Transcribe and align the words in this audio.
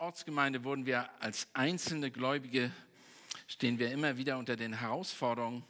Ortsgemeinde 0.00 0.62
wurden 0.62 0.86
wir 0.86 1.10
als 1.20 1.48
einzelne 1.54 2.12
Gläubige, 2.12 2.70
stehen 3.48 3.80
wir 3.80 3.90
immer 3.90 4.16
wieder 4.16 4.38
unter 4.38 4.54
den 4.54 4.72
Herausforderungen, 4.72 5.64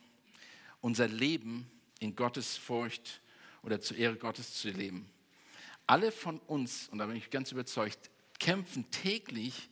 unser 0.83 1.09
Leben 1.09 1.67
in 1.99 2.15
Gottes 2.15 2.59
Furcht 2.59 3.23
oder 3.63 3.81
zur 3.81 3.97
Ehre 3.97 4.17
Gottes 4.17 4.55
zu 4.55 4.69
leben. 4.69 5.09
Alle 5.87 6.13
von 6.13 6.41
uns, 6.41 6.91
und 6.91 6.99
da 6.99 7.07
bin 7.07 7.17
ich 7.17 7.31
ganz 7.31 7.53
überzeugt, 7.53 8.11
kämpfen 8.39 8.91
täglich 8.91 9.71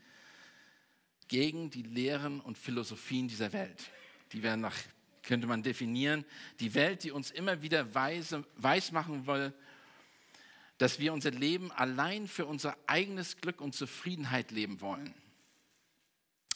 gegen 1.28 1.68
die 1.68 1.82
Lehren 1.82 2.40
und 2.40 2.56
Philosophien 2.56 3.28
dieser 3.28 3.52
Welt. 3.52 3.90
Die 4.32 4.42
werden 4.42 4.62
nach, 4.62 4.76
könnte 5.22 5.46
man 5.46 5.62
definieren, 5.62 6.24
die 6.60 6.72
Welt, 6.74 7.04
die 7.04 7.10
uns 7.10 7.30
immer 7.30 7.60
wieder 7.60 7.94
weise, 7.94 8.42
weiß 8.56 8.92
machen 8.92 9.26
will, 9.26 9.52
dass 10.78 10.98
wir 10.98 11.12
unser 11.12 11.30
Leben 11.30 11.72
allein 11.72 12.28
für 12.28 12.46
unser 12.46 12.76
eigenes 12.86 13.38
Glück 13.38 13.60
und 13.60 13.74
Zufriedenheit 13.74 14.50
leben 14.50 14.80
wollen. 14.80 15.14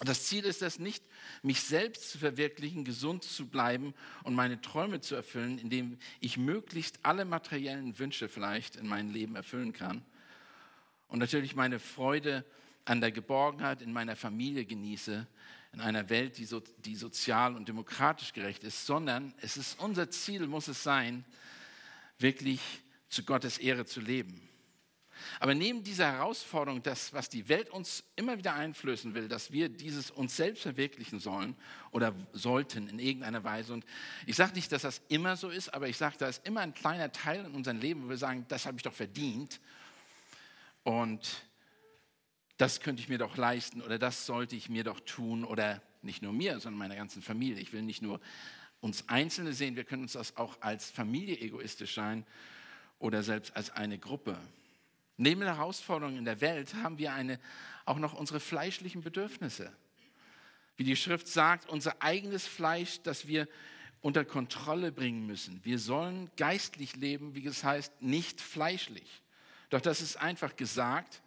Das 0.02 0.24
Ziel 0.26 0.44
ist 0.44 0.62
es 0.62 0.78
nicht, 0.78 1.04
mich 1.42 1.60
selbst 1.60 2.10
zu 2.10 2.18
verwirklichen, 2.18 2.84
gesund 2.84 3.22
zu 3.22 3.46
bleiben 3.46 3.92
und 4.24 4.34
meine 4.34 4.60
Träume 4.60 5.00
zu 5.00 5.14
erfüllen, 5.14 5.58
indem 5.58 5.98
ich 6.20 6.38
möglichst 6.38 7.00
alle 7.02 7.26
materiellen 7.26 7.98
Wünsche 7.98 8.30
vielleicht 8.30 8.76
in 8.76 8.86
meinem 8.86 9.12
Leben 9.12 9.36
erfüllen 9.36 9.74
kann. 9.74 10.02
Und 11.08 11.18
natürlich 11.18 11.54
meine 11.54 11.78
Freude 11.78 12.46
an 12.86 13.02
der 13.02 13.12
Geborgenheit 13.12 13.82
in 13.82 13.92
meiner 13.92 14.16
Familie 14.16 14.64
genieße, 14.64 15.26
in 15.72 15.80
einer 15.80 16.08
Welt, 16.08 16.38
die, 16.38 16.46
so, 16.46 16.60
die 16.84 16.96
sozial 16.96 17.54
und 17.54 17.68
demokratisch 17.68 18.32
gerecht 18.32 18.64
ist, 18.64 18.86
sondern 18.86 19.34
es 19.42 19.58
ist 19.58 19.78
unser 19.80 20.10
Ziel, 20.10 20.46
muss 20.46 20.66
es 20.68 20.82
sein, 20.82 21.24
wirklich 22.18 22.60
zu 23.10 23.24
Gottes 23.24 23.58
Ehre 23.58 23.84
zu 23.84 24.00
leben. 24.00 24.40
Aber 25.38 25.54
neben 25.54 25.82
dieser 25.82 26.12
Herausforderung, 26.12 26.82
das, 26.82 27.12
was 27.12 27.28
die 27.28 27.48
Welt 27.48 27.70
uns 27.70 28.04
immer 28.16 28.38
wieder 28.38 28.54
einflößen 28.54 29.14
will, 29.14 29.28
dass 29.28 29.52
wir 29.52 29.68
dieses 29.68 30.10
uns 30.10 30.36
selbst 30.36 30.62
verwirklichen 30.62 31.20
sollen 31.20 31.56
oder 31.90 32.14
sollten 32.32 32.88
in 32.88 32.98
irgendeiner 32.98 33.44
Weise. 33.44 33.72
Und 33.72 33.84
ich 34.26 34.36
sage 34.36 34.54
nicht, 34.54 34.72
dass 34.72 34.82
das 34.82 35.02
immer 35.08 35.36
so 35.36 35.50
ist, 35.50 35.74
aber 35.74 35.88
ich 35.88 35.96
sage, 35.96 36.16
da 36.18 36.28
ist 36.28 36.46
immer 36.46 36.60
ein 36.60 36.72
kleiner 36.72 37.12
Teil 37.12 37.44
in 37.44 37.52
unserem 37.52 37.80
Leben, 37.80 38.04
wo 38.04 38.08
wir 38.08 38.16
sagen, 38.16 38.46
das 38.48 38.64
habe 38.64 38.78
ich 38.78 38.82
doch 38.82 38.94
verdient. 38.94 39.60
Und 40.84 41.42
das 42.56 42.80
könnte 42.80 43.02
ich 43.02 43.08
mir 43.08 43.18
doch 43.18 43.36
leisten 43.36 43.82
oder 43.82 43.98
das 43.98 44.26
sollte 44.26 44.56
ich 44.56 44.68
mir 44.68 44.84
doch 44.84 45.00
tun 45.00 45.44
oder 45.44 45.82
nicht 46.02 46.22
nur 46.22 46.32
mir, 46.32 46.60
sondern 46.60 46.78
meiner 46.78 46.96
ganzen 46.96 47.22
Familie. 47.22 47.60
Ich 47.60 47.72
will 47.72 47.82
nicht 47.82 48.02
nur 48.02 48.20
uns 48.80 49.08
Einzelne 49.08 49.52
sehen, 49.52 49.76
wir 49.76 49.84
können 49.84 50.02
uns 50.02 50.12
das 50.12 50.38
auch 50.38 50.60
als 50.62 50.90
Familie 50.90 51.38
egoistisch 51.38 51.94
sein 51.94 52.24
oder 53.00 53.24
selbst 53.24 53.56
als 53.56 53.70
eine 53.70 53.98
Gruppe. 53.98 54.38
Neben 55.16 55.40
den 55.40 55.54
Herausforderungen 55.54 56.18
in 56.18 56.24
der 56.24 56.40
Welt 56.40 56.74
haben 56.74 56.98
wir 56.98 57.12
eine, 57.12 57.40
auch 57.84 57.98
noch 57.98 58.14
unsere 58.14 58.38
fleischlichen 58.38 59.02
Bedürfnisse. 59.02 59.72
Wie 60.76 60.84
die 60.84 60.96
Schrift 60.96 61.26
sagt, 61.26 61.68
unser 61.68 62.00
eigenes 62.00 62.46
Fleisch, 62.46 63.00
das 63.02 63.26
wir 63.26 63.48
unter 64.00 64.24
Kontrolle 64.24 64.92
bringen 64.92 65.26
müssen. 65.26 65.60
Wir 65.64 65.78
sollen 65.78 66.30
geistlich 66.36 66.96
leben, 66.96 67.34
wie 67.34 67.46
es 67.46 67.64
heißt, 67.64 68.00
nicht 68.00 68.40
fleischlich. 68.40 69.22
Doch 69.68 69.80
das 69.80 70.00
ist 70.00 70.16
einfach 70.16 70.56
gesagt. 70.56 71.20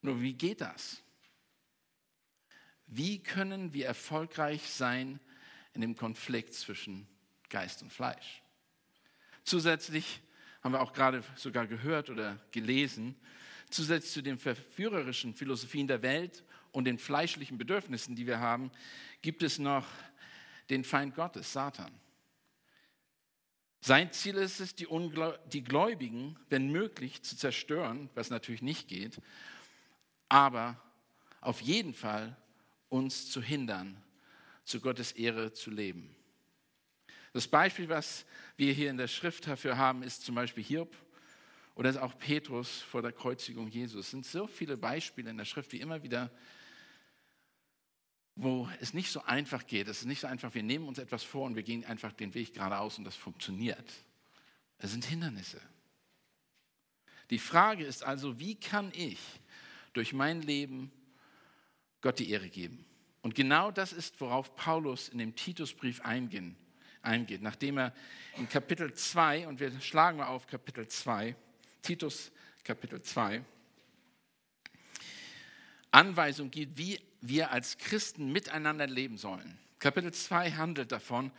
Nur 0.00 0.20
wie 0.20 0.32
geht 0.32 0.60
das? 0.60 1.02
Wie 2.86 3.18
können 3.18 3.72
wir 3.72 3.86
erfolgreich 3.86 4.70
sein 4.70 5.20
in 5.74 5.80
dem 5.80 5.96
Konflikt 5.96 6.54
zwischen 6.54 7.06
Geist 7.50 7.82
und 7.82 7.92
Fleisch? 7.92 8.42
Zusätzlich 9.44 10.20
haben 10.62 10.72
wir 10.72 10.80
auch 10.80 10.92
gerade 10.92 11.22
sogar 11.34 11.66
gehört 11.66 12.08
oder 12.10 12.38
gelesen, 12.52 13.16
zusätzlich 13.70 14.12
zu 14.12 14.22
den 14.22 14.38
verführerischen 14.38 15.34
Philosophien 15.34 15.88
der 15.88 16.02
Welt 16.02 16.44
und 16.70 16.84
den 16.84 16.98
fleischlichen 16.98 17.58
Bedürfnissen, 17.58 18.14
die 18.14 18.26
wir 18.26 18.38
haben, 18.38 18.70
gibt 19.22 19.42
es 19.42 19.58
noch 19.58 19.86
den 20.70 20.84
Feind 20.84 21.14
Gottes, 21.14 21.52
Satan. 21.52 21.90
Sein 23.80 24.12
Ziel 24.12 24.36
ist 24.36 24.60
es, 24.60 24.76
die, 24.76 24.86
die 25.52 25.64
Gläubigen, 25.64 26.38
wenn 26.48 26.70
möglich, 26.70 27.22
zu 27.22 27.36
zerstören, 27.36 28.08
was 28.14 28.30
natürlich 28.30 28.62
nicht 28.62 28.86
geht, 28.86 29.20
aber 30.28 30.80
auf 31.40 31.60
jeden 31.60 31.92
Fall 31.92 32.36
uns 32.88 33.30
zu 33.30 33.42
hindern, 33.42 34.00
zu 34.64 34.80
Gottes 34.80 35.10
Ehre 35.12 35.52
zu 35.52 35.70
leben. 35.70 36.14
Das 37.32 37.48
Beispiel, 37.48 37.88
was 37.88 38.26
wir 38.56 38.72
hier 38.72 38.90
in 38.90 38.98
der 38.98 39.08
Schrift 39.08 39.46
dafür 39.46 39.78
haben, 39.78 40.02
ist 40.02 40.24
zum 40.24 40.34
Beispiel 40.34 40.62
Hiob 40.62 40.94
oder 41.74 42.02
auch 42.02 42.18
Petrus 42.18 42.82
vor 42.82 43.00
der 43.00 43.12
Kreuzigung 43.12 43.68
Jesus. 43.68 44.06
Es 44.06 44.10
sind 44.10 44.26
so 44.26 44.46
viele 44.46 44.76
Beispiele 44.76 45.30
in 45.30 45.38
der 45.38 45.46
Schrift, 45.46 45.72
wie 45.72 45.80
immer 45.80 46.02
wieder, 46.02 46.30
wo 48.34 48.68
es 48.80 48.92
nicht 48.92 49.10
so 49.10 49.22
einfach 49.22 49.66
geht. 49.66 49.88
Es 49.88 50.00
ist 50.00 50.06
nicht 50.06 50.20
so 50.20 50.26
einfach, 50.26 50.54
wir 50.54 50.62
nehmen 50.62 50.86
uns 50.86 50.98
etwas 50.98 51.22
vor 51.22 51.46
und 51.46 51.56
wir 51.56 51.62
gehen 51.62 51.84
einfach 51.86 52.12
den 52.12 52.34
Weg 52.34 52.52
geradeaus 52.52 52.98
und 52.98 53.04
das 53.04 53.16
funktioniert. 53.16 53.90
Es 54.76 54.90
sind 54.92 55.04
Hindernisse. 55.04 55.60
Die 57.30 57.38
Frage 57.38 57.84
ist 57.84 58.02
also, 58.02 58.38
wie 58.38 58.56
kann 58.56 58.92
ich 58.94 59.18
durch 59.94 60.12
mein 60.12 60.42
Leben 60.42 60.92
Gott 62.02 62.18
die 62.18 62.28
Ehre 62.30 62.50
geben? 62.50 62.84
Und 63.22 63.34
genau 63.34 63.70
das 63.70 63.94
ist, 63.94 64.20
worauf 64.20 64.54
Paulus 64.54 65.08
in 65.08 65.18
dem 65.18 65.34
Titusbrief 65.34 66.02
eingehen 66.02 66.56
eingeht. 67.02 67.42
Nachdem 67.42 67.78
er 67.78 67.92
in 68.36 68.48
Kapitel 68.48 68.92
2, 68.92 69.46
und 69.48 69.60
wir 69.60 69.70
schlagen 69.80 70.18
mal 70.18 70.26
auf 70.26 70.46
Kapitel 70.46 70.86
2, 70.86 71.34
Titus 71.82 72.32
Kapitel 72.64 73.02
2, 73.02 73.42
Anweisung 75.90 76.50
gibt, 76.50 76.78
wie 76.78 77.00
wir 77.20 77.50
als 77.50 77.76
Christen 77.76 78.32
miteinander 78.32 78.86
leben 78.86 79.18
sollen. 79.18 79.58
Kapitel 79.78 80.12
2 80.12 80.52
handelt 80.52 80.90
davon. 80.90 81.30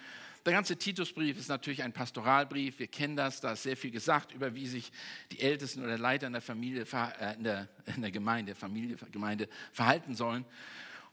Der 0.46 0.54
ganze 0.54 0.78
Titusbrief 0.78 1.38
ist 1.38 1.48
natürlich 1.48 1.84
ein 1.84 1.94
Pastoralbrief. 1.94 2.78
Wir 2.78 2.88
kennen 2.88 3.16
das. 3.16 3.40
Da 3.40 3.54
ist 3.54 3.64
sehr 3.64 3.78
viel 3.78 3.92
gesagt 3.92 4.34
über, 4.34 4.54
wie 4.54 4.68
sich 4.68 4.92
die 5.32 5.40
Ältesten 5.40 5.84
oder 5.84 5.98
Leiter 5.98 6.28
in 6.28 6.34
der 6.34 6.42
Familie, 6.42 6.84
äh, 6.84 7.36
in 7.36 7.44
der, 7.46 7.70
in 7.96 8.02
der 8.02 8.12
Gemeinde, 8.12 8.54
Familie, 8.54 8.98
Gemeinde 9.12 9.48
verhalten 9.72 10.16
sollen 10.16 10.46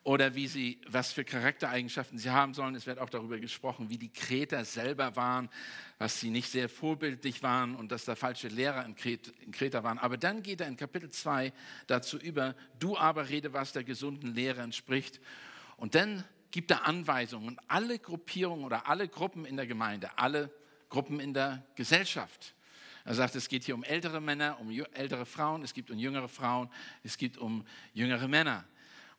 oder 0.02 0.34
wie 0.34 0.46
sie, 0.46 0.80
was 0.88 1.12
für 1.12 1.24
Charaktereigenschaften 1.24 2.18
sie 2.18 2.30
haben 2.30 2.54
sollen. 2.54 2.74
Es 2.74 2.86
wird 2.86 2.98
auch 2.98 3.10
darüber 3.10 3.38
gesprochen, 3.38 3.90
wie 3.90 3.98
die 3.98 4.08
Kreter 4.08 4.64
selber 4.64 5.14
waren, 5.14 5.50
was 5.98 6.20
sie 6.20 6.30
nicht 6.30 6.50
sehr 6.50 6.70
vorbildlich 6.70 7.42
waren 7.42 7.76
und 7.76 7.92
dass 7.92 8.06
da 8.06 8.16
falsche 8.16 8.48
Lehrer 8.48 8.86
in, 8.86 8.96
Kreta 8.96 9.82
waren. 9.84 9.98
Aber 9.98 10.16
dann 10.16 10.42
geht 10.42 10.62
er 10.62 10.68
in 10.68 10.76
Kapitel 10.76 11.10
2 11.10 11.52
dazu 11.86 12.16
über, 12.16 12.54
du 12.78 12.96
aber 12.96 13.28
rede, 13.28 13.52
was 13.52 13.72
der 13.72 13.84
gesunden 13.84 14.34
Lehre 14.34 14.62
entspricht. 14.62 15.20
Und 15.76 15.94
dann 15.94 16.24
gibt 16.50 16.70
er 16.70 16.86
Anweisungen. 16.86 17.58
Alle 17.68 17.98
Gruppierungen 17.98 18.64
oder 18.64 18.88
alle 18.88 19.06
Gruppen 19.06 19.44
in 19.44 19.56
der 19.56 19.66
Gemeinde, 19.66 20.10
alle 20.16 20.50
Gruppen 20.88 21.20
in 21.20 21.34
der 21.34 21.62
Gesellschaft. 21.74 22.54
Er 23.04 23.14
sagt, 23.14 23.34
es 23.34 23.48
geht 23.48 23.64
hier 23.64 23.74
um 23.74 23.84
ältere 23.84 24.20
Männer, 24.20 24.58
um 24.60 24.70
ältere 24.92 25.26
Frauen, 25.26 25.62
es 25.62 25.74
geht 25.74 25.90
um 25.90 25.98
jüngere 25.98 26.28
Frauen, 26.28 26.70
es 27.02 27.18
geht 27.18 27.36
um 27.36 27.66
jüngere 27.92 28.26
Männer 28.26 28.64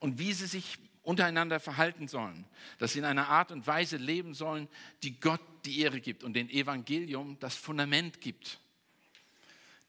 und 0.01 0.19
wie 0.19 0.33
sie 0.33 0.47
sich 0.47 0.77
untereinander 1.03 1.59
verhalten 1.59 2.07
sollen, 2.07 2.45
dass 2.79 2.93
sie 2.93 2.99
in 2.99 3.05
einer 3.05 3.29
Art 3.29 3.51
und 3.51 3.65
Weise 3.65 3.97
leben 3.97 4.33
sollen, 4.33 4.67
die 5.03 5.19
Gott 5.19 5.41
die 5.63 5.79
Ehre 5.79 6.01
gibt 6.01 6.23
und 6.23 6.33
dem 6.33 6.49
Evangelium 6.49 7.37
das 7.39 7.55
Fundament 7.55 8.19
gibt. 8.19 8.59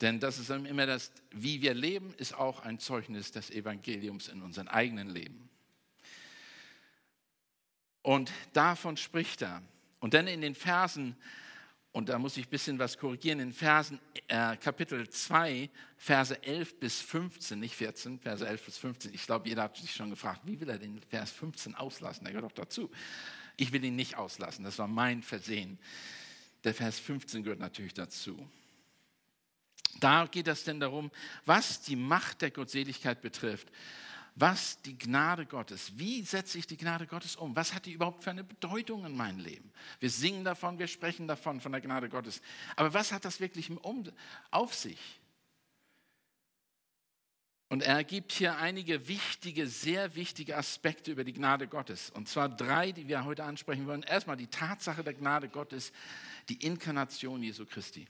Denn 0.00 0.20
das 0.20 0.38
ist 0.38 0.50
immer 0.50 0.86
das, 0.86 1.12
wie 1.30 1.62
wir 1.62 1.74
leben, 1.74 2.14
ist 2.18 2.34
auch 2.34 2.60
ein 2.60 2.78
Zeugnis 2.78 3.32
des 3.32 3.50
Evangeliums 3.50 4.28
in 4.28 4.42
unserem 4.42 4.68
eigenen 4.68 5.08
Leben. 5.08 5.48
Und 8.02 8.32
davon 8.52 8.96
spricht 8.96 9.42
er. 9.42 9.62
Und 10.00 10.14
dann 10.14 10.26
in 10.26 10.40
den 10.40 10.56
Versen 10.56 11.16
und 11.92 12.08
da 12.08 12.18
muss 12.18 12.38
ich 12.38 12.46
ein 12.46 12.50
bisschen 12.50 12.78
was 12.78 12.96
korrigieren, 12.96 13.38
in 13.38 13.52
Versen, 13.52 14.00
äh, 14.26 14.56
Kapitel 14.56 15.08
2, 15.08 15.68
Verse 15.98 16.42
11 16.42 16.80
bis 16.80 17.02
15, 17.02 17.60
nicht 17.60 17.74
14, 17.74 18.18
Verse 18.18 18.46
11 18.46 18.64
bis 18.64 18.78
15. 18.78 19.14
Ich 19.14 19.26
glaube, 19.26 19.46
jeder 19.48 19.64
hat 19.64 19.76
sich 19.76 19.94
schon 19.94 20.08
gefragt, 20.08 20.40
wie 20.44 20.58
will 20.58 20.70
er 20.70 20.78
den 20.78 21.02
Vers 21.02 21.30
15 21.32 21.74
auslassen? 21.74 22.24
Der 22.24 22.32
gehört 22.32 22.50
doch 22.50 22.64
dazu. 22.64 22.90
Ich 23.58 23.72
will 23.72 23.84
ihn 23.84 23.94
nicht 23.94 24.16
auslassen, 24.16 24.64
das 24.64 24.78
war 24.78 24.88
mein 24.88 25.22
Versehen. 25.22 25.78
Der 26.64 26.72
Vers 26.72 26.98
15 26.98 27.42
gehört 27.42 27.60
natürlich 27.60 27.92
dazu. 27.92 28.48
Da 30.00 30.26
geht 30.26 30.48
es 30.48 30.64
denn 30.64 30.80
darum, 30.80 31.10
was 31.44 31.82
die 31.82 31.96
Macht 31.96 32.40
der 32.40 32.50
Gottseligkeit 32.50 33.20
betrifft 33.20 33.68
was 34.34 34.80
die 34.82 34.96
Gnade 34.96 35.44
Gottes, 35.44 35.92
wie 35.98 36.22
setze 36.22 36.58
ich 36.58 36.66
die 36.66 36.76
Gnade 36.76 37.06
Gottes 37.06 37.36
um? 37.36 37.54
Was 37.54 37.74
hat 37.74 37.84
die 37.84 37.92
überhaupt 37.92 38.24
für 38.24 38.30
eine 38.30 38.44
Bedeutung 38.44 39.04
in 39.04 39.14
meinem 39.14 39.38
Leben? 39.38 39.70
Wir 40.00 40.10
singen 40.10 40.42
davon, 40.42 40.78
wir 40.78 40.86
sprechen 40.86 41.28
davon, 41.28 41.60
von 41.60 41.72
der 41.72 41.82
Gnade 41.82 42.08
Gottes. 42.08 42.40
Aber 42.76 42.94
was 42.94 43.12
hat 43.12 43.24
das 43.24 43.40
wirklich 43.40 43.70
auf 44.50 44.74
sich? 44.74 45.20
Und 47.68 47.82
er 47.82 48.04
gibt 48.04 48.32
hier 48.32 48.58
einige 48.58 49.08
wichtige, 49.08 49.66
sehr 49.66 50.14
wichtige 50.14 50.58
Aspekte 50.58 51.10
über 51.10 51.24
die 51.24 51.32
Gnade 51.32 51.66
Gottes. 51.66 52.10
Und 52.10 52.28
zwar 52.28 52.50
drei, 52.50 52.92
die 52.92 53.08
wir 53.08 53.24
heute 53.24 53.44
ansprechen 53.44 53.86
wollen. 53.86 54.02
Erstmal 54.02 54.36
die 54.36 54.46
Tatsache 54.46 55.02
der 55.02 55.14
Gnade 55.14 55.48
Gottes, 55.48 55.90
die 56.50 56.66
Inkarnation 56.66 57.42
Jesu 57.42 57.64
Christi. 57.64 58.06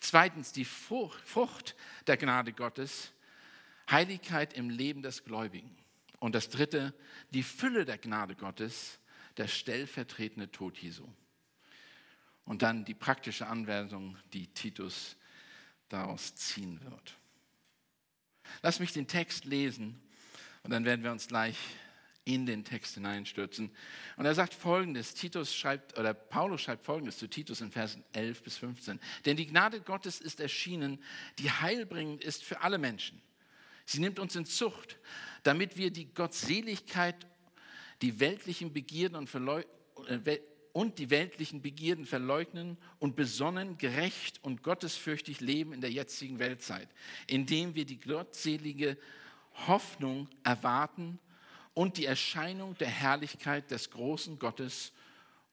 Zweitens 0.00 0.52
die 0.52 0.64
Frucht 0.64 1.74
der 2.06 2.16
Gnade 2.16 2.52
Gottes, 2.52 3.12
Heiligkeit 3.90 4.52
im 4.54 4.70
Leben 4.70 5.02
des 5.02 5.24
Gläubigen. 5.24 5.76
Und 6.18 6.34
das 6.34 6.48
dritte, 6.48 6.94
die 7.30 7.42
Fülle 7.42 7.84
der 7.84 7.98
Gnade 7.98 8.34
Gottes, 8.34 8.98
der 9.36 9.48
stellvertretende 9.48 10.50
Tod 10.50 10.78
Jesu. 10.78 11.06
Und 12.44 12.62
dann 12.62 12.84
die 12.84 12.94
praktische 12.94 13.46
Anwendung, 13.46 14.16
die 14.32 14.46
Titus 14.48 15.16
daraus 15.88 16.34
ziehen 16.34 16.80
wird. 16.82 17.16
Lass 18.62 18.80
mich 18.80 18.92
den 18.92 19.08
Text 19.08 19.44
lesen 19.44 20.00
und 20.62 20.70
dann 20.70 20.84
werden 20.84 21.04
wir 21.04 21.12
uns 21.12 21.28
gleich 21.28 21.56
in 22.24 22.44
den 22.44 22.64
Text 22.64 22.94
hineinstürzen. 22.94 23.70
Und 24.16 24.26
er 24.26 24.34
sagt 24.34 24.52
folgendes, 24.52 25.14
Titus 25.14 25.54
schreibt, 25.54 25.96
oder 25.96 26.12
Paulus 26.12 26.60
schreibt 26.62 26.84
folgendes 26.84 27.18
zu 27.18 27.28
Titus 27.28 27.60
in 27.60 27.70
Versen 27.70 28.04
11 28.12 28.42
bis 28.42 28.56
15. 28.58 29.00
Denn 29.24 29.36
die 29.36 29.46
Gnade 29.46 29.80
Gottes 29.80 30.20
ist 30.20 30.40
erschienen, 30.40 31.02
die 31.38 31.50
heilbringend 31.50 32.24
ist 32.24 32.42
für 32.42 32.62
alle 32.62 32.78
Menschen. 32.78 33.22
Sie 33.86 34.00
nimmt 34.00 34.18
uns 34.18 34.34
in 34.34 34.44
Zucht, 34.44 34.98
damit 35.44 35.76
wir 35.76 35.90
die 35.90 36.12
Gottseligkeit, 36.12 37.26
die 38.02 38.18
weltlichen 38.20 38.72
Begierden 38.72 39.16
und, 39.16 39.32
äh, 40.08 40.40
und 40.72 40.98
die 40.98 41.08
weltlichen 41.08 41.62
Begierden 41.62 42.04
verleugnen 42.04 42.76
und 42.98 43.14
besonnen, 43.14 43.78
gerecht 43.78 44.42
und 44.42 44.62
gottesfürchtig 44.62 45.40
leben 45.40 45.72
in 45.72 45.80
der 45.80 45.90
jetzigen 45.90 46.40
Weltzeit, 46.40 46.88
indem 47.28 47.76
wir 47.76 47.86
die 47.86 48.00
gottselige 48.00 48.98
Hoffnung 49.68 50.28
erwarten 50.42 51.18
und 51.72 51.96
die 51.96 52.06
Erscheinung 52.06 52.76
der 52.78 52.88
Herrlichkeit 52.88 53.70
des 53.70 53.90
großen 53.90 54.38
Gottes 54.38 54.92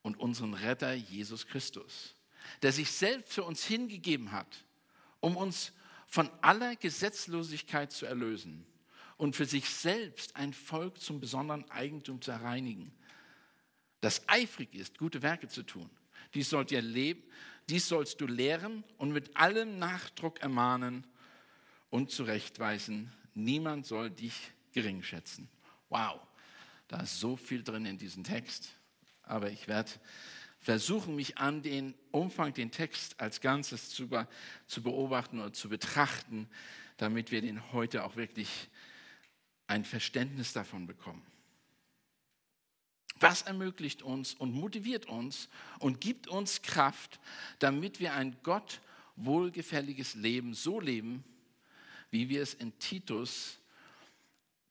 und 0.02 0.18
unseren 0.18 0.54
Retter 0.54 0.92
Jesus 0.92 1.46
Christus, 1.46 2.14
der 2.62 2.72
sich 2.72 2.90
selbst 2.90 3.32
für 3.32 3.44
uns 3.44 3.64
hingegeben 3.64 4.32
hat, 4.32 4.64
um 5.20 5.36
uns 5.36 5.72
von 6.14 6.30
aller 6.42 6.76
Gesetzlosigkeit 6.76 7.90
zu 7.90 8.06
erlösen 8.06 8.64
und 9.16 9.34
für 9.34 9.46
sich 9.46 9.68
selbst 9.68 10.36
ein 10.36 10.52
Volk 10.52 11.00
zum 11.00 11.18
besonderen 11.18 11.68
Eigentum 11.72 12.22
zu 12.22 12.30
reinigen, 12.30 12.92
das 14.00 14.22
eifrig 14.28 14.72
ist, 14.76 14.96
gute 14.96 15.22
Werke 15.22 15.48
zu 15.48 15.64
tun. 15.64 15.90
Dies, 16.32 16.50
sollt 16.50 16.70
ihr 16.70 16.82
leben, 16.82 17.24
dies 17.68 17.88
sollst 17.88 18.20
du 18.20 18.28
lehren 18.28 18.84
und 18.96 19.10
mit 19.10 19.36
allem 19.36 19.80
Nachdruck 19.80 20.40
ermahnen 20.40 21.04
und 21.90 22.12
zurechtweisen, 22.12 23.12
Niemand 23.34 23.84
soll 23.84 24.10
dich 24.10 24.52
gering 24.70 25.02
schätzen. 25.02 25.48
Wow, 25.88 26.20
da 26.86 27.00
ist 27.00 27.18
so 27.18 27.36
viel 27.36 27.64
drin 27.64 27.86
in 27.86 27.98
diesem 27.98 28.22
Text. 28.22 28.68
Aber 29.24 29.50
ich 29.50 29.66
werde 29.66 29.90
versuchen, 30.64 31.14
mich 31.14 31.36
an 31.36 31.60
den 31.60 31.94
Umfang, 32.10 32.54
den 32.54 32.70
Text 32.70 33.20
als 33.20 33.42
Ganzes 33.42 33.90
zu, 33.90 34.08
zu 34.66 34.82
beobachten 34.82 35.38
und 35.40 35.54
zu 35.54 35.68
betrachten, 35.68 36.48
damit 36.96 37.30
wir 37.30 37.42
den 37.42 37.72
heute 37.72 38.02
auch 38.02 38.16
wirklich 38.16 38.70
ein 39.66 39.84
Verständnis 39.84 40.54
davon 40.54 40.86
bekommen. 40.86 41.22
Was 43.20 43.42
ermöglicht 43.42 44.02
uns 44.02 44.32
und 44.32 44.54
motiviert 44.54 45.04
uns 45.06 45.50
und 45.80 46.00
gibt 46.00 46.28
uns 46.28 46.62
Kraft, 46.62 47.20
damit 47.58 48.00
wir 48.00 48.14
ein 48.14 48.34
Gott 48.42 48.80
wohlgefälliges 49.16 50.14
Leben 50.14 50.54
so 50.54 50.80
leben, 50.80 51.24
wie 52.10 52.30
wir 52.30 52.42
es 52.42 52.54
in 52.54 52.76
Titus 52.78 53.58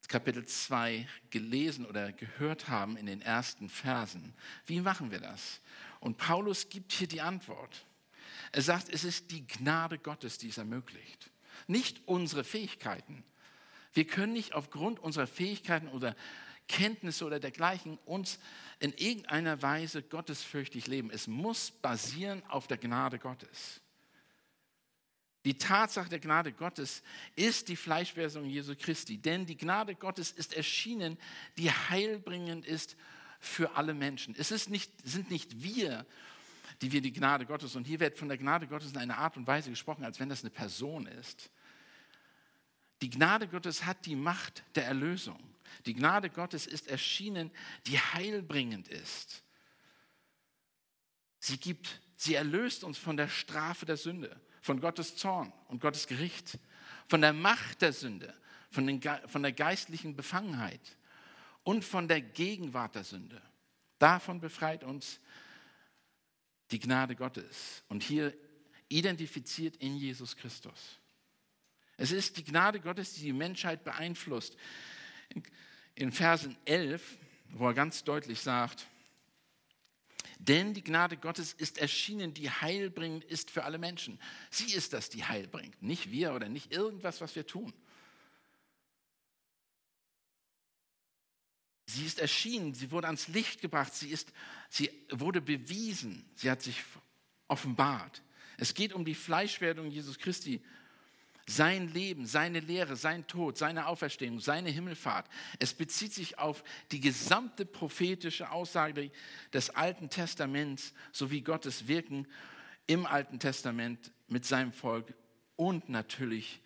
Kapitel 0.07 0.45
2 0.45 1.07
gelesen 1.29 1.85
oder 1.85 2.11
gehört 2.11 2.67
haben 2.67 2.97
in 2.97 3.05
den 3.05 3.21
ersten 3.21 3.69
Versen. 3.69 4.33
Wie 4.65 4.81
machen 4.81 5.11
wir 5.11 5.19
das? 5.19 5.61
Und 5.99 6.17
Paulus 6.17 6.69
gibt 6.69 6.91
hier 6.91 7.07
die 7.07 7.21
Antwort. 7.21 7.85
Er 8.51 8.61
sagt, 8.61 8.89
es 8.89 9.03
ist 9.03 9.31
die 9.31 9.47
Gnade 9.47 9.97
Gottes, 9.97 10.37
die 10.37 10.49
es 10.49 10.57
ermöglicht, 10.57 11.31
nicht 11.67 12.01
unsere 12.07 12.43
Fähigkeiten. 12.43 13.23
Wir 13.93 14.05
können 14.05 14.33
nicht 14.33 14.53
aufgrund 14.53 14.99
unserer 14.99 15.27
Fähigkeiten 15.27 15.87
oder 15.87 16.15
Kenntnisse 16.67 17.25
oder 17.25 17.39
dergleichen 17.39 17.97
uns 18.05 18.39
in 18.79 18.93
irgendeiner 18.93 19.61
Weise 19.61 20.01
gottesfürchtig 20.01 20.87
leben. 20.87 21.09
Es 21.11 21.27
muss 21.27 21.71
basieren 21.71 22.43
auf 22.47 22.67
der 22.67 22.77
Gnade 22.77 23.19
Gottes. 23.19 23.82
Die 25.45 25.57
Tatsache 25.57 26.09
der 26.09 26.19
Gnade 26.19 26.53
Gottes 26.53 27.03
ist 27.35 27.67
die 27.67 27.75
Fleischversion 27.75 28.45
Jesu 28.45 28.75
Christi, 28.77 29.17
denn 29.17 29.45
die 29.45 29.57
Gnade 29.57 29.95
Gottes 29.95 30.31
ist 30.31 30.53
erschienen, 30.53 31.17
die 31.57 31.69
heilbringend 31.69 32.65
ist 32.65 32.95
für 33.39 33.75
alle 33.75 33.93
Menschen. 33.93 34.35
Es 34.37 34.51
ist 34.51 34.69
nicht, 34.69 34.91
sind 35.05 35.29
nicht 35.29 35.61
wir, 35.61 36.05
die 36.81 36.93
wir 36.93 37.01
die 37.01 37.11
Gnade 37.11 37.45
Gottes, 37.45 37.75
und 37.75 37.85
hier 37.85 37.99
wird 37.99 38.17
von 38.17 38.29
der 38.29 38.37
Gnade 38.37 38.67
Gottes 38.67 38.91
in 38.91 38.97
einer 38.97 39.17
Art 39.17 39.35
und 39.35 39.45
Weise 39.45 39.69
gesprochen, 39.69 40.05
als 40.05 40.19
wenn 40.19 40.29
das 40.29 40.41
eine 40.41 40.49
Person 40.49 41.07
ist. 41.07 41.49
Die 43.01 43.09
Gnade 43.09 43.49
Gottes 43.49 43.85
hat 43.85 44.05
die 44.05 44.15
Macht 44.15 44.63
der 44.75 44.85
Erlösung. 44.85 45.39
Die 45.85 45.93
Gnade 45.93 46.29
Gottes 46.29 46.65
ist 46.65 46.87
erschienen, 46.87 47.51
die 47.85 47.99
heilbringend 47.99 48.87
ist. 48.87 49.43
Sie 51.39 51.57
gibt, 51.57 51.99
sie 52.15 52.35
erlöst 52.35 52.85
uns 52.85 52.97
von 52.97 53.17
der 53.17 53.27
Strafe 53.27 53.85
der 53.85 53.97
Sünde 53.97 54.39
von 54.63 54.79
Gottes 54.79 55.17
Zorn 55.17 55.51
und 55.67 55.81
Gottes 55.81 56.07
Gericht, 56.07 56.57
von 57.09 57.19
der 57.19 57.33
Macht 57.33 57.81
der 57.81 57.91
Sünde, 57.91 58.33
von, 58.71 58.87
den, 58.87 59.01
von 59.27 59.43
der 59.43 59.51
geistlichen 59.51 60.15
Befangenheit 60.15 60.79
und 61.63 61.83
von 61.83 62.07
der 62.07 62.21
Gegenwart 62.21 62.95
der 62.95 63.03
Sünde. 63.03 63.41
Davon 63.99 64.39
befreit 64.39 64.85
uns 64.85 65.19
die 66.71 66.79
Gnade 66.79 67.13
Gottes 67.17 67.83
und 67.89 68.03
hier 68.03 68.33
identifiziert 68.87 69.75
in 69.77 69.97
Jesus 69.97 70.37
Christus. 70.37 70.97
Es 71.97 72.13
ist 72.13 72.37
die 72.37 72.45
Gnade 72.45 72.79
Gottes, 72.79 73.15
die 73.15 73.21
die 73.23 73.33
Menschheit 73.33 73.83
beeinflusst. 73.83 74.55
In 75.95 76.13
Versen 76.13 76.55
11, 76.63 77.17
wo 77.49 77.67
er 77.67 77.73
ganz 77.73 78.05
deutlich 78.05 78.39
sagt, 78.39 78.87
denn 80.47 80.73
die 80.73 80.83
Gnade 80.83 81.15
Gottes 81.15 81.53
ist 81.53 81.77
erschienen, 81.77 82.33
die 82.33 82.49
heilbringend 82.49 83.23
ist 83.23 83.49
für 83.49 83.63
alle 83.63 83.77
Menschen. 83.77 84.19
Sie 84.49 84.73
ist 84.73 84.91
das, 84.93 85.09
die 85.09 85.23
heilbringt, 85.23 85.81
nicht 85.81 86.11
wir 86.11 86.33
oder 86.33 86.49
nicht 86.49 86.73
irgendwas, 86.73 87.21
was 87.21 87.35
wir 87.35 87.47
tun. 87.47 87.73
Sie 91.85 92.05
ist 92.05 92.19
erschienen, 92.19 92.73
sie 92.73 92.91
wurde 92.91 93.07
ans 93.07 93.27
Licht 93.27 93.61
gebracht, 93.61 93.93
sie, 93.93 94.09
ist, 94.09 94.33
sie 94.69 94.89
wurde 95.09 95.41
bewiesen, 95.41 96.29
sie 96.35 96.49
hat 96.49 96.61
sich 96.61 96.83
offenbart. 97.47 98.21
Es 98.57 98.73
geht 98.73 98.93
um 98.93 99.05
die 99.05 99.15
Fleischwerdung 99.15 99.91
Jesus 99.91 100.17
Christi 100.17 100.61
sein 101.45 101.91
Leben, 101.93 102.25
seine 102.25 102.59
Lehre, 102.59 102.95
sein 102.95 103.27
Tod, 103.27 103.57
seine 103.57 103.87
Auferstehung, 103.87 104.39
seine 104.39 104.69
Himmelfahrt. 104.69 105.27
Es 105.59 105.73
bezieht 105.73 106.13
sich 106.13 106.39
auf 106.39 106.63
die 106.91 106.99
gesamte 106.99 107.65
prophetische 107.65 108.51
Aussage 108.51 109.11
des 109.51 109.69
Alten 109.69 110.09
Testaments 110.09 110.93
sowie 111.11 111.41
Gottes 111.41 111.87
Wirken 111.87 112.27
im 112.87 113.05
Alten 113.05 113.39
Testament 113.39 114.11
mit 114.27 114.45
seinem 114.45 114.71
Volk 114.71 115.13
und 115.55 115.89
natürlich, 115.89 116.61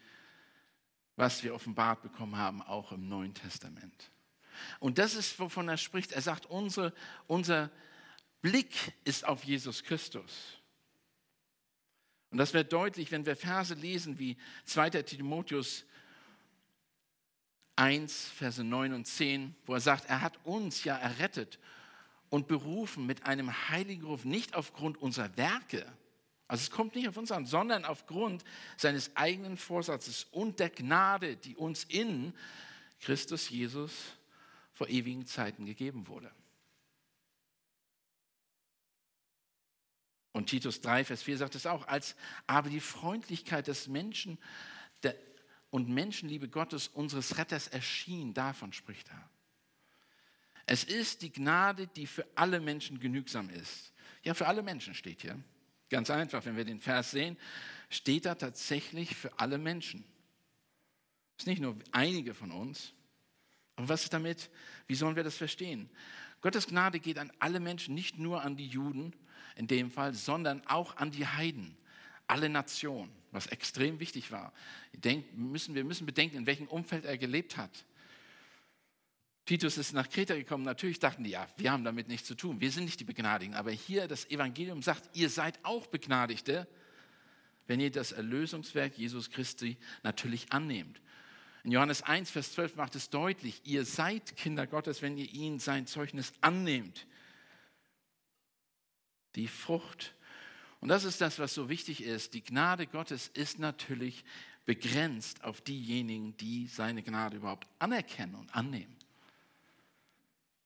was 1.16 1.44
wir 1.44 1.54
offenbart 1.56 2.02
bekommen 2.02 2.38
haben, 2.38 2.62
auch 2.62 2.92
im 2.92 3.08
Neuen 3.10 3.34
Testament. 3.34 4.12
Und 4.80 4.98
das 4.98 5.16
ist, 5.16 5.40
wovon 5.40 5.68
er 5.70 5.78
spricht. 5.78 6.12
Er 6.12 6.22
sagt, 6.22 6.46
unsere, 6.48 6.94
unser 7.28 7.70
Blick 8.42 8.94
ist 9.04 9.26
auf 9.26 9.44
Jesus 9.44 9.84
Christus. 9.84 10.57
Und 12.32 12.38
das 12.38 12.54
wird 12.54 12.74
deutlich, 12.74 13.12
wenn 13.12 13.26
wir 13.26 13.36
Verse 13.36 13.74
lesen 13.74 14.20
wie 14.20 14.38
2. 14.66 14.90
Timotheus 15.04 15.86
1, 17.76 18.30
Verse 18.30 18.64
9 18.64 18.94
und 18.94 19.06
10, 19.06 19.56
wo 19.66 19.74
er 19.74 19.80
sagt, 19.80 20.06
er 20.06 20.22
hat 20.22 20.40
uns 20.46 20.84
ja 20.84 20.98
errettet 20.98 21.60
und 22.30 22.48
berufen 22.48 23.06
mit 23.06 23.26
einem 23.26 23.70
heiligen 23.70 24.06
Ruf, 24.06 24.26
nicht 24.26 24.56
aufgrund 24.56 24.98
unserer 24.98 25.36
Werke, 25.38 25.86
also 26.48 26.62
es 26.62 26.72
kommt 26.72 26.96
nicht 26.96 27.08
auf 27.10 27.18
uns 27.18 27.32
an, 27.32 27.46
sondern 27.46 27.84
aufgrund 27.84 28.44
seines 28.78 29.16
eigenen 29.16 29.58
Vorsatzes 29.58 30.28
und 30.32 30.60
der 30.60 30.70
Gnade, 30.70 31.36
die 31.36 31.56
uns 31.56 31.84
in 31.84 32.34
Christus 33.02 33.50
Jesus 33.50 33.92
vor 34.74 34.88
ewigen 34.88 35.26
Zeiten 35.26 35.66
gegeben 35.66 36.08
wurde. 36.08 36.32
Und 40.38 40.46
Titus 40.46 40.82
3, 40.82 41.04
Vers 41.04 41.24
4 41.24 41.40
sagt 41.40 41.56
es 41.56 41.66
auch, 41.66 41.88
als 41.88 42.16
aber 42.46 42.70
die 42.70 42.80
Freundlichkeit 42.80 43.66
des 43.66 43.88
Menschen 43.88 44.38
der, 45.02 45.16
und 45.72 45.90
Menschenliebe 45.90 46.48
Gottes 46.48 46.90
unseres 46.90 47.40
Retters 47.40 47.68
erschien, 47.68 48.36
davon 48.36 48.72
spricht 48.72 49.10
er. 49.10 49.30
Es 50.68 50.84
ist 50.84 51.24
die 51.24 51.32
Gnade, 51.32 51.88
die 51.88 52.06
für 52.06 52.24
alle 52.36 52.60
Menschen 52.60 53.00
genügsam 53.00 53.50
ist. 53.50 53.92
Ja, 54.22 54.36
für 54.36 54.46
alle 54.46 54.62
Menschen 54.62 54.94
steht 54.94 55.24
hier. 55.24 55.44
Ganz 55.90 56.12
einfach, 56.12 56.46
wenn 56.46 56.56
wir 56.56 56.66
den 56.66 56.82
Vers 56.82 57.10
sehen, 57.10 57.36
steht 57.90 58.28
da 58.28 58.36
tatsächlich 58.36 59.16
für 59.16 59.40
alle 59.40 59.58
Menschen. 59.58 60.06
Es 61.36 61.46
ist 61.46 61.48
nicht 61.48 61.64
nur 61.64 61.76
einige 61.94 62.36
von 62.36 62.52
uns. 62.52 62.94
Aber 63.76 63.90
was 63.90 64.04
ist 64.04 64.14
damit? 64.14 64.52
Wie 64.86 64.94
sollen 64.94 65.16
wir 65.16 65.24
das 65.24 65.36
verstehen? 65.36 65.90
Gottes 66.42 66.68
Gnade 66.68 67.00
geht 67.00 67.18
an 67.18 67.32
alle 67.40 67.60
Menschen, 67.60 67.96
nicht 67.96 68.20
nur 68.20 68.44
an 68.44 68.56
die 68.56 68.68
Juden, 68.68 69.16
in 69.58 69.68
dem 69.68 69.92
Fall, 69.92 70.14
sondern 70.14 70.62
auch 70.68 70.98
an 70.98 71.12
die 71.12 71.26
Heiden, 71.26 71.76
alle 72.28 72.50
Nationen, 72.50 73.12
was 73.32 73.48
extrem 73.48 74.00
wichtig 74.00 74.32
war. 74.32 74.54
Denk, 74.94 75.26
müssen, 75.36 75.76
wir 75.76 75.84
müssen 75.84 76.06
bedenken, 76.06 76.38
in 76.38 76.46
welchem 76.46 76.68
Umfeld 76.68 77.06
er 77.06 77.18
gelebt 77.18 77.58
hat. 77.58 77.86
Titus 79.46 79.78
ist 79.78 79.94
nach 79.94 80.10
Kreta 80.10 80.36
gekommen. 80.36 80.64
Natürlich 80.64 81.00
dachten 81.00 81.24
die, 81.24 81.30
ja, 81.32 81.48
wir 81.56 81.72
haben 81.72 81.86
damit 81.86 82.10
nichts 82.10 82.28
zu 82.28 82.36
tun. 82.36 82.60
Wir 82.60 82.70
sind 82.70 82.84
nicht 82.84 83.00
die 83.00 83.06
Begnadigten. 83.06 83.56
Aber 83.56 83.72
hier 83.72 84.08
das 84.08 84.30
Evangelium 84.30 84.82
sagt, 84.82 85.10
ihr 85.14 85.30
seid 85.30 85.58
auch 85.64 85.88
Begnadigte, 85.88 86.68
wenn 87.66 87.80
ihr 87.80 87.92
das 87.92 88.12
Erlösungswerk 88.12 88.98
Jesus 88.98 89.30
Christi 89.30 89.78
natürlich 90.04 90.52
annehmt. 90.52 91.02
In 91.64 91.72
Johannes 91.72 92.04
1, 92.04 92.30
Vers 92.30 92.54
12 92.54 92.76
macht 92.76 92.96
es 92.96 93.10
deutlich, 93.10 93.62
ihr 93.64 93.86
seid 93.86 94.36
Kinder 94.36 94.68
Gottes, 94.68 95.02
wenn 95.02 95.18
ihr 95.18 95.30
ihn 95.34 95.60
sein 95.60 95.88
Zeugnis 95.88 96.34
annehmt. 96.42 97.08
Die 99.36 99.48
Frucht. 99.48 100.14
Und 100.80 100.90
das 100.90 101.04
ist 101.04 101.22
das, 101.22 101.40
was 101.40 101.54
so 101.54 101.70
wichtig 101.70 102.04
ist. 102.04 102.34
Die 102.34 102.44
Gnade 102.44 102.88
Gottes 102.88 103.30
ist 103.34 103.60
natürlich 103.60 104.24
begrenzt 104.66 105.44
auf 105.44 105.62
diejenigen, 105.62 106.36
die 106.38 106.68
seine 106.68 107.02
Gnade 107.02 107.38
überhaupt 107.38 107.68
anerkennen 107.80 108.36
und 108.36 108.54
annehmen. 108.54 108.96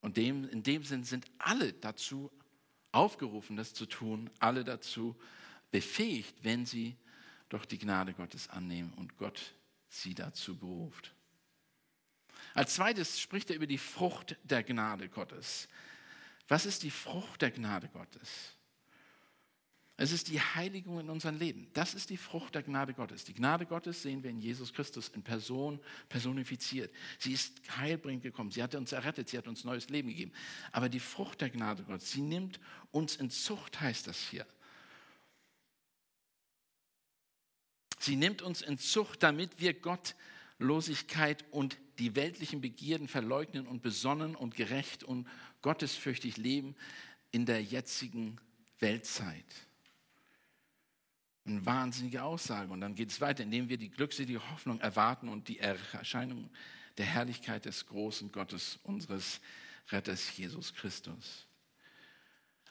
Und 0.00 0.16
dem, 0.16 0.48
in 0.48 0.62
dem 0.62 0.82
Sinn 0.82 1.04
sind 1.04 1.26
alle 1.38 1.72
dazu 1.72 2.30
aufgerufen, 2.90 3.56
das 3.56 3.72
zu 3.72 3.86
tun, 3.86 4.28
alle 4.40 4.64
dazu 4.64 5.16
befähigt, 5.70 6.34
wenn 6.42 6.66
sie 6.66 6.96
doch 7.48 7.64
die 7.64 7.78
Gnade 7.78 8.12
Gottes 8.12 8.48
annehmen 8.48 8.92
und 8.94 9.16
Gott 9.16 9.54
sie 9.88 10.14
dazu 10.14 10.56
beruft. 10.56 11.14
Als 12.54 12.74
zweites 12.74 13.20
spricht 13.20 13.50
er 13.50 13.56
über 13.56 13.66
die 13.66 13.78
Frucht 13.78 14.36
der 14.42 14.62
Gnade 14.62 15.08
Gottes. 15.08 15.68
Was 16.52 16.66
ist 16.66 16.82
die 16.82 16.90
Frucht 16.90 17.40
der 17.40 17.50
Gnade 17.50 17.88
Gottes? 17.88 18.28
Es 19.96 20.12
ist 20.12 20.28
die 20.28 20.38
Heiligung 20.38 21.00
in 21.00 21.08
unserem 21.08 21.38
Leben. 21.38 21.70
Das 21.72 21.94
ist 21.94 22.10
die 22.10 22.18
Frucht 22.18 22.54
der 22.54 22.62
Gnade 22.62 22.92
Gottes. 22.92 23.24
Die 23.24 23.32
Gnade 23.32 23.64
Gottes 23.64 24.02
sehen 24.02 24.22
wir 24.22 24.28
in 24.28 24.38
Jesus 24.38 24.74
Christus 24.74 25.08
in 25.08 25.22
Person 25.22 25.80
personifiziert. 26.10 26.92
Sie 27.18 27.32
ist 27.32 27.54
heilbringend 27.78 28.22
gekommen. 28.22 28.50
Sie 28.50 28.62
hat 28.62 28.74
uns 28.74 28.92
errettet. 28.92 29.30
Sie 29.30 29.38
hat 29.38 29.48
uns 29.48 29.64
neues 29.64 29.88
Leben 29.88 30.10
gegeben. 30.10 30.32
Aber 30.72 30.90
die 30.90 31.00
Frucht 31.00 31.40
der 31.40 31.48
Gnade 31.48 31.84
Gottes, 31.84 32.10
sie 32.10 32.20
nimmt 32.20 32.60
uns 32.90 33.16
in 33.16 33.30
Zucht, 33.30 33.80
heißt 33.80 34.06
das 34.06 34.18
hier. 34.18 34.44
Sie 37.98 38.16
nimmt 38.16 38.42
uns 38.42 38.60
in 38.60 38.76
Zucht, 38.76 39.22
damit 39.22 39.58
wir 39.58 39.72
Gottlosigkeit 39.72 41.46
und 41.50 41.78
die 41.98 42.14
weltlichen 42.14 42.60
Begierden 42.60 43.08
verleugnen 43.08 43.66
und 43.66 43.82
besonnen 43.82 44.34
und 44.34 44.54
gerecht 44.54 45.02
und 45.04 45.26
gottesfürchtig 45.62 46.36
leben 46.36 46.74
in 47.30 47.46
der 47.46 47.62
jetzigen 47.62 48.38
Weltzeit. 48.78 49.46
Eine 51.44 51.64
wahnsinnige 51.64 52.22
Aussage. 52.22 52.72
Und 52.72 52.80
dann 52.80 52.94
geht 52.94 53.10
es 53.10 53.20
weiter, 53.20 53.42
indem 53.42 53.68
wir 53.68 53.78
die 53.78 53.90
glückselige 53.90 54.50
Hoffnung 54.50 54.80
erwarten 54.80 55.28
und 55.28 55.48
die 55.48 55.58
Erscheinung 55.58 56.50
der 56.98 57.06
Herrlichkeit 57.06 57.64
des 57.64 57.86
großen 57.86 58.30
Gottes, 58.30 58.78
unseres 58.84 59.40
Retters 59.90 60.36
Jesus 60.36 60.74
Christus. 60.74 61.46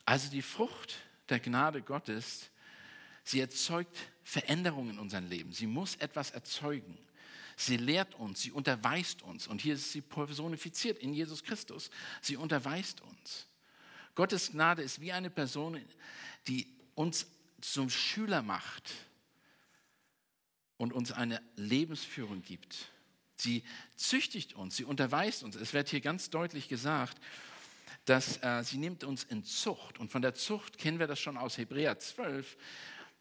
Also 0.05 0.29
die 0.29 0.41
Frucht 0.41 0.95
der 1.29 1.39
Gnade 1.39 1.81
Gottes, 1.81 2.49
sie 3.23 3.39
erzeugt 3.39 3.97
Veränderungen 4.23 4.91
in 4.91 4.99
unserem 4.99 5.27
Leben. 5.27 5.51
Sie 5.51 5.67
muss 5.67 5.95
etwas 5.95 6.31
erzeugen. 6.31 6.97
Sie 7.65 7.77
lehrt 7.77 8.15
uns, 8.15 8.41
sie 8.41 8.51
unterweist 8.51 9.21
uns. 9.21 9.47
Und 9.47 9.61
hier 9.61 9.75
ist 9.75 9.91
sie 9.91 10.01
personifiziert 10.01 10.97
in 10.97 11.13
Jesus 11.13 11.43
Christus. 11.43 11.91
Sie 12.21 12.35
unterweist 12.35 13.01
uns. 13.01 13.47
Gottes 14.15 14.51
Gnade 14.51 14.81
ist 14.81 14.99
wie 14.99 15.11
eine 15.11 15.29
Person, 15.29 15.79
die 16.47 16.67
uns 16.95 17.27
zum 17.61 17.89
Schüler 17.89 18.41
macht 18.41 18.91
und 20.77 20.91
uns 20.91 21.11
eine 21.11 21.41
Lebensführung 21.55 22.41
gibt. 22.41 22.89
Sie 23.35 23.63
züchtigt 23.95 24.53
uns, 24.53 24.75
sie 24.75 24.83
unterweist 24.83 25.43
uns. 25.43 25.55
Es 25.55 25.73
wird 25.73 25.89
hier 25.89 26.01
ganz 26.01 26.31
deutlich 26.31 26.67
gesagt, 26.67 27.21
dass 28.05 28.37
äh, 28.43 28.63
sie 28.63 28.77
nimmt 28.77 29.03
uns 29.03 29.23
in 29.23 29.43
Zucht. 29.43 29.99
Und 29.99 30.11
von 30.11 30.23
der 30.23 30.33
Zucht 30.33 30.79
kennen 30.79 30.97
wir 30.97 31.07
das 31.07 31.19
schon 31.19 31.37
aus 31.37 31.59
Hebräer 31.59 31.99
12. 31.99 32.57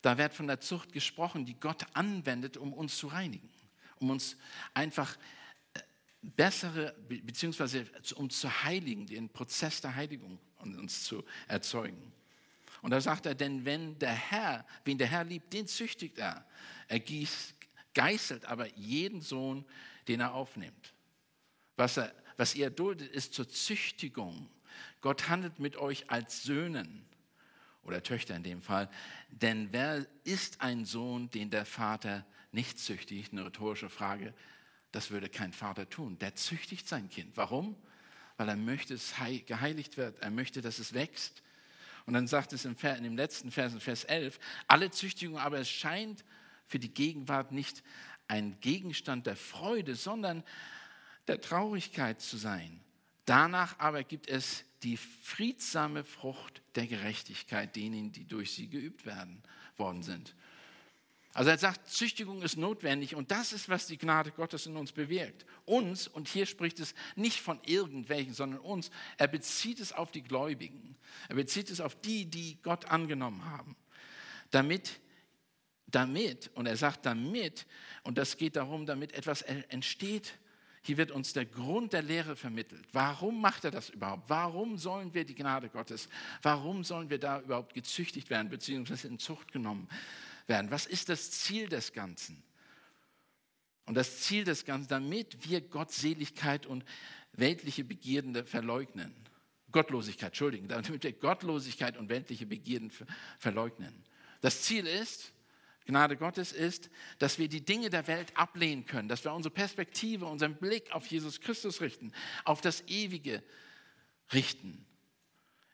Da 0.00 0.16
wird 0.16 0.32
von 0.32 0.46
der 0.46 0.60
Zucht 0.60 0.92
gesprochen, 0.92 1.44
die 1.44 1.60
Gott 1.60 1.84
anwendet, 1.92 2.56
um 2.56 2.72
uns 2.72 2.96
zu 2.96 3.08
reinigen, 3.08 3.50
um 4.00 4.10
uns 4.10 4.36
einfach 4.74 5.16
äh, 5.74 5.80
bessere, 6.22 6.94
beziehungsweise 7.08 7.86
um 8.16 8.28
zu 8.28 8.64
heiligen, 8.64 9.06
den 9.06 9.28
Prozess 9.28 9.80
der 9.80 9.94
Heiligung 9.94 10.38
uns 10.58 11.04
zu 11.04 11.24
erzeugen. 11.46 12.12
Und 12.82 12.90
da 12.90 13.00
sagt 13.00 13.26
er, 13.26 13.34
denn 13.34 13.64
wenn 13.64 13.98
der 13.98 14.14
Herr, 14.14 14.66
wen 14.84 14.98
der 14.98 15.06
Herr 15.06 15.24
liebt, 15.24 15.52
den 15.52 15.66
züchtigt 15.66 16.18
er. 16.18 16.46
Er 16.88 16.98
gießt, 16.98 17.54
geißelt 17.94 18.46
aber 18.46 18.66
jeden 18.74 19.20
Sohn, 19.20 19.64
den 20.08 20.20
er 20.20 20.32
aufnimmt. 20.32 20.94
Was, 21.76 21.98
er, 21.98 22.14
was 22.36 22.54
ihr 22.54 22.70
duldet, 22.70 23.10
ist 23.10 23.34
zur 23.34 23.48
Züchtigung. 23.48 24.48
Gott 25.00 25.28
handelt 25.28 25.58
mit 25.58 25.76
euch 25.76 26.10
als 26.10 26.42
Söhnen 26.42 27.04
oder 27.82 28.02
Töchter 28.02 28.36
in 28.36 28.42
dem 28.42 28.62
Fall. 28.62 28.90
Denn 29.28 29.68
wer 29.72 30.06
ist 30.24 30.60
ein 30.60 30.84
Sohn, 30.84 31.30
den 31.30 31.50
der 31.50 31.66
Vater 31.66 32.24
nicht 32.52 32.78
züchtigt? 32.78 33.32
Eine 33.32 33.46
rhetorische 33.46 33.88
Frage. 33.88 34.34
Das 34.92 35.10
würde 35.10 35.28
kein 35.28 35.52
Vater 35.52 35.88
tun. 35.88 36.18
Der 36.18 36.34
züchtigt 36.34 36.88
sein 36.88 37.08
Kind. 37.08 37.36
Warum? 37.36 37.76
Weil 38.36 38.48
er 38.48 38.56
möchte, 38.56 38.94
dass 38.94 39.12
es 39.12 39.46
geheiligt 39.46 39.96
wird. 39.96 40.18
Er 40.20 40.30
möchte, 40.30 40.60
dass 40.60 40.78
es 40.78 40.94
wächst. 40.94 41.42
Und 42.06 42.14
dann 42.14 42.26
sagt 42.26 42.52
es 42.52 42.64
in 42.64 42.74
dem 42.76 43.16
letzten 43.16 43.50
Vers, 43.50 43.72
in 43.72 43.80
Vers 43.80 44.04
11, 44.04 44.38
alle 44.66 44.90
Züchtigung 44.90 45.38
aber 45.38 45.58
es 45.58 45.68
scheint 45.68 46.24
für 46.66 46.78
die 46.78 46.92
Gegenwart 46.92 47.52
nicht 47.52 47.82
ein 48.26 48.58
Gegenstand 48.60 49.26
der 49.26 49.36
Freude, 49.36 49.94
sondern 49.94 50.42
der 51.28 51.40
Traurigkeit 51.40 52.20
zu 52.20 52.36
sein. 52.36 52.80
Danach 53.26 53.78
aber 53.78 54.02
gibt 54.02 54.28
es 54.28 54.64
die 54.82 54.96
friedsame 54.96 56.04
Frucht 56.04 56.62
der 56.74 56.86
Gerechtigkeit 56.86 57.76
denen, 57.76 58.12
die 58.12 58.24
durch 58.24 58.52
sie 58.52 58.68
geübt 58.68 59.04
werden 59.04 59.42
worden 59.76 60.02
sind. 60.02 60.34
Also 61.32 61.50
er 61.50 61.58
sagt, 61.58 61.88
Züchtigung 61.88 62.42
ist 62.42 62.56
notwendig 62.56 63.14
und 63.14 63.30
das 63.30 63.52
ist, 63.52 63.68
was 63.68 63.86
die 63.86 63.98
Gnade 63.98 64.32
Gottes 64.32 64.66
in 64.66 64.76
uns 64.76 64.90
bewirkt. 64.90 65.46
Uns, 65.64 66.08
und 66.08 66.26
hier 66.26 66.44
spricht 66.44 66.80
es 66.80 66.94
nicht 67.14 67.40
von 67.40 67.60
irgendwelchen, 67.64 68.34
sondern 68.34 68.58
uns, 68.60 68.90
er 69.16 69.28
bezieht 69.28 69.78
es 69.78 69.92
auf 69.92 70.10
die 70.10 70.22
Gläubigen. 70.22 70.96
Er 71.28 71.36
bezieht 71.36 71.70
es 71.70 71.80
auf 71.80 71.94
die, 72.00 72.26
die 72.26 72.58
Gott 72.62 72.86
angenommen 72.86 73.44
haben. 73.44 73.76
Damit, 74.50 75.00
damit, 75.86 76.50
und 76.54 76.66
er 76.66 76.76
sagt 76.76 77.06
damit, 77.06 77.64
und 78.02 78.18
das 78.18 78.36
geht 78.36 78.56
darum, 78.56 78.84
damit 78.84 79.12
etwas 79.12 79.42
entsteht, 79.42 80.34
hier 80.82 80.96
wird 80.96 81.12
uns 81.12 81.32
der 81.32 81.44
Grund 81.44 81.92
der 81.92 82.02
Lehre 82.02 82.34
vermittelt. 82.34 82.84
Warum 82.92 83.40
macht 83.40 83.64
er 83.64 83.70
das 83.70 83.90
überhaupt? 83.90 84.28
Warum 84.28 84.78
sollen 84.78 85.14
wir 85.14 85.24
die 85.24 85.34
Gnade 85.34 85.68
Gottes, 85.68 86.08
warum 86.42 86.82
sollen 86.82 87.08
wir 87.08 87.18
da 87.18 87.40
überhaupt 87.40 87.74
gezüchtigt 87.74 88.30
werden, 88.30 88.48
beziehungsweise 88.48 89.06
in 89.06 89.20
Zucht 89.20 89.52
genommen 89.52 89.88
werden? 89.88 90.29
Werden. 90.46 90.70
Was 90.70 90.86
ist 90.86 91.08
das 91.08 91.30
Ziel 91.30 91.68
des 91.68 91.92
Ganzen? 91.92 92.42
Und 93.86 93.94
das 93.94 94.20
Ziel 94.20 94.44
des 94.44 94.64
Ganzen, 94.64 94.88
damit 94.88 95.48
wir 95.48 95.60
Gottseligkeit 95.60 96.66
und 96.66 96.84
weltliche 97.32 97.84
Begierden 97.84 98.46
verleugnen. 98.46 99.14
Gottlosigkeit, 99.72 100.28
Entschuldigung, 100.28 100.68
damit 100.68 101.02
wir 101.02 101.12
Gottlosigkeit 101.12 101.96
und 101.96 102.08
weltliche 102.08 102.46
Begierden 102.46 102.92
verleugnen. 103.38 104.04
Das 104.40 104.62
Ziel 104.62 104.86
ist, 104.86 105.32
Gnade 105.86 106.16
Gottes 106.16 106.52
ist, 106.52 106.90
dass 107.18 107.38
wir 107.38 107.48
die 107.48 107.64
Dinge 107.64 107.90
der 107.90 108.06
Welt 108.06 108.36
ablehnen 108.36 108.86
können, 108.86 109.08
dass 109.08 109.24
wir 109.24 109.32
unsere 109.32 109.52
Perspektive, 109.52 110.26
unseren 110.26 110.56
Blick 110.56 110.92
auf 110.92 111.06
Jesus 111.06 111.40
Christus 111.40 111.80
richten, 111.80 112.12
auf 112.44 112.60
das 112.60 112.82
Ewige 112.86 113.42
richten. 114.32 114.86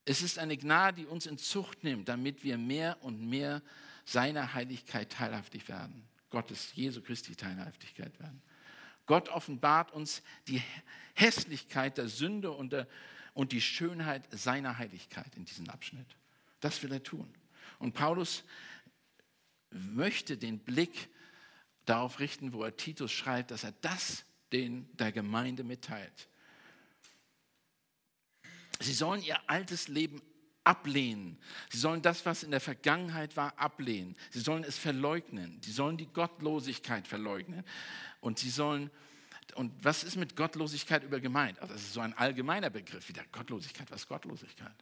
Es 0.04 0.22
ist 0.22 0.38
eine 0.38 0.56
Gnade, 0.56 1.02
die 1.02 1.06
uns 1.06 1.26
in 1.26 1.36
Zucht 1.36 1.84
nimmt, 1.84 2.08
damit 2.08 2.44
wir 2.44 2.56
mehr 2.56 3.02
und 3.02 3.28
mehr 3.28 3.62
seiner 4.06 4.54
Heiligkeit 4.54 5.12
teilhaftig 5.12 5.68
werden. 5.68 6.08
Gottes, 6.30 6.74
Jesu 6.74 7.02
Christi 7.02 7.34
Teilhaftigkeit 7.34 8.18
werden. 8.18 8.40
Gott 9.04 9.28
offenbart 9.28 9.92
uns 9.92 10.22
die 10.48 10.62
Hässlichkeit 11.14 11.98
der 11.98 12.08
Sünde 12.08 12.52
und, 12.52 12.72
der, 12.72 12.88
und 13.34 13.52
die 13.52 13.60
Schönheit 13.60 14.24
seiner 14.30 14.78
Heiligkeit 14.78 15.36
in 15.36 15.44
diesem 15.44 15.68
Abschnitt. 15.68 16.16
Das 16.60 16.82
will 16.82 16.92
er 16.92 17.02
tun. 17.02 17.32
Und 17.78 17.94
Paulus 17.94 18.44
möchte 19.70 20.36
den 20.36 20.60
Blick 20.60 21.08
darauf 21.84 22.18
richten, 22.20 22.52
wo 22.52 22.64
er 22.64 22.76
Titus 22.76 23.12
schreibt, 23.12 23.50
dass 23.50 23.64
er 23.64 23.72
das 23.80 24.24
den 24.52 24.88
der 24.96 25.12
Gemeinde 25.12 25.64
mitteilt. 25.64 26.28
Sie 28.80 28.92
sollen 28.92 29.22
ihr 29.22 29.38
altes 29.48 29.88
Leben 29.88 30.22
ablehnen. 30.66 31.38
Sie 31.70 31.78
sollen 31.78 32.02
das, 32.02 32.26
was 32.26 32.42
in 32.42 32.50
der 32.50 32.60
Vergangenheit 32.60 33.36
war, 33.36 33.56
ablehnen. 33.58 34.16
Sie 34.30 34.40
sollen 34.40 34.64
es 34.64 34.76
verleugnen. 34.76 35.60
Sie 35.62 35.70
sollen 35.70 35.96
die 35.96 36.06
Gottlosigkeit 36.06 37.06
verleugnen. 37.06 37.64
Und 38.20 38.38
sie 38.38 38.50
sollen, 38.50 38.90
und 39.54 39.72
was 39.84 40.02
ist 40.02 40.16
mit 40.16 40.34
Gottlosigkeit 40.34 41.04
über 41.04 41.20
gemeint? 41.20 41.60
Also 41.60 41.72
das 41.72 41.82
ist 41.82 41.92
so 41.92 42.00
ein 42.00 42.14
allgemeiner 42.14 42.68
Begriff 42.68 43.08
wieder. 43.08 43.22
Gottlosigkeit, 43.30 43.90
was 43.90 44.02
ist 44.02 44.08
Gottlosigkeit? 44.08 44.74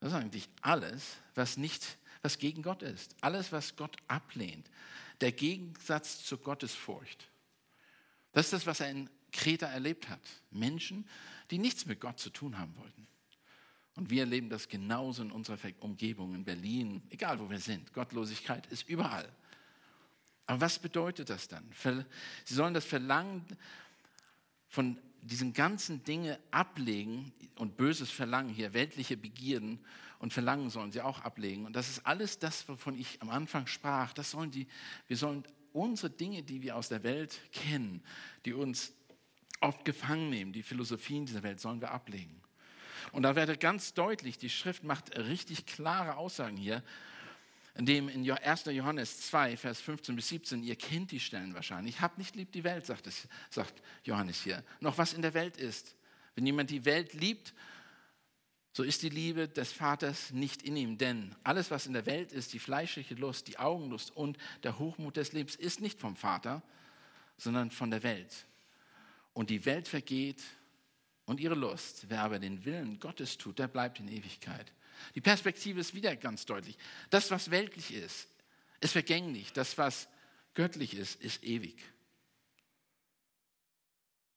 Das 0.00 0.12
ist 0.12 0.18
eigentlich 0.18 0.48
alles, 0.62 1.16
was 1.34 1.58
nicht, 1.58 1.98
was 2.22 2.38
gegen 2.38 2.62
Gott 2.62 2.82
ist. 2.82 3.14
Alles, 3.20 3.52
was 3.52 3.76
Gott 3.76 3.96
ablehnt. 4.08 4.70
Der 5.20 5.32
Gegensatz 5.32 6.24
zur 6.24 6.38
Gottesfurcht. 6.38 7.28
Das 8.32 8.46
ist 8.46 8.52
das, 8.54 8.66
was 8.66 8.80
er 8.80 8.90
in 8.90 9.10
Kreta 9.32 9.66
erlebt 9.66 10.08
hat. 10.08 10.20
Menschen, 10.50 11.06
die 11.50 11.58
nichts 11.58 11.84
mit 11.84 12.00
Gott 12.00 12.18
zu 12.18 12.30
tun 12.30 12.58
haben 12.58 12.74
wollten. 12.78 13.06
Und 13.94 14.10
wir 14.10 14.22
erleben 14.22 14.48
das 14.48 14.68
genauso 14.68 15.22
in 15.22 15.30
unserer 15.30 15.58
Umgebung, 15.80 16.34
in 16.34 16.44
Berlin, 16.44 17.02
egal 17.10 17.38
wo 17.38 17.50
wir 17.50 17.58
sind. 17.58 17.92
Gottlosigkeit 17.92 18.66
ist 18.68 18.88
überall. 18.88 19.28
Aber 20.46 20.62
was 20.62 20.78
bedeutet 20.78 21.30
das 21.30 21.48
dann? 21.48 21.64
Sie 22.44 22.54
sollen 22.54 22.74
das 22.74 22.84
Verlangen 22.84 23.44
von 24.68 24.98
diesen 25.20 25.52
ganzen 25.52 26.02
Dingen 26.04 26.36
ablegen 26.50 27.32
und 27.56 27.76
böses 27.76 28.10
Verlangen 28.10 28.52
hier, 28.52 28.74
weltliche 28.74 29.16
Begierden 29.16 29.78
und 30.18 30.32
Verlangen 30.32 30.70
sollen 30.70 30.90
sie 30.90 31.00
auch 31.00 31.20
ablegen. 31.20 31.66
Und 31.66 31.76
das 31.76 31.88
ist 31.88 32.06
alles 32.06 32.38
das, 32.38 32.68
wovon 32.68 32.98
ich 32.98 33.20
am 33.22 33.30
Anfang 33.30 33.66
sprach. 33.66 34.12
Das 34.12 34.30
sollen 34.30 34.50
die, 34.50 34.66
wir 35.06 35.16
sollen 35.16 35.44
unsere 35.72 36.10
Dinge, 36.10 36.42
die 36.42 36.62
wir 36.62 36.76
aus 36.76 36.88
der 36.88 37.02
Welt 37.02 37.40
kennen, 37.52 38.02
die 38.44 38.52
uns 38.52 38.92
oft 39.60 39.84
gefangen 39.84 40.30
nehmen, 40.30 40.52
die 40.52 40.62
Philosophien 40.62 41.24
dieser 41.24 41.42
Welt, 41.42 41.60
sollen 41.60 41.80
wir 41.80 41.92
ablegen. 41.92 42.41
Und 43.10 43.22
da 43.22 43.34
werde 43.34 43.56
ganz 43.56 43.94
deutlich, 43.94 44.38
die 44.38 44.50
Schrift 44.50 44.84
macht 44.84 45.16
richtig 45.16 45.66
klare 45.66 46.16
Aussagen 46.16 46.56
hier, 46.56 46.82
indem 47.74 48.08
in 48.08 48.30
1. 48.30 48.64
Johannes 48.66 49.22
2, 49.22 49.56
Vers 49.56 49.80
15 49.80 50.14
bis 50.14 50.28
17, 50.28 50.62
ihr 50.62 50.76
kennt 50.76 51.10
die 51.10 51.20
Stellen 51.20 51.54
wahrscheinlich, 51.54 52.00
habt 52.00 52.18
nicht 52.18 52.36
lieb 52.36 52.52
die 52.52 52.64
Welt, 52.64 52.86
sagt, 52.86 53.06
es, 53.06 53.28
sagt 53.50 53.82
Johannes 54.04 54.42
hier, 54.42 54.62
noch 54.80 54.98
was 54.98 55.14
in 55.14 55.22
der 55.22 55.34
Welt 55.34 55.56
ist. 55.56 55.96
Wenn 56.34 56.46
jemand 56.46 56.70
die 56.70 56.84
Welt 56.84 57.14
liebt, 57.14 57.54
so 58.74 58.82
ist 58.82 59.02
die 59.02 59.10
Liebe 59.10 59.48
des 59.48 59.72
Vaters 59.72 60.30
nicht 60.30 60.62
in 60.62 60.76
ihm. 60.76 60.96
Denn 60.96 61.34
alles, 61.44 61.70
was 61.70 61.86
in 61.86 61.92
der 61.92 62.06
Welt 62.06 62.32
ist, 62.32 62.54
die 62.54 62.58
fleischliche 62.58 63.14
Lust, 63.14 63.48
die 63.48 63.58
Augenlust 63.58 64.16
und 64.16 64.38
der 64.62 64.78
Hochmut 64.78 65.16
des 65.18 65.32
Lebens, 65.32 65.56
ist 65.56 65.80
nicht 65.80 66.00
vom 66.00 66.16
Vater, 66.16 66.62
sondern 67.36 67.70
von 67.70 67.90
der 67.90 68.02
Welt. 68.02 68.46
Und 69.34 69.50
die 69.50 69.64
Welt 69.66 69.88
vergeht 69.88 70.42
und 71.24 71.40
ihre 71.40 71.54
Lust. 71.54 72.06
Wer 72.08 72.22
aber 72.22 72.38
den 72.38 72.64
Willen 72.64 72.98
Gottes 72.98 73.38
tut, 73.38 73.58
der 73.58 73.68
bleibt 73.68 74.00
in 74.00 74.08
Ewigkeit. 74.08 74.72
Die 75.14 75.20
Perspektive 75.20 75.80
ist 75.80 75.94
wieder 75.94 76.14
ganz 76.16 76.46
deutlich. 76.46 76.76
Das, 77.10 77.30
was 77.30 77.50
weltlich 77.50 77.92
ist, 77.92 78.28
ist 78.80 78.92
vergänglich. 78.92 79.52
Das, 79.52 79.78
was 79.78 80.08
göttlich 80.54 80.94
ist, 80.94 81.20
ist 81.20 81.42
ewig. 81.44 81.76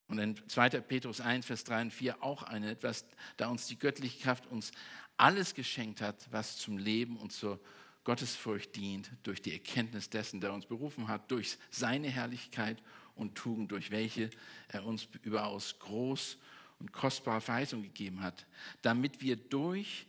Und 0.08 0.20
in 0.20 0.50
2. 0.50 0.70
Petrus 0.82 1.20
1, 1.20 1.46
Vers 1.46 1.64
3 1.64 1.82
und 1.84 1.92
4 1.92 2.24
auch 2.24 2.44
eine 2.44 2.70
etwas, 2.70 3.06
da 3.38 3.48
uns 3.48 3.66
die 3.68 3.80
göttliche 3.80 4.22
Kraft 4.22 4.46
uns 4.48 4.72
alles 5.18 5.56
geschenkt 5.56 6.02
hat, 6.02 6.28
was 6.32 6.58
zum 6.58 6.78
Leben 6.78 7.18
und 7.18 7.32
zur 7.32 7.60
Gottesfurcht 8.04 8.76
dient, 8.76 9.10
durch 9.24 9.42
die 9.42 9.54
Erkenntnis 9.54 10.10
dessen, 10.10 10.42
der 10.42 10.54
uns 10.54 10.68
berufen 10.68 11.08
hat, 11.08 11.32
durch 11.32 11.58
seine 11.72 12.08
Herrlichkeit 12.08 12.84
und 13.16 13.34
Tugend, 13.36 13.72
durch 13.72 13.90
welche 13.90 14.30
er 14.68 14.86
uns 14.86 15.08
überaus 15.24 15.80
groß 15.80 16.38
und 16.80 16.92
kostbare 16.92 17.42
Verheißung 17.42 17.84
gegeben 17.84 18.22
hat, 18.22 18.46
damit 18.82 19.22
wir 19.22 19.36
durch 19.36 20.08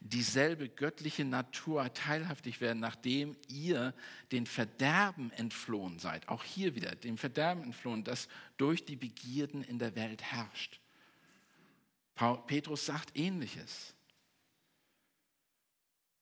dieselbe 0.00 0.68
göttliche 0.68 1.24
Natur 1.24 1.92
teilhaftig 1.92 2.60
werden, 2.60 2.80
nachdem 2.80 3.36
ihr 3.48 3.94
den 4.30 4.46
Verderben 4.46 5.32
entflohen 5.32 5.98
seid. 5.98 6.28
Auch 6.28 6.44
hier 6.44 6.74
wieder, 6.74 6.94
dem 6.94 7.18
Verderben 7.18 7.62
entflohen, 7.64 8.04
das 8.04 8.28
durch 8.56 8.84
die 8.84 8.96
Begierden 8.96 9.62
in 9.64 9.78
der 9.78 9.96
Welt 9.96 10.22
herrscht. 10.22 10.80
Petrus 12.46 12.86
sagt 12.86 13.16
ähnliches. 13.16 13.94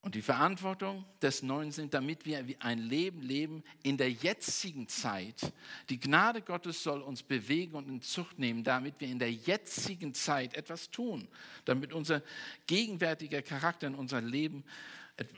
Und 0.07 0.15
die 0.15 0.21
Verantwortung 0.21 1.03
des 1.21 1.43
Neuen 1.43 1.73
sind, 1.73 1.93
damit 1.93 2.25
wir 2.25 2.41
ein 2.59 2.79
Leben 2.79 3.21
leben 3.21 3.61
in 3.83 3.97
der 3.97 4.09
jetzigen 4.09 4.87
Zeit. 4.87 5.51
Die 5.89 5.99
Gnade 5.99 6.41
Gottes 6.41 6.81
soll 6.81 7.01
uns 7.01 7.23
bewegen 7.23 7.75
und 7.75 7.89
in 7.89 8.01
Zucht 8.01 8.39
nehmen, 8.39 8.63
damit 8.63 9.01
wir 9.01 9.09
in 9.09 9.19
der 9.19 9.33
jetzigen 9.33 10.13
Zeit 10.13 10.53
etwas 10.53 10.91
tun, 10.91 11.27
damit 11.65 11.91
unser 11.91 12.23
gegenwärtiger 12.67 13.41
Charakter 13.41 13.87
in 13.87 13.95
unserem 13.95 14.27
Leben 14.27 14.63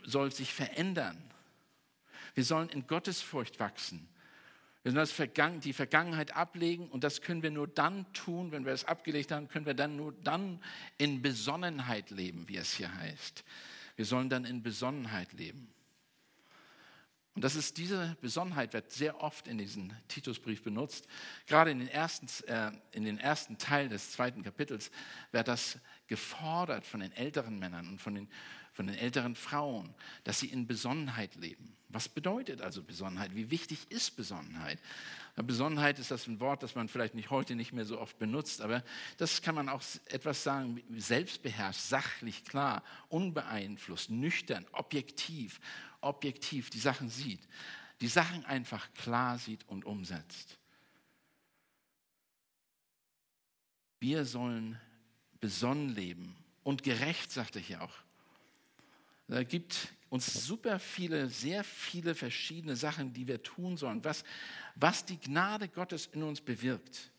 soll 0.04 0.30
sich 0.30 0.54
verändern. 0.54 1.20
Wir 2.36 2.44
sollen 2.44 2.68
in 2.68 2.86
Gottesfurcht 2.86 3.58
wachsen. 3.58 4.08
Wir 4.84 4.92
sollen 4.92 5.60
die 5.62 5.72
Vergangenheit 5.72 6.36
ablegen 6.36 6.88
und 6.90 7.02
das 7.02 7.22
können 7.22 7.42
wir 7.42 7.50
nur 7.50 7.66
dann 7.66 8.06
tun, 8.12 8.52
wenn 8.52 8.64
wir 8.64 8.72
es 8.72 8.84
abgelegt 8.84 9.32
haben, 9.32 9.48
können 9.48 9.66
wir 9.66 9.74
dann 9.74 9.96
nur 9.96 10.12
dann 10.22 10.62
in 10.96 11.22
Besonnenheit 11.22 12.10
leben, 12.10 12.48
wie 12.48 12.58
es 12.58 12.74
hier 12.74 12.94
heißt. 12.94 13.42
Wir 14.00 14.06
sollen 14.06 14.30
dann 14.30 14.46
in 14.46 14.62
Besonnenheit 14.62 15.34
leben. 15.34 15.68
Und 17.34 17.44
das 17.44 17.54
ist 17.54 17.76
diese 17.76 18.16
Besonnenheit 18.22 18.72
wird 18.72 18.90
sehr 18.90 19.22
oft 19.22 19.46
in 19.46 19.58
diesem 19.58 19.92
Titusbrief 20.08 20.62
benutzt. 20.62 21.06
Gerade 21.46 21.70
in 21.70 21.80
den 21.80 21.88
ersten, 21.88 22.26
äh, 22.48 22.72
in 22.92 23.04
den 23.04 23.18
ersten 23.18 23.58
Teil 23.58 23.90
des 23.90 24.12
zweiten 24.12 24.42
Kapitels 24.42 24.90
wird 25.32 25.48
das 25.48 25.78
gefordert 26.10 26.84
von 26.84 27.00
den 27.00 27.12
älteren 27.12 27.60
Männern 27.60 27.88
und 27.88 28.00
von 28.00 28.16
den, 28.16 28.28
von 28.72 28.88
den 28.88 28.96
älteren 28.96 29.36
Frauen, 29.36 29.94
dass 30.24 30.40
sie 30.40 30.48
in 30.48 30.66
Besonnenheit 30.66 31.36
leben. 31.36 31.76
Was 31.88 32.08
bedeutet 32.08 32.60
also 32.60 32.82
Besonnenheit? 32.82 33.36
Wie 33.36 33.50
wichtig 33.50 33.90
ist 33.90 34.16
Besonnenheit? 34.16 34.80
Besonnenheit 35.36 36.00
ist 36.00 36.10
das 36.10 36.26
ein 36.26 36.40
Wort, 36.40 36.64
das 36.64 36.74
man 36.74 36.88
vielleicht 36.88 37.14
nicht 37.14 37.30
heute 37.30 37.54
nicht 37.54 37.72
mehr 37.72 37.84
so 37.84 38.00
oft 38.00 38.18
benutzt, 38.18 38.60
aber 38.60 38.82
das 39.18 39.40
kann 39.40 39.54
man 39.54 39.68
auch 39.68 39.82
etwas 40.06 40.42
sagen, 40.42 40.82
selbstbeherrscht, 40.96 41.80
sachlich, 41.80 42.44
klar, 42.44 42.82
unbeeinflusst, 43.08 44.10
nüchtern, 44.10 44.66
objektiv, 44.72 45.60
objektiv 46.00 46.70
die 46.70 46.80
Sachen 46.80 47.08
sieht, 47.08 47.40
die 48.00 48.08
Sachen 48.08 48.44
einfach 48.46 48.92
klar 48.94 49.38
sieht 49.38 49.66
und 49.68 49.84
umsetzt. 49.84 50.58
Wir 54.00 54.24
sollen 54.24 54.80
besonnen 55.40 55.94
leben 55.94 56.36
und 56.62 56.82
gerecht, 56.82 57.32
sagt 57.32 57.56
er 57.56 57.62
hier 57.62 57.82
auch. 57.82 57.94
Da 59.28 59.44
gibt 59.44 59.88
uns 60.08 60.44
super 60.44 60.78
viele, 60.80 61.28
sehr 61.28 61.62
viele 61.62 62.14
verschiedene 62.14 62.74
Sachen, 62.74 63.12
die 63.12 63.28
wir 63.28 63.42
tun 63.42 63.76
sollen, 63.76 64.04
was, 64.04 64.24
was 64.74 65.04
die 65.04 65.18
Gnade 65.18 65.68
Gottes 65.68 66.06
in 66.12 66.22
uns 66.22 66.40
bewirkt. 66.40 67.10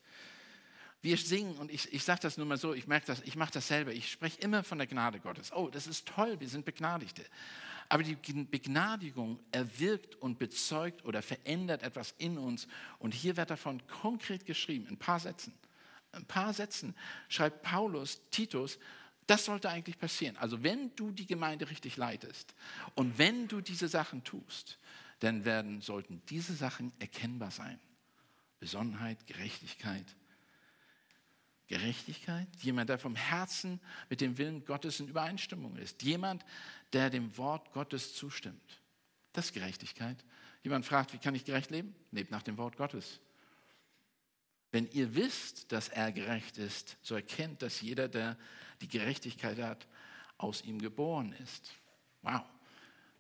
Wir 1.02 1.18
singen, 1.18 1.56
und 1.56 1.72
ich, 1.72 1.92
ich 1.94 2.04
sage 2.04 2.20
das 2.22 2.38
nur 2.38 2.46
mal 2.46 2.58
so, 2.58 2.74
ich 2.74 2.86
merke 2.86 3.08
das, 3.08 3.22
ich 3.22 3.36
mache 3.36 3.54
das 3.54 3.68
selber, 3.68 3.92
ich 3.92 4.12
spreche 4.12 4.40
immer 4.42 4.64
von 4.64 4.78
der 4.78 4.88
Gnade 4.88 5.20
Gottes. 5.20 5.52
Oh, 5.52 5.70
das 5.70 5.88
ist 5.88 6.08
toll, 6.08 6.40
wir 6.40 6.50
sind 6.50 6.66
Begnadigte. 6.66 7.26
Aber 7.90 8.04
die 8.04 8.16
Begnadigung 8.16 9.40
erwirkt 9.52 10.16
und 10.16 10.38
bezeugt 10.38 11.04
oder 11.04 11.22
verändert 11.22 11.82
etwas 11.82 12.14
in 12.20 12.38
uns. 12.38 12.68
Und 13.00 13.14
hier 13.14 13.36
wird 13.36 13.50
davon 13.50 13.86
konkret 13.88 14.46
geschrieben, 14.46 14.86
in 14.86 14.94
ein 14.94 14.98
paar 14.98 15.20
Sätzen. 15.20 15.54
Ein 16.12 16.26
paar 16.26 16.54
Sätzen 16.54 16.96
schreibt 17.30 17.62
Paulus, 17.62 18.22
Titus, 18.32 18.78
das 19.28 19.46
sollte 19.46 19.70
eigentlich 19.70 19.98
passieren. 19.98 20.36
Also 20.38 20.62
wenn 20.64 20.94
du 20.96 21.12
die 21.12 21.26
Gemeinde 21.26 21.70
richtig 21.70 21.96
leitest 21.98 22.54
und 22.96 23.18
wenn 23.18 23.48
du 23.48 23.62
diese 23.62 23.88
Sachen 23.88 24.24
tust, 24.24 24.78
dann 25.20 25.46
werden, 25.46 25.82
sollten 25.82 26.22
diese 26.30 26.54
Sachen 26.54 26.92
erkennbar 27.00 27.52
sein. 27.52 27.80
Besonnenheit, 28.60 29.26
Gerechtigkeit. 29.28 30.06
Gerechtigkeit, 31.68 32.48
jemand, 32.62 32.90
der 32.90 33.00
vom 33.00 33.16
Herzen 33.16 33.80
mit 34.10 34.20
dem 34.20 34.38
Willen 34.38 34.66
Gottes 34.66 35.00
in 35.00 35.08
Übereinstimmung 35.08 35.78
ist. 35.78 36.04
Jemand, 36.04 36.44
der 36.92 37.10
dem 37.10 37.38
Wort 37.38 37.72
Gottes 37.72 38.14
zustimmt. 38.14 38.82
Das 39.32 39.46
ist 39.46 39.54
Gerechtigkeit. 39.54 40.18
Jemand 40.64 40.86
fragt, 40.86 41.14
wie 41.14 41.18
kann 41.18 41.34
ich 41.34 41.46
gerecht 41.46 41.72
leben? 41.72 41.96
Lebt 42.12 42.30
nach 42.32 42.44
dem 42.44 42.58
Wort 42.58 42.76
Gottes. 42.76 43.22
Wenn 44.72 44.90
ihr 44.92 45.16
wisst, 45.16 45.72
dass 45.72 45.90
er 45.90 46.12
gerecht 46.12 46.58
ist, 46.58 46.98
so 47.02 47.16
erkennt, 47.16 47.62
dass 47.62 47.82
jeder, 47.82 48.08
der 48.08 48.38
die 48.80 48.88
Gerechtigkeit 48.88 49.60
hat, 49.60 49.88
aus 50.38 50.64
ihm 50.64 50.80
geboren 50.80 51.34
ist. 51.44 51.74
Wow. 52.22 52.42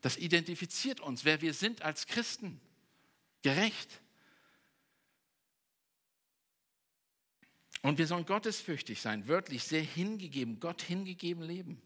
Das 0.01 0.17
identifiziert 0.17 0.99
uns, 0.99 1.25
wer 1.25 1.41
wir 1.41 1.53
sind 1.53 1.81
als 1.81 2.07
Christen. 2.07 2.59
Gerecht. 3.41 4.01
Und 7.81 7.97
wir 7.97 8.07
sollen 8.07 8.25
gottesfürchtig 8.25 9.01
sein, 9.01 9.27
wörtlich 9.27 9.63
sehr 9.63 9.81
hingegeben, 9.81 10.59
Gott 10.59 10.81
hingegeben 10.81 11.43
leben. 11.43 11.81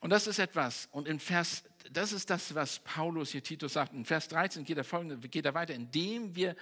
Und 0.00 0.10
das 0.10 0.26
ist 0.26 0.38
etwas, 0.38 0.86
und 0.92 1.08
in 1.08 1.18
Vers, 1.18 1.64
das 1.90 2.12
ist 2.12 2.28
das, 2.28 2.54
was 2.54 2.80
Paulus 2.80 3.30
hier 3.30 3.42
Titus 3.42 3.72
sagt. 3.72 3.94
In 3.94 4.04
Vers 4.04 4.28
13 4.28 4.64
geht 4.64 4.76
er, 4.76 4.84
folgende, 4.84 5.16
geht 5.28 5.46
er 5.46 5.54
weiter, 5.54 5.72
indem 5.72 6.34
wir 6.34 6.56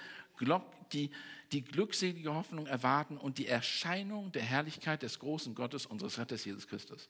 die, 0.91 1.11
die 1.51 1.63
glückselige 1.63 2.33
Hoffnung 2.33 2.67
erwarten 2.67 3.17
und 3.17 3.37
die 3.37 3.47
Erscheinung 3.47 4.31
der 4.31 4.43
Herrlichkeit 4.43 5.03
des 5.03 5.19
großen 5.19 5.55
Gottes, 5.55 5.85
unseres 5.85 6.17
Retters 6.17 6.45
Jesus 6.45 6.67
Christus. 6.67 7.09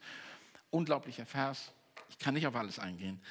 Unglaublicher 0.70 1.26
Vers, 1.26 1.72
ich 2.10 2.18
kann 2.18 2.34
nicht 2.34 2.48
auf 2.48 2.56
alles 2.56 2.80
eingehen. 2.80 3.22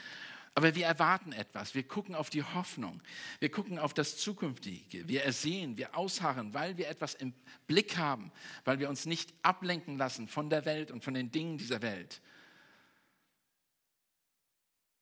Aber 0.54 0.74
wir 0.74 0.84
erwarten 0.84 1.32
etwas. 1.32 1.74
Wir 1.74 1.82
gucken 1.82 2.14
auf 2.14 2.28
die 2.28 2.42
Hoffnung. 2.42 3.00
Wir 3.40 3.50
gucken 3.50 3.78
auf 3.78 3.94
das 3.94 4.18
Zukünftige. 4.18 5.08
Wir 5.08 5.24
ersehen, 5.24 5.78
wir 5.78 5.96
ausharren, 5.96 6.52
weil 6.52 6.76
wir 6.76 6.88
etwas 6.88 7.14
im 7.14 7.32
Blick 7.66 7.96
haben, 7.96 8.30
weil 8.64 8.78
wir 8.78 8.90
uns 8.90 9.06
nicht 9.06 9.32
ablenken 9.42 9.96
lassen 9.96 10.28
von 10.28 10.50
der 10.50 10.66
Welt 10.66 10.90
und 10.90 11.02
von 11.02 11.14
den 11.14 11.30
Dingen 11.30 11.56
dieser 11.56 11.80
Welt. 11.80 12.20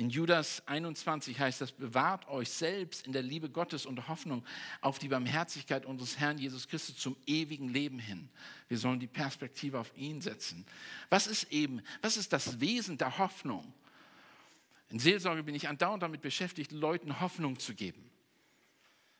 In 0.00 0.08
Judas 0.08 0.62
21 0.66 1.38
heißt 1.38 1.60
das, 1.60 1.72
bewahrt 1.72 2.26
euch 2.26 2.48
selbst 2.48 3.06
in 3.06 3.12
der 3.12 3.20
Liebe 3.20 3.50
Gottes 3.50 3.84
und 3.84 4.08
Hoffnung 4.08 4.42
auf 4.80 4.98
die 4.98 5.08
Barmherzigkeit 5.08 5.84
unseres 5.84 6.18
Herrn 6.18 6.38
Jesus 6.38 6.68
Christus 6.68 6.96
zum 6.96 7.18
ewigen 7.26 7.68
Leben 7.68 7.98
hin. 7.98 8.30
Wir 8.68 8.78
sollen 8.78 8.98
die 8.98 9.06
Perspektive 9.06 9.78
auf 9.78 9.92
ihn 9.98 10.22
setzen. 10.22 10.64
Was 11.10 11.26
ist 11.26 11.52
eben, 11.52 11.82
was 12.00 12.16
ist 12.16 12.32
das 12.32 12.60
Wesen 12.60 12.96
der 12.96 13.18
Hoffnung? 13.18 13.74
In 14.88 14.98
Seelsorge 14.98 15.42
bin 15.42 15.54
ich 15.54 15.68
andauernd 15.68 16.02
damit 16.02 16.22
beschäftigt, 16.22 16.72
Leuten 16.72 17.20
Hoffnung 17.20 17.58
zu 17.58 17.74
geben. 17.74 18.10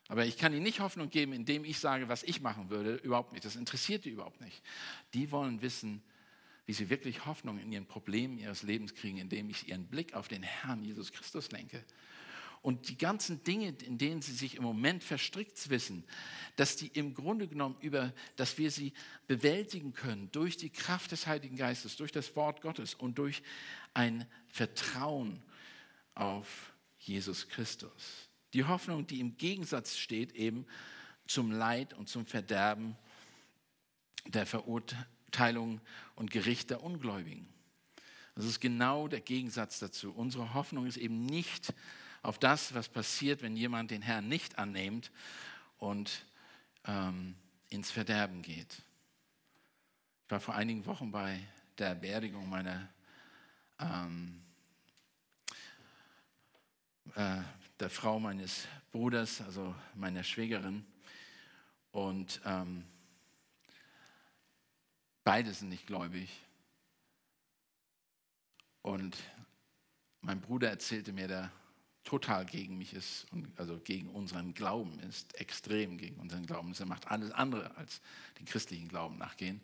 Aber 0.07 0.25
ich 0.25 0.35
kann 0.35 0.51
ihnen 0.51 0.63
nicht 0.63 0.79
Hoffnung 0.79 1.11
geben, 1.11 1.33
indem 1.33 1.63
ich 1.63 1.77
sage, 1.77 2.09
was 2.09 2.23
ich 2.23 2.41
machen 2.41 2.71
würde. 2.71 2.95
Überhaupt 2.95 3.33
nicht. 3.33 3.45
Das 3.45 3.55
interessiert 3.55 4.03
die 4.05 4.09
überhaupt 4.09 4.41
nicht. 4.41 4.63
Die 5.13 5.29
wollen 5.29 5.61
wissen, 5.61 6.01
wie 6.65 6.73
sie 6.73 6.89
wirklich 6.89 7.25
Hoffnung 7.25 7.59
in 7.59 7.71
ihren 7.71 7.85
Problemen 7.85 8.37
ihres 8.37 8.63
Lebens 8.63 8.93
kriegen, 8.93 9.17
indem 9.17 9.49
ich 9.49 9.67
ihren 9.67 9.87
Blick 9.87 10.13
auf 10.13 10.27
den 10.27 10.43
Herrn 10.43 10.83
Jesus 10.83 11.11
Christus 11.11 11.51
lenke. 11.51 11.83
Und 12.61 12.89
die 12.89 12.97
ganzen 12.97 13.43
Dinge, 13.43 13.69
in 13.83 13.97
denen 13.97 14.21
sie 14.21 14.33
sich 14.33 14.55
im 14.55 14.63
Moment 14.63 15.03
verstrickt 15.03 15.69
wissen, 15.71 16.03
dass 16.57 16.75
die 16.75 16.87
im 16.87 17.15
Grunde 17.15 17.47
genommen 17.47 17.75
über, 17.81 18.13
dass 18.35 18.59
wir 18.59 18.69
sie 18.69 18.93
bewältigen 19.25 19.93
können 19.93 20.31
durch 20.31 20.57
die 20.57 20.69
Kraft 20.69 21.11
des 21.11 21.25
Heiligen 21.25 21.55
Geistes, 21.55 21.95
durch 21.95 22.11
das 22.11 22.35
Wort 22.35 22.61
Gottes 22.61 22.93
und 22.93 23.17
durch 23.17 23.41
ein 23.95 24.27
Vertrauen 24.47 25.41
auf 26.13 26.73
Jesus 26.99 27.47
Christus. 27.47 28.29
Die 28.53 28.65
Hoffnung, 28.65 29.07
die 29.07 29.21
im 29.21 29.37
Gegensatz 29.37 29.97
steht 29.97 30.33
eben 30.33 30.67
zum 31.25 31.51
Leid 31.51 31.95
und 31.95 32.09
zum 32.09 32.27
Verderben 32.27 32.95
der 34.27 34.45
Verurteilung 34.45 35.05
Verurteilung 35.31 35.79
und 36.15 36.29
Gericht 36.29 36.69
der 36.69 36.83
Ungläubigen. 36.83 37.47
Das 38.35 38.45
ist 38.45 38.59
genau 38.59 39.07
der 39.07 39.21
Gegensatz 39.21 39.79
dazu. 39.79 40.11
Unsere 40.11 40.53
Hoffnung 40.53 40.85
ist 40.85 40.97
eben 40.97 41.25
nicht 41.25 41.73
auf 42.21 42.37
das, 42.37 42.73
was 42.73 42.89
passiert, 42.89 43.41
wenn 43.41 43.55
jemand 43.55 43.91
den 43.91 44.01
Herrn 44.01 44.27
nicht 44.27 44.57
annimmt 44.57 45.09
und 45.77 46.25
ähm, 46.85 47.35
ins 47.69 47.91
Verderben 47.91 48.41
geht. 48.41 48.81
Ich 50.25 50.31
war 50.31 50.41
vor 50.41 50.55
einigen 50.55 50.85
Wochen 50.85 51.11
bei 51.11 51.39
der 51.77 51.95
Beerdigung 51.95 52.49
meiner 52.49 52.89
ähm, 53.79 54.41
äh, 57.15 57.37
der 57.79 57.89
Frau 57.89 58.19
meines 58.19 58.67
Bruders, 58.91 59.41
also 59.41 59.73
meiner 59.95 60.23
Schwägerin. 60.23 60.85
Und 61.91 62.41
ähm, 62.45 62.85
Beide 65.23 65.53
sind 65.53 65.69
nicht 65.69 65.87
gläubig. 65.87 66.29
Und 68.81 69.17
mein 70.21 70.41
Bruder 70.41 70.69
erzählte 70.69 71.13
mir, 71.13 71.27
der 71.27 71.51
total 72.03 72.45
gegen 72.45 72.77
mich 72.77 72.93
ist, 72.93 73.27
also 73.57 73.79
gegen 73.79 74.09
unseren 74.09 74.53
Glauben 74.53 74.99
ist, 75.01 75.35
extrem 75.39 75.97
gegen 75.97 76.19
unseren 76.19 76.45
Glauben 76.45 76.71
ist. 76.71 76.79
Er 76.79 76.87
macht 76.87 77.07
alles 77.07 77.31
andere 77.31 77.75
als 77.77 78.01
den 78.39 78.45
christlichen 78.45 78.87
Glauben 78.87 79.17
nachgehen. 79.17 79.61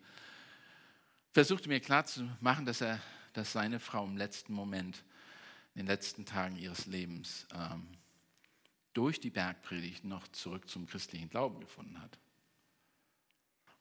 Versuchte 1.34 1.70
mir 1.70 1.80
klarzumachen, 1.80 2.66
dass 2.66 2.82
er, 2.82 3.00
dass 3.34 3.52
seine 3.52 3.80
Frau 3.80 4.06
im 4.06 4.18
letzten 4.18 4.54
Moment, 4.54 5.04
in 5.74 5.82
den 5.82 5.88
letzten 5.88 6.26
Tagen 6.26 6.56
ihres 6.58 6.86
Lebens, 6.86 7.48
ähm, 7.54 7.88
durch 8.94 9.20
die 9.20 9.30
Bergpredigt 9.30 10.04
noch 10.06 10.28
zurück 10.30 10.68
zum 10.70 10.88
christlichen 10.88 11.30
Glauben 11.30 11.60
gefunden 11.60 12.02
hat. 12.02 12.18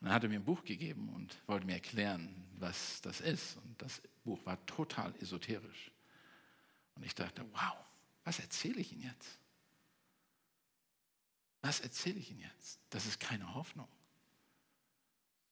Und 0.00 0.06
dann 0.06 0.14
hat 0.14 0.22
er 0.22 0.28
mir 0.28 0.36
ein 0.36 0.44
Buch 0.44 0.62
gegeben 0.64 1.08
und 1.14 1.36
wollte 1.46 1.66
mir 1.66 1.74
erklären, 1.74 2.44
was 2.58 3.00
das 3.00 3.20
ist. 3.20 3.56
Und 3.56 3.80
das 3.80 4.02
Buch 4.24 4.44
war 4.44 4.64
total 4.66 5.14
esoterisch. 5.16 5.90
Und 6.94 7.04
ich 7.04 7.14
dachte, 7.14 7.44
wow, 7.52 7.76
was 8.24 8.38
erzähle 8.38 8.80
ich 8.80 8.92
Ihnen 8.92 9.02
jetzt? 9.02 9.38
Was 11.62 11.80
erzähle 11.80 12.18
ich 12.18 12.30
Ihnen 12.30 12.40
jetzt? 12.40 12.80
Das 12.90 13.06
ist 13.06 13.18
keine 13.20 13.54
Hoffnung. 13.54 13.88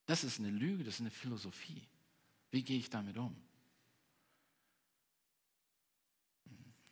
Das 0.06 0.24
ist 0.24 0.38
eine 0.38 0.50
Lüge, 0.50 0.84
das 0.84 0.94
ist 0.94 1.00
eine 1.00 1.10
Philosophie. 1.10 1.88
Wie 2.50 2.62
gehe 2.62 2.78
ich 2.78 2.90
damit 2.90 3.16
um? 3.16 3.34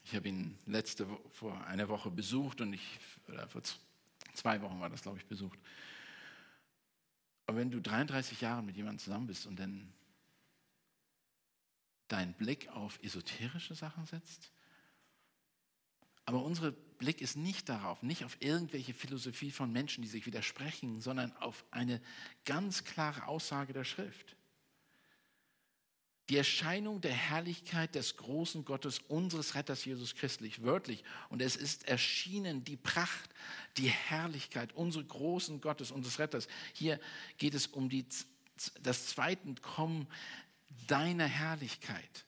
Ich 0.05 0.17
habe 0.17 0.29
ihn 0.29 0.59
letzte 0.67 1.07
vor 1.31 1.65
einer 1.67 1.89
Woche 1.89 2.11
besucht 2.11 2.61
und 2.61 2.73
ich, 2.73 2.99
oder 3.29 3.47
vor 3.49 3.63
zwei 4.35 4.61
Wochen 4.61 4.81
war 4.81 4.91
das, 4.91 5.03
glaube 5.03 5.19
ich, 5.19 5.27
besucht. 5.27 5.59
Aber 7.53 7.61
wenn 7.61 7.71
du 7.71 7.83
33 7.83 8.41
Jahre 8.41 8.63
mit 8.63 8.79
jemandem 8.79 8.99
zusammen 8.99 9.27
bist 9.27 9.47
und 9.47 9.59
dann 9.59 9.93
deinen 12.09 12.33
Blick 12.33 12.71
auf 12.71 12.99
esoterische 13.03 13.75
Sachen 13.75 14.07
setzt, 14.07 14.51
aber 16.25 16.43
unser 16.43 16.71
Blick 16.73 17.21
ist 17.21 17.37
nicht 17.37 17.69
darauf, 17.69 18.03
nicht 18.03 18.25
auf 18.25 18.39
irgendwelche 18.41 18.95
Philosophie 18.95 19.51
von 19.51 19.71
Menschen, 19.71 20.01
die 20.01 20.09
sich 20.09 20.25
widersprechen, 20.25 21.03
sondern 21.03 21.37
auf 21.37 21.67
eine 21.71 22.01
ganz 22.47 22.85
klare 22.85 23.27
Aussage 23.27 23.75
der 23.75 23.85
Schrift 23.85 24.35
die 26.29 26.37
Erscheinung 26.37 27.01
der 27.01 27.13
Herrlichkeit 27.13 27.95
des 27.95 28.17
großen 28.17 28.65
Gottes, 28.65 29.01
unseres 29.09 29.55
Retters 29.55 29.85
Jesus 29.85 30.15
Christus, 30.15 30.63
wörtlich. 30.63 31.03
Und 31.29 31.43
es 31.43 31.57
ist 31.57 31.89
erschienen 31.89 32.65
die 32.65 32.77
Pracht, 32.77 33.31
die 33.77 33.89
Herrlichkeit 33.89 34.73
unseres 34.73 35.09
großen 35.09 35.61
Gottes, 35.61 35.91
unseres 35.91 36.19
Retters. 36.19 36.49
Hier 36.75 37.01
geht 37.39 37.55
es 37.55 37.67
um 37.67 37.89
die, 37.89 38.07
das 38.83 39.07
zweite 39.07 39.55
Kommen 39.61 40.07
deiner 40.87 41.27
Herrlichkeit. 41.27 42.25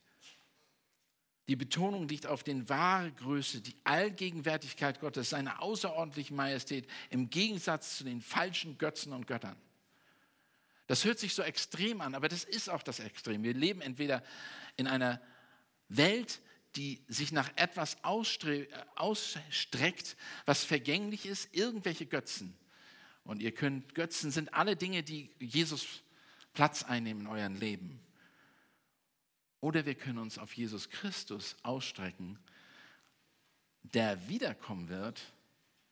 Die 1.46 1.56
Betonung 1.56 2.08
liegt 2.08 2.26
auf 2.26 2.42
den 2.42 2.68
wahre 2.70 3.12
Größe, 3.12 3.60
die 3.60 3.76
Allgegenwärtigkeit 3.84 4.98
Gottes, 4.98 5.30
seine 5.30 5.60
außerordentliche 5.60 6.32
Majestät 6.32 6.88
im 7.10 7.28
Gegensatz 7.28 7.98
zu 7.98 8.04
den 8.04 8.22
falschen 8.22 8.78
Götzen 8.78 9.12
und 9.12 9.26
Göttern. 9.26 9.56
Das 10.86 11.04
hört 11.04 11.18
sich 11.18 11.34
so 11.34 11.42
extrem 11.42 12.00
an, 12.00 12.14
aber 12.14 12.28
das 12.28 12.44
ist 12.44 12.68
auch 12.68 12.82
das 12.82 13.00
Extrem. 13.00 13.42
Wir 13.42 13.54
leben 13.54 13.80
entweder 13.80 14.22
in 14.76 14.86
einer 14.86 15.20
Welt, 15.88 16.40
die 16.76 17.02
sich 17.08 17.32
nach 17.32 17.50
etwas 17.56 17.96
ausstreckt, 18.02 18.66
was 20.44 20.64
vergänglich 20.64 21.24
ist, 21.26 21.54
irgendwelche 21.54 22.06
Götzen. 22.06 22.56
Und 23.22 23.40
ihr 23.40 23.52
könnt, 23.52 23.94
Götzen 23.94 24.30
sind 24.30 24.52
alle 24.52 24.76
Dinge, 24.76 25.02
die 25.02 25.30
Jesus 25.38 26.02
Platz 26.52 26.82
einnehmen 26.82 27.22
in 27.22 27.28
eurem 27.28 27.56
Leben. 27.56 28.00
Oder 29.60 29.86
wir 29.86 29.94
können 29.94 30.18
uns 30.18 30.36
auf 30.36 30.52
Jesus 30.52 30.90
Christus 30.90 31.56
ausstrecken, 31.62 32.38
der 33.82 34.28
wiederkommen 34.28 34.90
wird, 34.90 35.22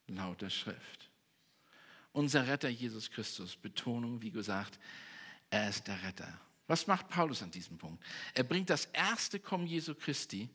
laut 0.09 0.43
der 0.43 0.51
Schrift 0.51 1.12
unser 2.13 2.47
Retter 2.47 2.69
Jesus 2.69 3.11
Christus. 3.11 3.57
Betonung, 3.57 4.23
wie 4.23 4.31
gesagt, 4.31 4.79
er 5.51 5.69
ist 5.69 5.87
der 5.87 6.03
Retter. 6.03 6.41
Was 6.67 6.87
macht 6.87 7.09
Paulus 7.09 7.43
an 7.43 7.51
diesem 7.51 7.79
Punkt? 7.79 8.03
Er 8.35 8.45
bringt 8.45 8.71
das 8.71 8.87
erste 8.87 9.39
Kommen 9.39 9.67
Jesu 9.67 9.95
Christi 9.95 10.49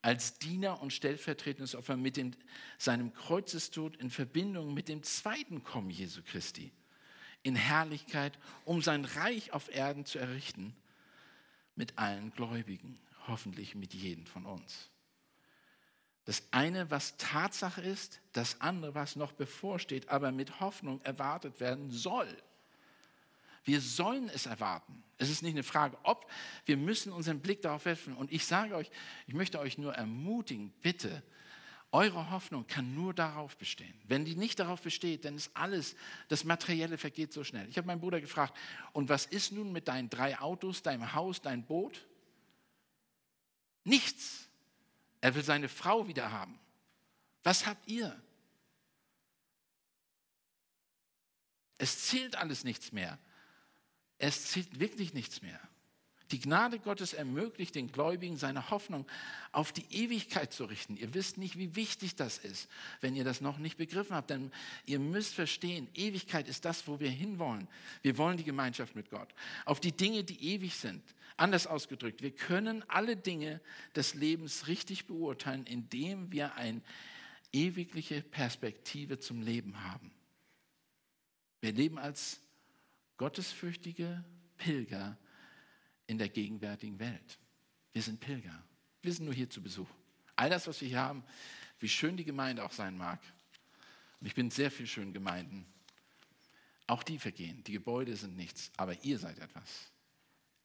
als 0.00 0.38
Diener 0.38 0.82
und 0.82 0.92
stellvertretendes 0.92 1.76
Opfer 1.76 1.96
mit 1.96 2.16
dem, 2.16 2.32
seinem 2.78 3.12
Kreuzestod 3.12 3.96
in 3.96 4.10
Verbindung 4.10 4.74
mit 4.74 4.88
dem 4.88 5.02
zweiten 5.02 5.62
Kommen 5.62 5.90
Jesu 5.90 6.22
Christi 6.22 6.72
in 7.44 7.54
Herrlichkeit, 7.54 8.38
um 8.64 8.82
sein 8.82 9.04
Reich 9.04 9.52
auf 9.52 9.72
Erden 9.72 10.04
zu 10.04 10.18
errichten 10.18 10.74
mit 11.74 11.98
allen 11.98 12.32
Gläubigen, 12.32 12.98
hoffentlich 13.26 13.74
mit 13.74 13.94
jedem 13.94 14.26
von 14.26 14.46
uns. 14.46 14.91
Das 16.24 16.42
eine, 16.52 16.90
was 16.90 17.16
Tatsache 17.16 17.80
ist, 17.80 18.20
das 18.32 18.60
andere, 18.60 18.94
was 18.94 19.16
noch 19.16 19.32
bevorsteht, 19.32 20.08
aber 20.08 20.30
mit 20.30 20.60
Hoffnung 20.60 21.00
erwartet 21.02 21.58
werden 21.58 21.90
soll. 21.90 22.28
Wir 23.64 23.80
sollen 23.80 24.28
es 24.28 24.46
erwarten. 24.46 25.02
Es 25.18 25.30
ist 25.30 25.42
nicht 25.42 25.54
eine 25.54 25.62
Frage, 25.62 25.96
ob, 26.02 26.28
wir 26.64 26.76
müssen 26.76 27.12
unseren 27.12 27.40
Blick 27.40 27.62
darauf 27.62 27.84
werfen. 27.84 28.14
Und 28.14 28.32
ich 28.32 28.44
sage 28.44 28.74
euch, 28.74 28.90
ich 29.26 29.34
möchte 29.34 29.58
euch 29.60 29.78
nur 29.78 29.94
ermutigen, 29.94 30.72
bitte, 30.82 31.22
eure 31.92 32.30
Hoffnung 32.30 32.66
kann 32.66 32.94
nur 32.94 33.12
darauf 33.12 33.56
bestehen. 33.58 33.94
Wenn 34.08 34.24
die 34.24 34.34
nicht 34.34 34.58
darauf 34.58 34.80
besteht, 34.80 35.24
dann 35.26 35.36
ist 35.36 35.50
alles, 35.54 35.94
das 36.28 36.42
Materielle 36.42 36.96
vergeht 36.96 37.32
so 37.32 37.44
schnell. 37.44 37.68
Ich 37.68 37.76
habe 37.76 37.86
meinen 37.86 38.00
Bruder 38.00 38.20
gefragt, 38.20 38.56
und 38.92 39.10
was 39.10 39.26
ist 39.26 39.52
nun 39.52 39.72
mit 39.72 39.88
deinen 39.88 40.08
drei 40.08 40.38
Autos, 40.40 40.82
deinem 40.82 41.12
Haus, 41.12 41.42
dein 41.42 41.64
Boot? 41.64 42.06
Nichts. 43.84 44.48
Er 45.22 45.34
will 45.34 45.44
seine 45.44 45.70
Frau 45.70 46.06
wieder 46.08 46.30
haben. 46.30 46.58
Was 47.44 47.64
habt 47.64 47.88
ihr? 47.88 48.20
Es 51.78 52.06
zählt 52.06 52.36
alles 52.36 52.64
nichts 52.64 52.92
mehr. 52.92 53.18
Es 54.18 54.50
zählt 54.50 54.78
wirklich 54.78 55.14
nichts 55.14 55.40
mehr. 55.40 55.60
Die 56.32 56.40
Gnade 56.40 56.78
Gottes 56.78 57.12
ermöglicht 57.12 57.74
den 57.74 57.92
Gläubigen 57.92 58.36
seine 58.36 58.70
Hoffnung 58.70 59.06
auf 59.52 59.70
die 59.70 59.84
Ewigkeit 59.90 60.52
zu 60.52 60.64
richten. 60.64 60.96
Ihr 60.96 61.12
wisst 61.14 61.36
nicht, 61.36 61.58
wie 61.58 61.76
wichtig 61.76 62.16
das 62.16 62.38
ist, 62.38 62.68
wenn 63.00 63.14
ihr 63.14 63.24
das 63.24 63.40
noch 63.40 63.58
nicht 63.58 63.76
begriffen 63.76 64.16
habt. 64.16 64.30
Denn 64.30 64.50
ihr 64.86 64.98
müsst 64.98 65.34
verstehen, 65.34 65.88
Ewigkeit 65.94 66.48
ist 66.48 66.64
das, 66.64 66.88
wo 66.88 66.98
wir 67.00 67.10
hinwollen. 67.10 67.68
Wir 68.00 68.16
wollen 68.16 68.38
die 68.38 68.44
Gemeinschaft 68.44 68.96
mit 68.96 69.10
Gott. 69.10 69.28
Auf 69.66 69.78
die 69.78 69.92
Dinge, 69.92 70.24
die 70.24 70.54
ewig 70.54 70.74
sind. 70.74 71.02
Anders 71.42 71.66
ausgedrückt, 71.66 72.22
wir 72.22 72.30
können 72.30 72.88
alle 72.88 73.16
Dinge 73.16 73.60
des 73.96 74.14
Lebens 74.14 74.68
richtig 74.68 75.08
beurteilen, 75.08 75.66
indem 75.66 76.30
wir 76.30 76.54
eine 76.54 76.80
ewigliche 77.52 78.22
Perspektive 78.22 79.18
zum 79.18 79.42
Leben 79.42 79.82
haben. 79.82 80.12
Wir 81.60 81.72
leben 81.72 81.98
als 81.98 82.40
gottesfürchtige 83.16 84.22
Pilger 84.56 85.18
in 86.06 86.16
der 86.16 86.28
gegenwärtigen 86.28 87.00
Welt. 87.00 87.40
Wir 87.92 88.02
sind 88.02 88.20
Pilger. 88.20 88.62
Wir 89.02 89.12
sind 89.12 89.24
nur 89.24 89.34
hier 89.34 89.50
zu 89.50 89.60
Besuch. 89.60 89.90
All 90.36 90.48
das, 90.48 90.68
was 90.68 90.80
wir 90.80 90.86
hier 90.86 91.00
haben, 91.00 91.24
wie 91.80 91.88
schön 91.88 92.16
die 92.16 92.24
Gemeinde 92.24 92.64
auch 92.64 92.70
sein 92.70 92.96
mag. 92.96 93.20
Und 94.20 94.28
ich 94.28 94.36
bin 94.36 94.46
in 94.46 94.50
sehr 94.52 94.70
vielen 94.70 94.86
schönen 94.86 95.12
Gemeinden. 95.12 95.66
Auch 96.86 97.02
die 97.02 97.18
vergehen. 97.18 97.64
Die 97.64 97.72
Gebäude 97.72 98.14
sind 98.14 98.36
nichts, 98.36 98.70
aber 98.76 99.02
ihr 99.02 99.18
seid 99.18 99.40
etwas. 99.40 99.90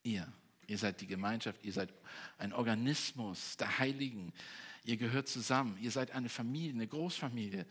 Ihr. 0.03 0.31
Ihr 0.67 0.77
seid 0.77 1.01
die 1.01 1.07
Gemeinschaft, 1.07 1.63
ihr 1.63 1.73
seid 1.73 1.93
ein 2.37 2.53
Organismus 2.53 3.57
der 3.57 3.79
Heiligen. 3.79 4.33
Ihr 4.83 4.97
gehört 4.97 5.27
zusammen. 5.27 5.77
Ihr 5.81 5.91
seid 5.91 6.11
eine 6.11 6.29
Familie, 6.29 6.73
eine 6.73 6.87
Großfamilie. 6.87 7.65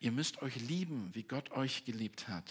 Ihr 0.00 0.12
müsst 0.12 0.42
euch 0.42 0.56
lieben, 0.56 1.10
wie 1.12 1.22
Gott 1.22 1.50
euch 1.52 1.84
geliebt 1.84 2.28
hat. 2.28 2.50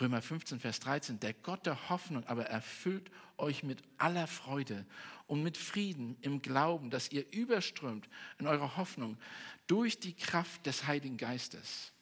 Römer 0.00 0.22
15, 0.22 0.60
Vers 0.60 0.80
13, 0.80 1.20
der 1.20 1.34
Gott 1.34 1.66
der 1.66 1.90
Hoffnung 1.90 2.24
aber 2.26 2.46
erfüllt 2.46 3.10
euch 3.36 3.62
mit 3.62 3.82
aller 3.98 4.26
Freude 4.26 4.86
und 5.26 5.42
mit 5.42 5.56
Frieden 5.56 6.16
im 6.22 6.40
Glauben, 6.40 6.90
dass 6.90 7.12
ihr 7.12 7.30
überströmt 7.32 8.08
in 8.38 8.46
eurer 8.46 8.76
Hoffnung 8.76 9.18
durch 9.66 10.00
die 10.00 10.14
Kraft 10.14 10.64
des 10.66 10.86
Heiligen 10.86 11.18
Geistes. 11.18 11.92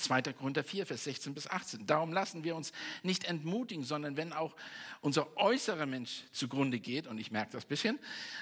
2. 0.00 0.22
Korinther 0.32 0.64
4, 0.64 0.86
Vers 0.86 1.04
16 1.04 1.34
bis 1.34 1.46
18. 1.46 1.86
Darum 1.86 2.12
lassen 2.12 2.44
wir 2.44 2.56
uns 2.56 2.72
nicht 3.02 3.24
entmutigen, 3.24 3.84
sondern 3.84 4.16
wenn 4.16 4.32
auch 4.32 4.56
unser 5.00 5.36
äußerer 5.36 5.86
Mensch 5.86 6.24
zugrunde 6.32 6.80
geht, 6.80 7.06
und 7.06 7.18
ich 7.18 7.30
merke 7.30 7.52
das 7.52 7.64
ein 7.64 7.68
bisschen, 7.68 7.98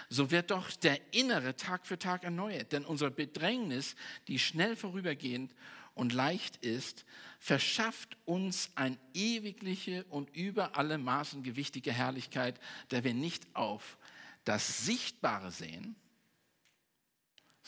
so 0.08 0.30
wird 0.30 0.50
doch 0.50 0.70
der 0.72 0.98
innere 1.12 1.56
Tag 1.56 1.86
für 1.86 1.98
Tag 1.98 2.24
erneuert. 2.24 2.72
Denn 2.72 2.84
unsere 2.84 3.10
Bedrängnis, 3.10 3.96
die 4.26 4.38
schnell 4.38 4.76
vorübergehend 4.76 5.54
und 5.94 6.12
leicht 6.12 6.56
ist, 6.58 7.04
verschafft 7.38 8.16
uns 8.24 8.70
eine 8.74 8.96
ewigliche 9.14 10.04
und 10.10 10.34
über 10.34 10.76
alle 10.76 10.98
Maßen 10.98 11.42
gewichtige 11.42 11.92
Herrlichkeit, 11.92 12.60
der 12.90 13.04
wir 13.04 13.14
nicht 13.14 13.46
auf 13.54 13.98
das 14.44 14.86
Sichtbare 14.86 15.50
sehen, 15.50 15.96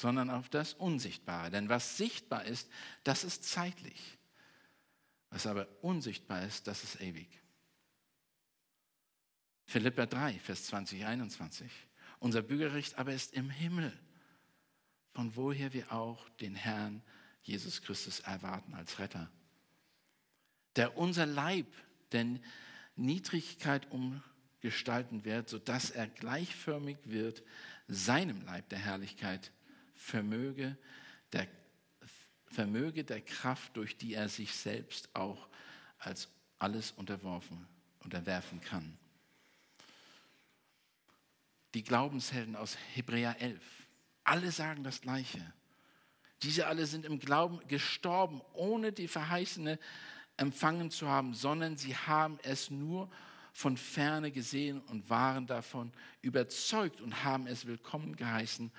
sondern 0.01 0.31
auf 0.31 0.49
das 0.49 0.73
Unsichtbare. 0.73 1.51
Denn 1.51 1.69
was 1.69 1.99
sichtbar 1.99 2.47
ist, 2.47 2.71
das 3.05 3.23
ist 3.23 3.45
zeitlich. 3.45 4.19
Was 5.29 5.47
aber 5.47 5.69
unsichtbar 5.83 6.43
ist, 6.45 6.67
das 6.67 6.83
ist 6.85 7.01
ewig. 7.03 7.29
Philippa 9.67 10.07
3, 10.07 10.39
Vers 10.39 10.65
20, 10.65 11.05
21. 11.05 11.71
Unser 12.19 12.41
Bürgerrecht 12.41 12.99
aber 12.99 13.13
ist 13.13 13.35
im 13.35 13.51
Himmel, 13.51 13.93
von 15.13 15.37
woher 15.37 15.75
wir 15.75 15.93
auch 15.93 16.29
den 16.41 16.55
Herrn 16.55 17.03
Jesus 17.43 17.83
Christus 17.83 18.21
erwarten 18.21 18.75
als 18.75 18.99
Retter. 18.99 19.31
Der 20.77 20.97
unser 20.97 21.27
Leib 21.27 21.67
der 22.13 22.41
Niedrigkeit 22.97 23.87
umgestalten 23.91 25.27
wird, 25.27 25.51
sodass 25.51 25.91
er 25.91 26.09
gleichförmig 26.09 26.99
wird 27.05 27.43
seinem 27.87 28.41
Leib 28.47 28.69
der 28.71 28.79
Herrlichkeit, 28.79 29.53
vermöge 30.01 30.77
der, 31.33 31.47
vermöge 32.47 33.05
der 33.05 33.21
Kraft, 33.21 33.77
durch 33.77 33.97
die 33.97 34.15
er 34.15 34.29
sich 34.29 34.55
selbst 34.55 35.15
auch 35.15 35.49
als 35.99 36.29
alles 36.59 36.91
unterworfen, 36.93 37.67
unterwerfen 38.01 38.61
kann. 38.61 38.99
Die 41.75 41.85
Glaubenshelden 41.85 42.57
aus 42.57 42.77
Hebräer 42.95 43.41
11, 43.41 43.63
alle 44.25 44.51
sagen 44.51 44.83
das 44.83 45.03
Gleiche. 45.03 45.53
Diese 46.43 46.67
alle 46.67 46.87
sind 46.87 47.05
im 47.05 47.21
Glauben 47.21 47.61
gestorben, 47.69 48.41
ohne 48.55 48.93
die 48.93 49.07
verheißene 49.07 49.79
empfangen 50.39 50.91
zu 50.91 51.07
haben, 51.09 51.35
sondern 51.35 51.77
sie 51.77 51.95
haben 51.95 52.39
es 52.43 52.71
nur 52.71 53.11
von 53.53 53.77
ferne 53.77 54.33
gesehen 54.33 54.81
und 54.81 55.11
waren 55.11 55.47
davon 55.47 55.93
überzeugt 56.23 57.01
und 57.03 57.23
haben 57.23 57.47
es 57.47 57.67
willkommen 57.67 58.17
geheißen 58.17 58.73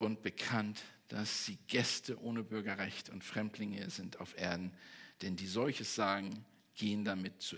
und 0.00 0.22
bekannt, 0.22 0.82
dass 1.08 1.44
sie 1.44 1.58
Gäste 1.68 2.20
ohne 2.20 2.42
Bürgerrecht 2.42 3.10
und 3.10 3.22
Fremdlinge 3.22 3.90
sind 3.90 4.18
auf 4.18 4.36
Erden. 4.36 4.72
Denn 5.22 5.36
die 5.36 5.46
solches 5.46 5.94
sagen, 5.94 6.44
gehen 6.74 7.04
damit 7.04 7.42
zu, 7.42 7.56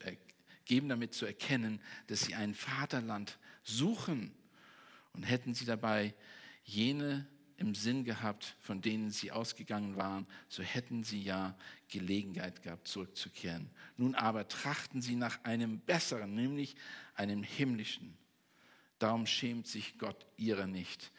geben 0.64 0.88
damit 0.88 1.14
zu 1.14 1.24
erkennen, 1.24 1.80
dass 2.08 2.22
sie 2.22 2.34
ein 2.34 2.54
Vaterland 2.54 3.38
suchen. 3.62 4.34
Und 5.12 5.22
hätten 5.22 5.54
sie 5.54 5.66
dabei 5.66 6.14
jene 6.64 7.26
im 7.58 7.76
Sinn 7.76 8.02
gehabt, 8.02 8.56
von 8.60 8.80
denen 8.80 9.10
sie 9.10 9.30
ausgegangen 9.30 9.96
waren, 9.96 10.26
so 10.48 10.64
hätten 10.64 11.04
sie 11.04 11.22
ja 11.22 11.56
Gelegenheit 11.88 12.62
gehabt, 12.62 12.88
zurückzukehren. 12.88 13.70
Nun 13.96 14.16
aber 14.16 14.48
trachten 14.48 15.00
sie 15.00 15.14
nach 15.14 15.44
einem 15.44 15.78
besseren, 15.78 16.34
nämlich 16.34 16.74
einem 17.14 17.44
himmlischen. 17.44 18.16
Darum 18.98 19.26
schämt 19.26 19.68
sich 19.68 19.98
Gott 19.98 20.26
ihrer 20.36 20.66
nicht, 20.66 21.12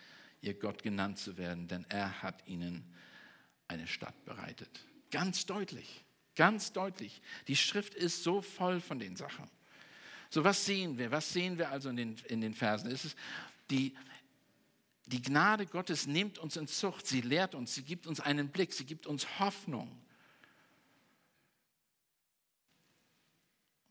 ihr 0.44 0.54
Gott 0.54 0.84
genannt 0.84 1.18
zu 1.18 1.38
werden, 1.38 1.68
denn 1.68 1.86
er 1.90 2.22
hat 2.22 2.46
ihnen 2.48 2.84
eine 3.68 3.88
Stadt 3.88 4.26
bereitet. 4.26 4.86
Ganz 5.10 5.46
deutlich, 5.46 6.04
ganz 6.36 6.74
deutlich. 6.74 7.22
Die 7.48 7.56
Schrift 7.56 7.96
ist 7.96 8.24
so 8.24 8.42
voll 8.42 8.82
von 8.82 9.00
den 9.00 9.16
Sachen. 9.16 9.50
So, 10.30 10.44
was 10.44 10.66
sehen 10.66 10.98
wir? 10.98 11.12
Was 11.12 11.32
sehen 11.32 11.58
wir 11.58 11.72
also 11.72 11.90
in 11.90 11.96
den, 11.96 12.16
in 12.28 12.42
den 12.42 12.54
Versen? 12.54 12.92
Es 12.92 13.06
ist 13.06 13.18
die, 13.70 13.96
die 15.06 15.22
Gnade 15.22 15.66
Gottes 15.66 16.08
nimmt 16.08 16.38
uns 16.40 16.58
in 16.58 16.68
Zucht, 16.68 17.08
sie 17.08 17.22
lehrt 17.22 17.56
uns, 17.56 17.74
sie 17.74 17.84
gibt 17.84 18.06
uns 18.06 18.20
einen 18.20 18.50
Blick, 18.50 18.74
sie 18.74 18.86
gibt 18.86 19.08
uns 19.08 19.40
Hoffnung. 19.40 19.98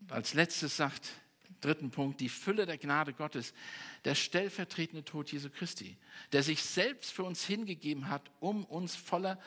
Und 0.00 0.12
als 0.12 0.34
letztes 0.34 0.76
sagt, 0.76 1.12
dritten 1.64 1.90
Punkt, 1.90 2.20
die 2.20 2.28
Fülle 2.28 2.66
der 2.66 2.76
Gnade 2.76 3.14
Gottes, 3.14 3.54
der 4.04 4.14
stellvertretende 4.14 5.04
Tod 5.04 5.32
Jesu 5.32 5.48
Christi, 5.48 5.96
der 6.32 6.42
sich 6.42 6.62
selbst 6.62 7.12
für 7.12 7.24
uns 7.24 7.44
hingegeben 7.44 8.08
hat, 8.08 8.30
um 8.40 8.64
uns 8.64 8.94
voller 8.94 9.40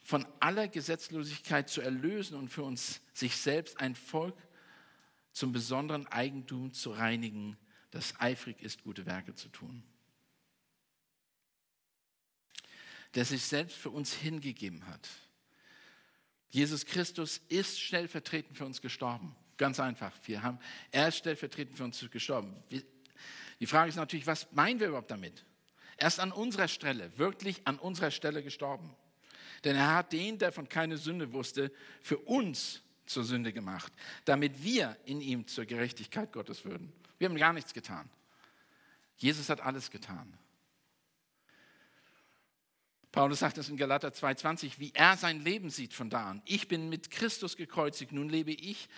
von 0.00 0.24
aller 0.40 0.68
Gesetzlosigkeit 0.68 1.68
zu 1.68 1.80
erlösen 1.80 2.36
und 2.36 2.48
für 2.48 2.62
uns 2.62 3.00
sich 3.12 3.36
selbst 3.36 3.80
ein 3.80 3.94
Volk 3.94 4.36
zum 5.32 5.52
besonderen 5.52 6.06
Eigentum 6.06 6.72
zu 6.72 6.92
reinigen, 6.92 7.58
das 7.90 8.18
eifrig 8.20 8.62
ist, 8.62 8.84
gute 8.84 9.04
Werke 9.04 9.34
zu 9.34 9.48
tun. 9.48 9.82
der 13.16 13.24
sich 13.24 13.42
selbst 13.42 13.76
für 13.76 13.90
uns 13.90 14.12
hingegeben 14.12 14.86
hat. 14.86 15.08
Jesus 16.50 16.84
Christus 16.84 17.40
ist 17.48 17.80
stellvertretend 17.80 18.56
für 18.56 18.66
uns 18.66 18.82
gestorben. 18.82 19.34
Ganz 19.56 19.80
einfach. 19.80 20.12
Wir 20.24 20.42
haben, 20.42 20.58
er 20.90 21.08
ist 21.08 21.16
stellvertretend 21.16 21.76
für 21.76 21.84
uns 21.84 22.04
gestorben. 22.10 22.54
Die 23.60 23.66
Frage 23.66 23.88
ist 23.88 23.96
natürlich, 23.96 24.26
was 24.26 24.52
meinen 24.52 24.80
wir 24.80 24.88
überhaupt 24.88 25.10
damit? 25.10 25.44
Er 25.96 26.08
ist 26.08 26.20
an 26.20 26.32
unserer 26.32 26.68
Stelle, 26.68 27.16
wirklich 27.18 27.62
an 27.64 27.78
unserer 27.78 28.10
Stelle 28.10 28.42
gestorben. 28.42 28.94
Denn 29.64 29.76
er 29.76 29.94
hat 29.94 30.12
den, 30.12 30.38
der 30.38 30.52
von 30.52 30.68
keine 30.68 30.98
Sünde 30.98 31.32
wusste, 31.32 31.72
für 32.02 32.18
uns 32.18 32.82
zur 33.06 33.24
Sünde 33.24 33.52
gemacht, 33.52 33.92
damit 34.24 34.62
wir 34.62 34.96
in 35.06 35.20
ihm 35.20 35.46
zur 35.46 35.64
Gerechtigkeit 35.64 36.32
Gottes 36.32 36.64
würden. 36.64 36.92
Wir 37.18 37.28
haben 37.28 37.36
gar 37.36 37.52
nichts 37.52 37.72
getan. 37.72 38.10
Jesus 39.16 39.48
hat 39.48 39.60
alles 39.60 39.90
getan. 39.90 40.36
Paulus 43.10 43.38
sagt 43.38 43.56
es 43.56 43.70
in 43.70 43.78
Galater 43.78 44.08
2,20, 44.08 44.72
wie 44.76 44.92
er 44.92 45.16
sein 45.16 45.42
Leben 45.42 45.70
sieht 45.70 45.94
von 45.94 46.10
da 46.10 46.28
an. 46.28 46.42
Ich 46.44 46.68
bin 46.68 46.90
mit 46.90 47.10
Christus 47.10 47.56
gekreuzigt, 47.56 48.12
nun 48.12 48.28
lebe 48.28 48.52
ich, 48.52 48.90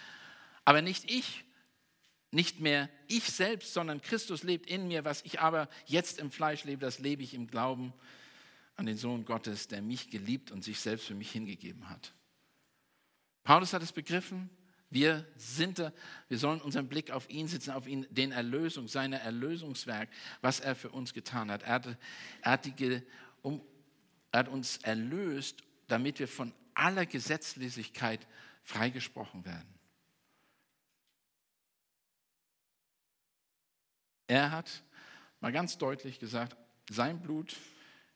aber 0.69 0.83
nicht 0.83 1.11
ich, 1.11 1.47
nicht 2.31 2.61
mehr 2.61 2.91
ich 3.07 3.25
selbst, 3.25 3.73
sondern 3.73 4.03
Christus 4.03 4.43
lebt 4.43 4.67
in 4.67 4.87
mir. 4.87 5.03
Was 5.07 5.23
ich 5.23 5.41
aber 5.41 5.67
jetzt 5.87 6.19
im 6.19 6.31
Fleisch 6.31 6.65
lebe, 6.65 6.83
das 6.83 6.99
lebe 6.99 7.23
ich 7.23 7.33
im 7.33 7.47
Glauben 7.47 7.95
an 8.77 8.85
den 8.85 8.99
Sohn 8.99 9.25
Gottes, 9.25 9.69
der 9.69 9.81
mich 9.81 10.11
geliebt 10.11 10.51
und 10.51 10.63
sich 10.63 10.79
selbst 10.79 11.07
für 11.07 11.15
mich 11.15 11.31
hingegeben 11.31 11.89
hat. 11.89 12.13
Paulus 13.45 13.73
hat 13.73 13.83
es 13.83 13.93
begriffen. 13.93 14.51
Wir 14.91 15.27
sind 15.37 15.79
da, 15.79 15.91
wir 16.29 16.37
sollen 16.37 16.61
unseren 16.61 16.87
Blick 16.87 17.13
auf 17.13 17.31
ihn 17.31 17.49
sitzen, 17.49 17.71
auf 17.71 17.87
ihn, 17.87 18.07
den 18.11 18.33
Erlösung, 18.33 18.89
sein 18.89 19.15
Erlösungswerk, 19.15 20.11
was 20.43 20.61
er 20.61 20.75
für 20.75 20.91
uns 20.91 21.15
getan 21.15 21.51
hat. 21.51 21.63
Er 21.63 21.73
hat, 21.73 21.99
er 22.43 22.51
hat 22.53 22.67
die 22.67 23.03
um, 23.41 23.63
er 24.33 24.41
hat 24.41 24.49
uns 24.49 24.77
erlöst, 24.83 25.65
damit 25.87 26.19
wir 26.19 26.29
von 26.29 26.53
aller 26.75 27.07
Gesetzlosigkeit 27.07 28.27
freigesprochen 28.65 29.47
werden. 29.47 29.78
Er 34.29 34.51
hat 34.51 34.83
mal 35.41 35.53
ganz 35.53 35.79
deutlich 35.79 36.21
gesagt, 36.21 36.55
sein 36.91 37.21
Blut 37.21 37.57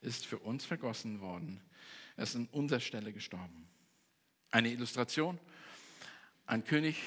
ist 0.03 0.27
für 0.27 0.38
uns 0.38 0.64
vergossen 0.64 1.20
worden. 1.20 1.62
Er 2.16 2.25
ist 2.25 2.37
an 2.37 2.48
unserer 2.53 2.81
Stelle 2.81 3.14
gestorben. 3.14 3.66
Eine 4.51 4.68
Illustration. 4.68 5.40
Ein 6.44 6.64
König, 6.64 7.03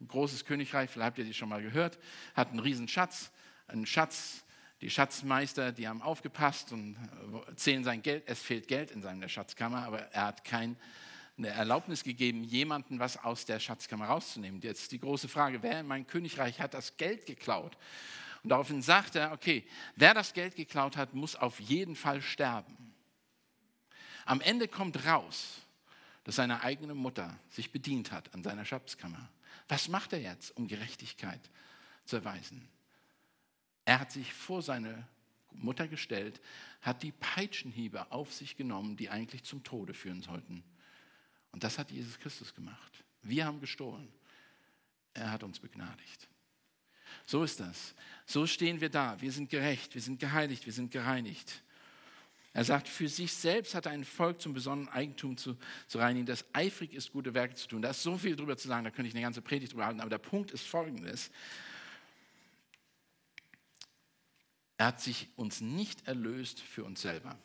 ein 0.00 0.08
großes 0.08 0.46
Königreich, 0.46 0.88
vielleicht 0.88 1.06
habt 1.06 1.18
ihr 1.18 1.24
die 1.24 1.34
schon 1.34 1.50
mal 1.50 1.60
gehört, 1.60 1.98
hat 2.34 2.48
einen 2.48 2.60
riesen 2.60 2.88
Schatz. 2.88 3.30
Einen 3.66 3.84
Schatz, 3.84 4.44
die 4.80 4.88
Schatzmeister, 4.88 5.72
die 5.72 5.86
haben 5.86 6.00
aufgepasst 6.00 6.72
und 6.72 6.96
zählen 7.56 7.84
sein 7.84 8.00
Geld. 8.00 8.22
Es 8.26 8.40
fehlt 8.40 8.66
Geld 8.66 8.90
in 8.92 9.02
seiner 9.02 9.28
Schatzkammer, 9.28 9.82
aber 9.84 10.00
er 10.12 10.24
hat 10.24 10.44
keine 10.44 10.76
Erlaubnis 11.36 12.02
gegeben, 12.02 12.44
jemanden 12.44 12.98
was 12.98 13.22
aus 13.22 13.44
der 13.44 13.60
Schatzkammer 13.60 14.06
rauszunehmen. 14.06 14.62
Jetzt 14.62 14.92
die 14.92 15.00
große 15.00 15.28
Frage, 15.28 15.62
wer 15.62 15.80
in 15.80 15.86
meinem 15.86 16.06
Königreich 16.06 16.60
hat 16.60 16.72
das 16.72 16.96
Geld 16.96 17.26
geklaut? 17.26 17.76
Und 18.42 18.50
daraufhin 18.50 18.82
sagt 18.82 19.16
er, 19.16 19.32
okay, 19.32 19.66
wer 19.96 20.14
das 20.14 20.32
Geld 20.32 20.56
geklaut 20.56 20.96
hat, 20.96 21.14
muss 21.14 21.36
auf 21.36 21.60
jeden 21.60 21.96
Fall 21.96 22.22
sterben. 22.22 22.94
Am 24.24 24.40
Ende 24.40 24.68
kommt 24.68 25.06
raus, 25.06 25.62
dass 26.24 26.36
seine 26.36 26.62
eigene 26.62 26.94
Mutter 26.94 27.38
sich 27.48 27.72
bedient 27.72 28.12
hat 28.12 28.34
an 28.34 28.42
seiner 28.42 28.64
Schatzkammer. 28.64 29.30
Was 29.68 29.88
macht 29.88 30.12
er 30.12 30.20
jetzt, 30.20 30.56
um 30.56 30.68
Gerechtigkeit 30.68 31.40
zu 32.04 32.16
erweisen? 32.16 32.68
Er 33.84 34.00
hat 34.00 34.12
sich 34.12 34.34
vor 34.34 34.62
seine 34.62 35.08
Mutter 35.52 35.88
gestellt, 35.88 36.40
hat 36.82 37.02
die 37.02 37.12
Peitschenhiebe 37.12 38.12
auf 38.12 38.32
sich 38.32 38.56
genommen, 38.56 38.96
die 38.96 39.10
eigentlich 39.10 39.44
zum 39.44 39.64
Tode 39.64 39.94
führen 39.94 40.22
sollten. 40.22 40.62
Und 41.52 41.64
das 41.64 41.78
hat 41.78 41.90
Jesus 41.90 42.18
Christus 42.18 42.54
gemacht. 42.54 43.04
Wir 43.22 43.46
haben 43.46 43.60
gestohlen. 43.60 44.12
Er 45.14 45.30
hat 45.32 45.42
uns 45.42 45.58
begnadigt. 45.58 46.28
So 47.28 47.42
ist 47.42 47.60
das. 47.60 47.94
So 48.24 48.46
stehen 48.46 48.80
wir 48.80 48.88
da. 48.88 49.20
Wir 49.20 49.30
sind 49.32 49.50
gerecht, 49.50 49.94
wir 49.94 50.00
sind 50.00 50.18
geheiligt, 50.18 50.64
wir 50.64 50.72
sind 50.72 50.90
gereinigt. 50.90 51.62
Er 52.54 52.64
sagt, 52.64 52.88
für 52.88 53.06
sich 53.06 53.34
selbst 53.34 53.74
hat 53.74 53.84
er 53.84 53.92
ein 53.92 54.06
Volk 54.06 54.40
zum 54.40 54.54
besonderen 54.54 54.90
Eigentum 54.94 55.36
zu, 55.36 55.58
zu 55.88 55.98
reinigen, 55.98 56.24
das 56.24 56.46
eifrig 56.54 56.94
ist, 56.94 57.12
gute 57.12 57.34
Werke 57.34 57.54
zu 57.54 57.68
tun. 57.68 57.82
Da 57.82 57.90
ist 57.90 58.02
so 58.02 58.16
viel 58.16 58.34
drüber 58.34 58.56
zu 58.56 58.66
sagen, 58.66 58.84
da 58.84 58.90
könnte 58.90 59.08
ich 59.08 59.14
eine 59.14 59.20
ganze 59.20 59.42
Predigt 59.42 59.74
drüber 59.74 59.84
halten. 59.84 60.00
Aber 60.00 60.08
der 60.08 60.16
Punkt 60.16 60.52
ist 60.52 60.62
folgendes. 60.62 61.30
Er 64.78 64.86
hat 64.86 65.02
sich 65.02 65.28
uns 65.36 65.60
nicht 65.60 66.08
erlöst 66.08 66.60
für 66.60 66.84
uns 66.84 67.02
selber. 67.02 67.38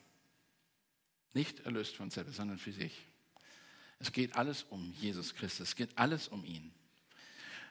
Nicht 1.34 1.60
erlöst 1.60 1.98
für 1.98 2.04
uns 2.04 2.14
selber, 2.14 2.32
sondern 2.32 2.58
für 2.58 2.72
sich. 2.72 3.06
Es 4.00 4.14
geht 4.14 4.38
alles 4.38 4.64
um 4.64 4.94
Jesus 4.94 5.36
Christus. 5.36 5.68
Es 5.68 5.76
geht 5.76 5.98
alles 5.98 6.30
um 6.30 6.46
ihn. 6.46 6.74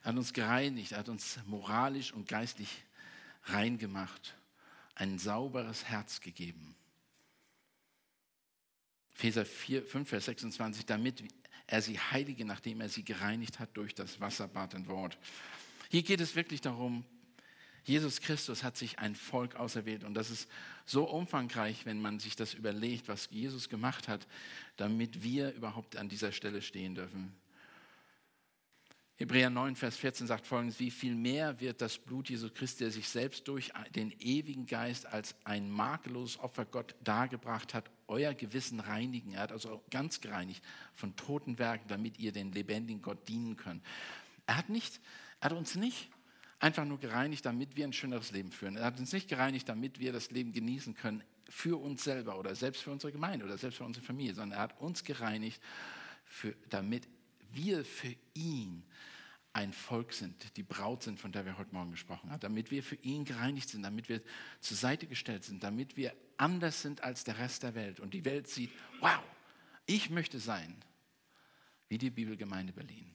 Er 0.02 0.10
hat 0.10 0.16
uns 0.16 0.32
gereinigt, 0.32 0.92
er 0.92 0.98
hat 0.98 1.08
uns 1.08 1.38
moralisch 1.46 2.12
und 2.12 2.28
geistlich 2.28 2.84
reingemacht, 3.44 4.34
ein 4.94 5.18
sauberes 5.18 5.84
Herz 5.84 6.20
gegeben. 6.20 6.74
Epheser 9.14 9.44
4, 9.44 9.84
5, 9.84 10.08
Vers 10.08 10.24
26, 10.24 10.86
damit 10.86 11.22
er 11.66 11.82
sie 11.82 11.98
heilige, 11.98 12.44
nachdem 12.44 12.80
er 12.80 12.88
sie 12.88 13.04
gereinigt 13.04 13.60
hat 13.60 13.76
durch 13.76 13.94
das 13.94 14.20
Wasserbad 14.20 14.74
und 14.74 14.88
Wort. 14.88 15.18
Hier 15.90 16.02
geht 16.02 16.20
es 16.20 16.34
wirklich 16.34 16.60
darum, 16.60 17.04
Jesus 17.84 18.20
Christus 18.20 18.62
hat 18.62 18.76
sich 18.76 19.00
ein 19.00 19.16
Volk 19.16 19.56
auserwählt 19.56 20.04
und 20.04 20.14
das 20.14 20.30
ist 20.30 20.48
so 20.86 21.08
umfangreich, 21.08 21.84
wenn 21.84 22.00
man 22.00 22.20
sich 22.20 22.36
das 22.36 22.54
überlegt, 22.54 23.08
was 23.08 23.28
Jesus 23.30 23.68
gemacht 23.68 24.06
hat, 24.06 24.26
damit 24.76 25.22
wir 25.22 25.52
überhaupt 25.52 25.96
an 25.96 26.08
dieser 26.08 26.30
Stelle 26.30 26.62
stehen 26.62 26.94
dürfen. 26.94 27.34
Hebräer 29.22 29.50
9, 29.50 29.76
Vers 29.76 29.98
14 29.98 30.26
sagt 30.26 30.48
folgendes, 30.48 30.80
wie 30.80 30.90
viel 30.90 31.14
mehr 31.14 31.60
wird 31.60 31.80
das 31.80 31.96
Blut 31.96 32.28
Jesu 32.28 32.50
Christi, 32.52 32.82
der 32.82 32.90
sich 32.90 33.08
selbst 33.08 33.46
durch 33.46 33.70
den 33.94 34.10
ewigen 34.18 34.66
Geist 34.66 35.06
als 35.06 35.36
ein 35.44 35.70
makelloses 35.70 36.40
Opfer 36.40 36.64
Gott 36.64 36.96
dargebracht 37.04 37.72
hat, 37.72 37.88
euer 38.08 38.34
Gewissen 38.34 38.80
reinigen. 38.80 39.34
Er 39.34 39.42
hat 39.42 39.52
also 39.52 39.80
ganz 39.92 40.20
gereinigt 40.20 40.64
von 40.96 41.14
toten 41.14 41.60
Werken, 41.60 41.86
damit 41.86 42.18
ihr 42.18 42.32
den 42.32 42.50
lebendigen 42.50 43.00
Gott 43.00 43.28
dienen 43.28 43.56
könnt. 43.56 43.84
Er 44.46 44.56
hat, 44.56 44.70
nicht, 44.70 45.00
er 45.38 45.50
hat 45.50 45.56
uns 45.56 45.76
nicht 45.76 46.10
einfach 46.58 46.84
nur 46.84 46.98
gereinigt, 46.98 47.46
damit 47.46 47.76
wir 47.76 47.84
ein 47.84 47.92
schöneres 47.92 48.32
Leben 48.32 48.50
führen. 48.50 48.76
Er 48.76 48.86
hat 48.86 48.98
uns 48.98 49.12
nicht 49.12 49.28
gereinigt, 49.28 49.68
damit 49.68 50.00
wir 50.00 50.12
das 50.12 50.32
Leben 50.32 50.52
genießen 50.52 50.96
können 50.96 51.22
für 51.48 51.80
uns 51.80 52.02
selber 52.02 52.40
oder 52.40 52.56
selbst 52.56 52.82
für 52.82 52.90
unsere 52.90 53.12
Gemeinde 53.12 53.44
oder 53.44 53.56
selbst 53.56 53.76
für 53.76 53.84
unsere 53.84 54.04
Familie, 54.04 54.34
sondern 54.34 54.58
er 54.58 54.62
hat 54.62 54.80
uns 54.80 55.04
gereinigt, 55.04 55.62
für, 56.24 56.56
damit 56.70 57.06
wir 57.52 57.84
für 57.84 58.16
ihn 58.34 58.82
ein 59.52 59.72
Volk 59.72 60.12
sind, 60.14 60.56
die 60.56 60.62
Braut 60.62 61.02
sind, 61.02 61.20
von 61.20 61.30
der 61.30 61.44
wir 61.44 61.58
heute 61.58 61.74
Morgen 61.74 61.90
gesprochen 61.90 62.30
haben, 62.30 62.40
damit 62.40 62.70
wir 62.70 62.82
für 62.82 62.96
ihn 62.96 63.24
gereinigt 63.24 63.68
sind, 63.68 63.82
damit 63.82 64.08
wir 64.08 64.22
zur 64.60 64.76
Seite 64.76 65.06
gestellt 65.06 65.44
sind, 65.44 65.62
damit 65.62 65.96
wir 65.96 66.14
anders 66.38 66.80
sind 66.80 67.04
als 67.04 67.24
der 67.24 67.38
Rest 67.38 67.62
der 67.62 67.74
Welt. 67.74 68.00
Und 68.00 68.14
die 68.14 68.24
Welt 68.24 68.48
sieht, 68.48 68.70
wow, 69.00 69.20
ich 69.84 70.08
möchte 70.08 70.38
sein 70.38 70.74
wie 71.88 71.98
die 71.98 72.10
Bibelgemeinde 72.10 72.72
Berlin. 72.72 73.10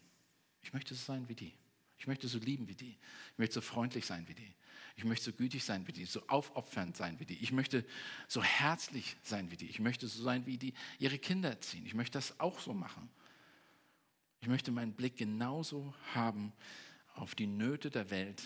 Ich 0.61 0.73
möchte 0.73 0.93
so 0.93 1.03
sein 1.03 1.27
wie 1.27 1.35
die. 1.35 1.53
Ich 1.97 2.05
möchte 2.05 2.27
so 2.27 2.37
lieben 2.37 2.67
wie 2.67 2.75
die. 2.75 2.97
Ich 3.31 3.37
möchte 3.37 3.55
so 3.55 3.61
freundlich 3.61 4.05
sein 4.05 4.27
wie 4.27 4.35
die. 4.35 4.53
Ich 4.95 5.03
möchte 5.03 5.25
so 5.25 5.33
gütig 5.33 5.63
sein 5.63 5.87
wie 5.87 5.91
die, 5.91 6.05
so 6.05 6.21
aufopfernd 6.27 6.95
sein 6.95 7.19
wie 7.19 7.25
die. 7.25 7.37
Ich 7.41 7.51
möchte 7.51 7.85
so 8.27 8.43
herzlich 8.43 9.15
sein 9.23 9.49
wie 9.49 9.57
die. 9.57 9.67
Ich 9.67 9.79
möchte 9.79 10.07
so 10.07 10.21
sein 10.23 10.45
wie 10.45 10.57
die 10.57 10.73
ihre 10.99 11.17
Kinder 11.17 11.49
erziehen. 11.49 11.85
Ich 11.85 11.93
möchte 11.93 12.17
das 12.17 12.39
auch 12.39 12.59
so 12.59 12.73
machen. 12.73 13.09
Ich 14.39 14.47
möchte 14.47 14.71
meinen 14.71 14.93
Blick 14.93 15.17
genauso 15.17 15.93
haben 16.13 16.53
auf 17.15 17.35
die 17.35 17.47
Nöte 17.47 17.89
der 17.89 18.09
Welt 18.09 18.41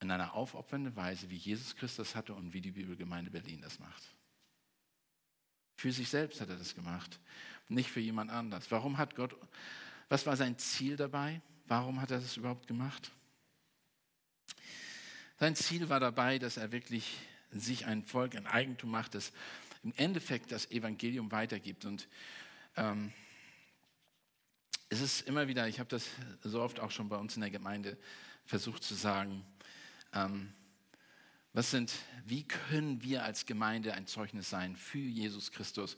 in 0.00 0.10
einer 0.10 0.34
aufopfernden 0.34 0.96
Weise, 0.96 1.30
wie 1.30 1.36
Jesus 1.36 1.76
Christus 1.76 2.14
hatte 2.14 2.34
und 2.34 2.52
wie 2.52 2.60
die 2.60 2.72
Bibelgemeinde 2.72 3.30
Berlin 3.30 3.60
das 3.60 3.78
macht. 3.78 4.02
Für 5.76 5.92
sich 5.92 6.08
selbst 6.08 6.40
hat 6.40 6.48
er 6.48 6.56
das 6.56 6.74
gemacht, 6.74 7.18
nicht 7.68 7.90
für 7.90 8.00
jemand 8.00 8.30
anders. 8.30 8.70
Warum 8.70 8.98
hat 8.98 9.14
Gott, 9.14 9.36
was 10.08 10.26
war 10.26 10.36
sein 10.36 10.58
Ziel 10.58 10.96
dabei? 10.96 11.40
Warum 11.66 12.00
hat 12.00 12.10
er 12.10 12.20
das 12.20 12.36
überhaupt 12.36 12.66
gemacht? 12.66 13.10
Sein 15.38 15.56
Ziel 15.56 15.88
war 15.88 15.98
dabei, 15.98 16.38
dass 16.38 16.56
er 16.56 16.70
wirklich 16.70 17.18
sich 17.50 17.86
ein 17.86 18.04
Volk, 18.04 18.36
ein 18.36 18.46
Eigentum 18.46 18.90
macht, 18.90 19.14
das 19.14 19.32
im 19.82 19.92
Endeffekt 19.96 20.52
das 20.52 20.70
Evangelium 20.70 21.32
weitergibt. 21.32 21.84
Und 21.84 22.08
ähm, 22.76 23.12
es 24.92 25.00
ist 25.00 25.26
immer 25.26 25.48
wieder, 25.48 25.66
ich 25.68 25.80
habe 25.80 25.88
das 25.88 26.06
so 26.42 26.60
oft 26.60 26.78
auch 26.78 26.90
schon 26.90 27.08
bei 27.08 27.16
uns 27.16 27.34
in 27.34 27.40
der 27.40 27.50
Gemeinde 27.50 27.96
versucht 28.44 28.84
zu 28.84 28.94
sagen, 28.94 29.42
ähm, 30.12 30.52
was 31.54 31.70
sind, 31.70 31.94
wie 32.26 32.46
können 32.46 33.02
wir 33.02 33.24
als 33.24 33.46
Gemeinde 33.46 33.94
ein 33.94 34.06
Zeugnis 34.06 34.50
sein 34.50 34.76
für 34.76 34.98
Jesus 34.98 35.50
Christus 35.50 35.96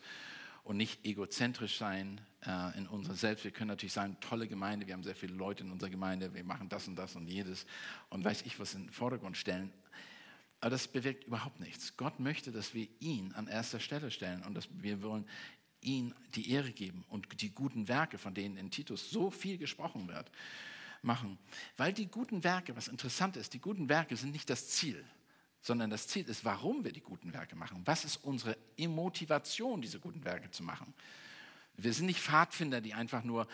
und 0.63 0.77
nicht 0.77 1.05
egozentrisch 1.05 1.77
sein 1.77 2.21
äh, 2.47 2.79
in 2.79 2.87
unserer 2.87 3.17
Selbst. 3.17 3.43
Wir 3.43 3.51
können 3.51 3.67
natürlich 3.67 3.93
sagen, 3.93 4.17
tolle 4.21 4.47
Gemeinde, 4.47 4.87
wir 4.87 4.95
haben 4.95 5.03
sehr 5.03 5.17
viele 5.17 5.35
Leute 5.35 5.65
in 5.65 5.73
unserer 5.73 5.91
Gemeinde, 5.91 6.33
wir 6.33 6.45
machen 6.45 6.69
das 6.69 6.87
und 6.87 6.95
das 6.95 7.17
und 7.17 7.27
jedes 7.27 7.67
und 8.11 8.25
weiß 8.25 8.43
ich 8.43 8.61
was 8.61 8.75
in 8.75 8.85
den 8.85 8.93
Vordergrund 8.93 9.37
stellen. 9.37 9.73
Aber 10.61 10.71
das 10.71 10.87
bewirkt 10.87 11.25
überhaupt 11.25 11.59
nichts. 11.59 11.97
Gott 11.97 12.21
möchte, 12.21 12.53
dass 12.53 12.75
wir 12.75 12.87
ihn 13.01 13.33
an 13.33 13.49
erster 13.49 13.81
Stelle 13.81 14.13
stellen 14.13 14.45
und 14.45 14.55
dass 14.55 14.69
wir 14.71 15.03
wollen 15.03 15.27
ihn 15.85 16.15
die 16.35 16.51
Ehre 16.51 16.73
geben 16.73 17.05
und 17.09 17.41
die 17.41 17.51
guten 17.51 17.89
Werke, 17.89 18.19
von 18.19 18.35
denen 18.35 18.57
in 18.57 18.71
Titus 18.71 19.11
so 19.11 19.31
viel 19.31 19.59
gesprochen 19.59 20.09
wird, 20.09 20.31
machen. 21.03 21.39
Weil 21.77 21.93
die 21.93 22.07
guten 22.07 22.43
Werke, 22.45 22.77
was 22.77 22.89
interessant 22.89 23.37
ist, 23.37 23.55
die 23.55 23.61
guten 23.61 23.89
Werke 23.89 24.17
sind 24.17 24.33
nicht 24.33 24.49
das 24.51 24.69
Ziel, 24.69 25.05
sondern 25.61 25.91
das 25.91 26.09
Ziel 26.09 26.27
ist, 26.29 26.45
warum 26.45 26.85
wir 26.85 26.93
die 26.93 27.01
guten 27.01 27.33
Werke 27.33 27.57
machen. 27.57 27.83
Was 27.85 28.05
ist 28.05 28.17
unsere 28.17 28.57
Motivation, 28.79 29.81
diese 29.81 30.01
guten 30.01 30.25
Werke 30.25 30.51
zu 30.51 30.63
machen? 30.63 30.93
Wir 31.77 31.93
sind 31.93 32.07
nicht 32.07 32.21
Pfadfinder, 32.21 32.81
die 32.81 32.95
einfach 32.95 33.25
nur 33.25 33.49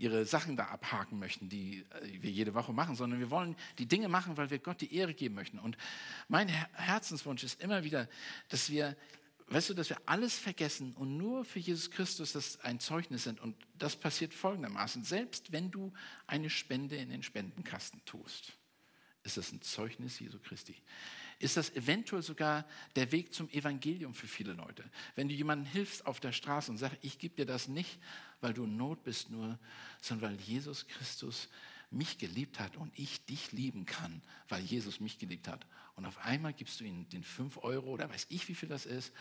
ihre 0.00 0.24
Sachen 0.24 0.56
da 0.56 0.64
abhaken 0.64 1.18
möchten, 1.18 1.48
die 1.50 1.84
äh, 1.90 2.22
wir 2.22 2.30
jede 2.30 2.54
Woche 2.54 2.72
machen, 2.72 2.96
sondern 2.96 3.20
wir 3.20 3.30
wollen 3.30 3.54
die 3.78 3.86
Dinge 3.86 4.08
machen, 4.08 4.36
weil 4.36 4.50
wir 4.50 4.58
Gott 4.58 4.80
die 4.80 4.94
Ehre 4.94 5.12
geben 5.12 5.34
möchten. 5.34 5.58
Und 5.58 5.76
mein 6.28 6.48
Herzenswunsch 6.48 7.44
ist 7.44 7.60
immer 7.62 7.84
wieder, 7.84 8.08
dass 8.48 8.70
wir 8.70 8.96
weißt 9.50 9.70
du, 9.70 9.74
dass 9.74 9.90
wir 9.90 10.00
alles 10.06 10.38
vergessen 10.38 10.94
und 10.94 11.16
nur 11.16 11.44
für 11.44 11.58
Jesus 11.58 11.90
Christus 11.90 12.32
das 12.32 12.60
ein 12.60 12.80
Zeugnis 12.80 13.24
sind. 13.24 13.40
Und 13.40 13.56
das 13.78 13.96
passiert 13.96 14.32
folgendermaßen. 14.32 15.04
Selbst 15.04 15.52
wenn 15.52 15.70
du 15.70 15.92
eine 16.26 16.50
Spende 16.50 16.96
in 16.96 17.10
den 17.10 17.22
Spendenkasten 17.22 18.04
tust, 18.04 18.52
ist 19.22 19.36
das 19.36 19.52
ein 19.52 19.60
Zeugnis 19.60 20.18
Jesu 20.18 20.38
Christi. 20.38 20.76
Ist 21.40 21.56
das 21.56 21.70
eventuell 21.74 22.22
sogar 22.22 22.66
der 22.96 23.12
Weg 23.12 23.34
zum 23.34 23.50
Evangelium 23.50 24.14
für 24.14 24.28
viele 24.28 24.52
Leute? 24.52 24.84
Wenn 25.14 25.28
du 25.28 25.34
jemandem 25.34 25.70
hilfst 25.70 26.06
auf 26.06 26.20
der 26.20 26.32
Straße 26.32 26.70
und 26.70 26.78
sagst, 26.78 26.98
ich 27.02 27.18
gebe 27.18 27.34
dir 27.34 27.46
das 27.46 27.66
nicht, 27.66 27.98
weil 28.40 28.54
du 28.54 28.64
in 28.64 28.76
Not 28.76 29.02
bist 29.02 29.30
nur, 29.30 29.58
sondern 30.00 30.32
weil 30.32 30.40
Jesus 30.40 30.86
Christus 30.86 31.48
mich 31.90 32.18
geliebt 32.18 32.60
hat 32.60 32.76
und 32.76 32.96
ich 32.96 33.24
dich 33.24 33.52
lieben 33.52 33.84
kann, 33.84 34.22
weil 34.48 34.62
Jesus 34.62 35.00
mich 35.00 35.18
geliebt 35.18 35.48
hat. 35.48 35.66
Und 36.00 36.06
auf 36.06 36.16
einmal 36.24 36.54
gibst 36.54 36.80
du 36.80 36.84
ihm 36.84 37.06
den 37.10 37.22
5 37.22 37.58
Euro 37.58 37.90
oder 37.90 38.08
weiß 38.08 38.28
ich, 38.30 38.48
wie 38.48 38.54
viel 38.54 38.70
das 38.70 38.86
ist. 38.86 39.12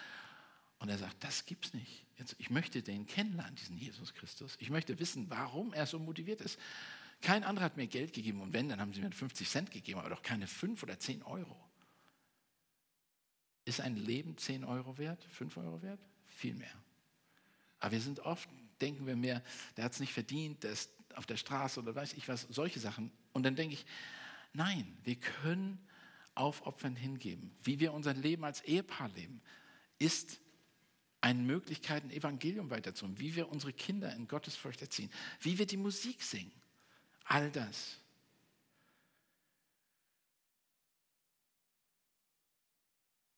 Und 0.77 0.87
er 0.87 0.97
sagt, 0.97 1.21
das 1.25 1.45
gibt's 1.45 1.73
nicht. 1.73 2.05
Jetzt, 2.17 2.37
ich 2.39 2.49
möchte 2.49 2.81
den 2.81 3.05
kennenlernen, 3.05 3.53
diesen 3.55 3.77
Jesus 3.77 4.13
Christus. 4.13 4.55
Ich 4.61 4.69
möchte 4.69 4.97
wissen, 4.97 5.29
warum 5.29 5.73
er 5.73 5.85
so 5.85 5.99
motiviert 5.99 6.39
ist. 6.39 6.57
Kein 7.21 7.43
anderer 7.43 7.65
hat 7.65 7.75
mir 7.75 7.87
Geld 7.87 8.13
gegeben 8.13 8.39
und 8.39 8.53
wenn, 8.53 8.69
dann 8.69 8.79
haben 8.79 8.93
sie 8.93 9.01
mir 9.01 9.11
50 9.11 9.49
Cent 9.49 9.71
gegeben, 9.71 9.99
aber 9.99 10.09
doch 10.09 10.21
keine 10.21 10.47
5 10.47 10.81
oder 10.81 10.97
10 10.97 11.21
Euro. 11.23 11.53
Ist 13.65 13.81
ein 13.81 13.97
Leben 13.97 14.37
10 14.37 14.63
Euro 14.63 14.97
wert, 14.97 15.21
5 15.31 15.57
Euro 15.57 15.81
wert? 15.81 15.99
Viel 16.27 16.53
mehr. 16.53 16.71
Aber 17.81 17.91
wir 17.91 17.99
sind 17.99 18.21
oft, 18.21 18.47
denken 18.79 19.05
wir 19.05 19.17
mehr, 19.17 19.43
der 19.75 19.83
hat 19.83 19.91
es 19.91 19.99
nicht 19.99 20.13
verdient, 20.13 20.63
der 20.63 20.71
ist 20.71 20.93
auf 21.15 21.25
der 21.25 21.35
Straße 21.35 21.81
oder 21.81 21.93
weiß 21.93 22.13
ich 22.13 22.29
was, 22.29 22.43
solche 22.43 22.79
Sachen. 22.79 23.11
Und 23.33 23.43
dann 23.43 23.57
denke 23.57 23.73
ich, 23.73 23.85
nein, 24.53 24.97
wir 25.03 25.17
können 25.17 25.85
aufopfernd 26.39 26.97
hingeben. 26.97 27.51
Wie 27.63 27.79
wir 27.79 27.93
unser 27.93 28.13
Leben 28.13 28.45
als 28.45 28.61
Ehepaar 28.61 29.09
leben, 29.09 29.41
ist 29.99 30.39
eine 31.21 31.41
Möglichkeit, 31.41 32.03
ein 32.03 32.11
Evangelium 32.11 32.69
weiterzuholen. 32.69 33.19
Wie 33.19 33.35
wir 33.35 33.49
unsere 33.49 33.73
Kinder 33.73 34.13
in 34.15 34.27
Gottesfurcht 34.27 34.81
erziehen. 34.81 35.11
Wie 35.41 35.57
wir 35.57 35.65
die 35.65 35.77
Musik 35.77 36.23
singen. 36.23 36.51
All 37.25 37.51
das. 37.51 37.97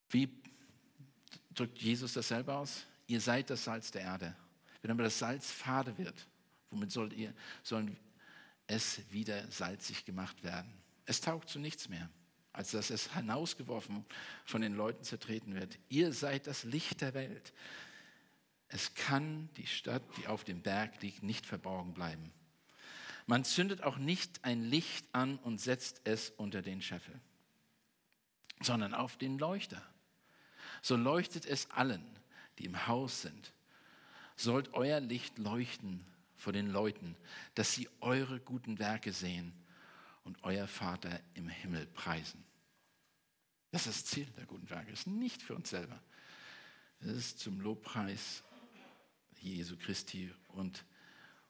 Wie 0.09 0.29
drückt 1.53 1.79
Jesus 1.79 2.13
das 2.13 2.27
selber 2.27 2.57
aus? 2.57 2.85
Ihr 3.07 3.19
seid 3.19 3.49
das 3.49 3.63
Salz 3.63 3.91
der 3.91 4.01
Erde. 4.01 4.35
Wenn 4.81 4.91
aber 4.91 5.03
das 5.03 5.17
Salz 5.17 5.51
fade 5.51 5.97
wird, 5.97 6.27
womit 6.69 6.91
sollt 6.91 7.13
ihr, 7.13 7.33
sollen 7.63 7.97
es 8.67 9.01
wieder 9.11 9.49
salzig 9.49 10.05
gemacht 10.05 10.43
werden? 10.43 10.71
Es 11.05 11.21
taugt 11.21 11.49
zu 11.49 11.59
nichts 11.59 11.89
mehr, 11.89 12.09
als 12.53 12.71
dass 12.71 12.89
es 12.89 13.13
hinausgeworfen 13.13 14.05
von 14.45 14.61
den 14.61 14.75
Leuten 14.75 15.03
zertreten 15.03 15.55
wird. 15.55 15.77
Ihr 15.89 16.13
seid 16.13 16.47
das 16.47 16.63
Licht 16.63 17.01
der 17.01 17.13
Welt. 17.13 17.53
Es 18.67 18.93
kann 18.93 19.49
die 19.57 19.67
Stadt, 19.67 20.03
die 20.17 20.27
auf 20.27 20.43
dem 20.43 20.61
Berg 20.61 21.01
liegt, 21.01 21.23
nicht 21.23 21.45
verborgen 21.45 21.93
bleiben. 21.93 22.31
Man 23.25 23.43
zündet 23.45 23.83
auch 23.83 23.97
nicht 23.97 24.43
ein 24.43 24.63
Licht 24.63 25.05
an 25.13 25.37
und 25.39 25.61
setzt 25.61 26.01
es 26.03 26.31
unter 26.31 26.61
den 26.61 26.81
Scheffel, 26.81 27.19
sondern 28.61 28.93
auf 28.93 29.17
den 29.17 29.37
Leuchter. 29.37 29.81
So 30.81 30.95
leuchtet 30.95 31.45
es 31.45 31.69
allen, 31.71 32.03
die 32.57 32.65
im 32.65 32.87
Haus 32.87 33.21
sind. 33.21 33.53
Sollt 34.35 34.73
euer 34.73 34.99
Licht 34.99 35.37
leuchten 35.37 36.05
vor 36.35 36.51
den 36.51 36.67
Leuten, 36.67 37.15
dass 37.55 37.73
sie 37.73 37.87
eure 37.99 38.39
guten 38.39 38.79
Werke 38.79 39.13
sehen 39.13 39.53
und 40.23 40.43
euer 40.43 40.67
Vater 40.67 41.19
im 41.33 41.49
Himmel 41.49 41.85
preisen. 41.87 42.43
Das 43.71 43.87
ist 43.87 44.03
das 44.03 44.05
Ziel 44.11 44.27
der 44.37 44.45
guten 44.45 44.69
Werke. 44.69 44.91
Es 44.91 45.01
ist 45.01 45.07
nicht 45.07 45.41
für 45.41 45.55
uns 45.55 45.69
selber. 45.69 46.01
Es 46.99 47.07
ist 47.07 47.39
zum 47.39 47.61
Lobpreis 47.61 48.43
Jesu 49.39 49.75
Christi 49.77 50.31
und 50.49 50.85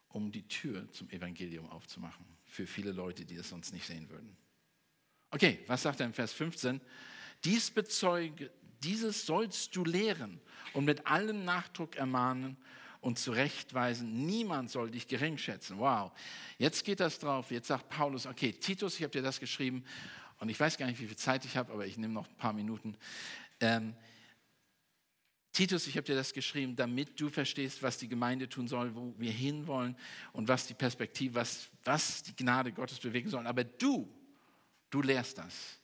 um 0.09 0.31
die 0.31 0.47
Tür 0.47 0.89
zum 0.91 1.09
Evangelium 1.09 1.69
aufzumachen 1.69 2.25
für 2.45 2.67
viele 2.67 2.91
Leute, 2.91 3.25
die 3.25 3.35
es 3.35 3.49
sonst 3.49 3.73
nicht 3.73 3.85
sehen 3.85 4.09
würden. 4.09 4.35
Okay, 5.31 5.63
was 5.67 5.81
sagt 5.81 5.99
er 5.99 6.05
im 6.05 6.13
Vers 6.13 6.33
15? 6.33 6.81
Dies 7.43 7.71
bezeuge, 7.71 8.51
dieses 8.83 9.25
sollst 9.25 9.75
du 9.75 9.85
lehren 9.85 10.39
und 10.73 10.85
mit 10.85 11.07
allem 11.07 11.45
Nachdruck 11.45 11.95
ermahnen 11.95 12.57
und 13.01 13.17
zurechtweisen. 13.19 14.25
Niemand 14.25 14.69
soll 14.69 14.91
dich 14.91 15.07
gering 15.07 15.37
schätzen. 15.37 15.79
Wow. 15.79 16.11
Jetzt 16.57 16.85
geht 16.85 16.99
das 16.99 17.19
drauf. 17.19 17.51
Jetzt 17.51 17.67
sagt 17.67 17.89
Paulus, 17.89 18.27
okay, 18.27 18.53
Titus, 18.53 18.95
ich 18.95 19.03
habe 19.03 19.11
dir 19.11 19.23
das 19.23 19.39
geschrieben 19.39 19.83
und 20.39 20.49
ich 20.49 20.59
weiß 20.59 20.77
gar 20.77 20.85
nicht, 20.85 20.99
wie 20.99 21.07
viel 21.07 21.17
Zeit 21.17 21.43
ich 21.43 21.57
habe, 21.57 21.73
aber 21.73 21.85
ich 21.85 21.97
nehme 21.97 22.13
noch 22.13 22.27
ein 22.27 22.37
paar 22.37 22.53
Minuten. 22.53 22.95
Ähm, 23.59 23.95
Titus, 25.51 25.87
ich 25.87 25.97
habe 25.97 26.05
dir 26.05 26.15
das 26.15 26.31
geschrieben, 26.31 26.75
damit 26.75 27.19
du 27.19 27.29
verstehst, 27.29 27.83
was 27.83 27.97
die 27.97 28.07
Gemeinde 28.07 28.47
tun 28.47 28.67
soll, 28.67 28.95
wo 28.95 29.13
wir 29.17 29.31
hinwollen 29.31 29.97
und 30.31 30.47
was 30.47 30.67
die 30.67 30.73
Perspektive, 30.73 31.35
was, 31.35 31.69
was 31.83 32.23
die 32.23 32.35
Gnade 32.35 32.71
Gottes 32.71 32.99
bewegen 32.99 33.29
soll. 33.29 33.45
Aber 33.45 33.63
du, 33.63 34.07
du 34.89 35.01
lehrst 35.01 35.37
das. 35.39 35.80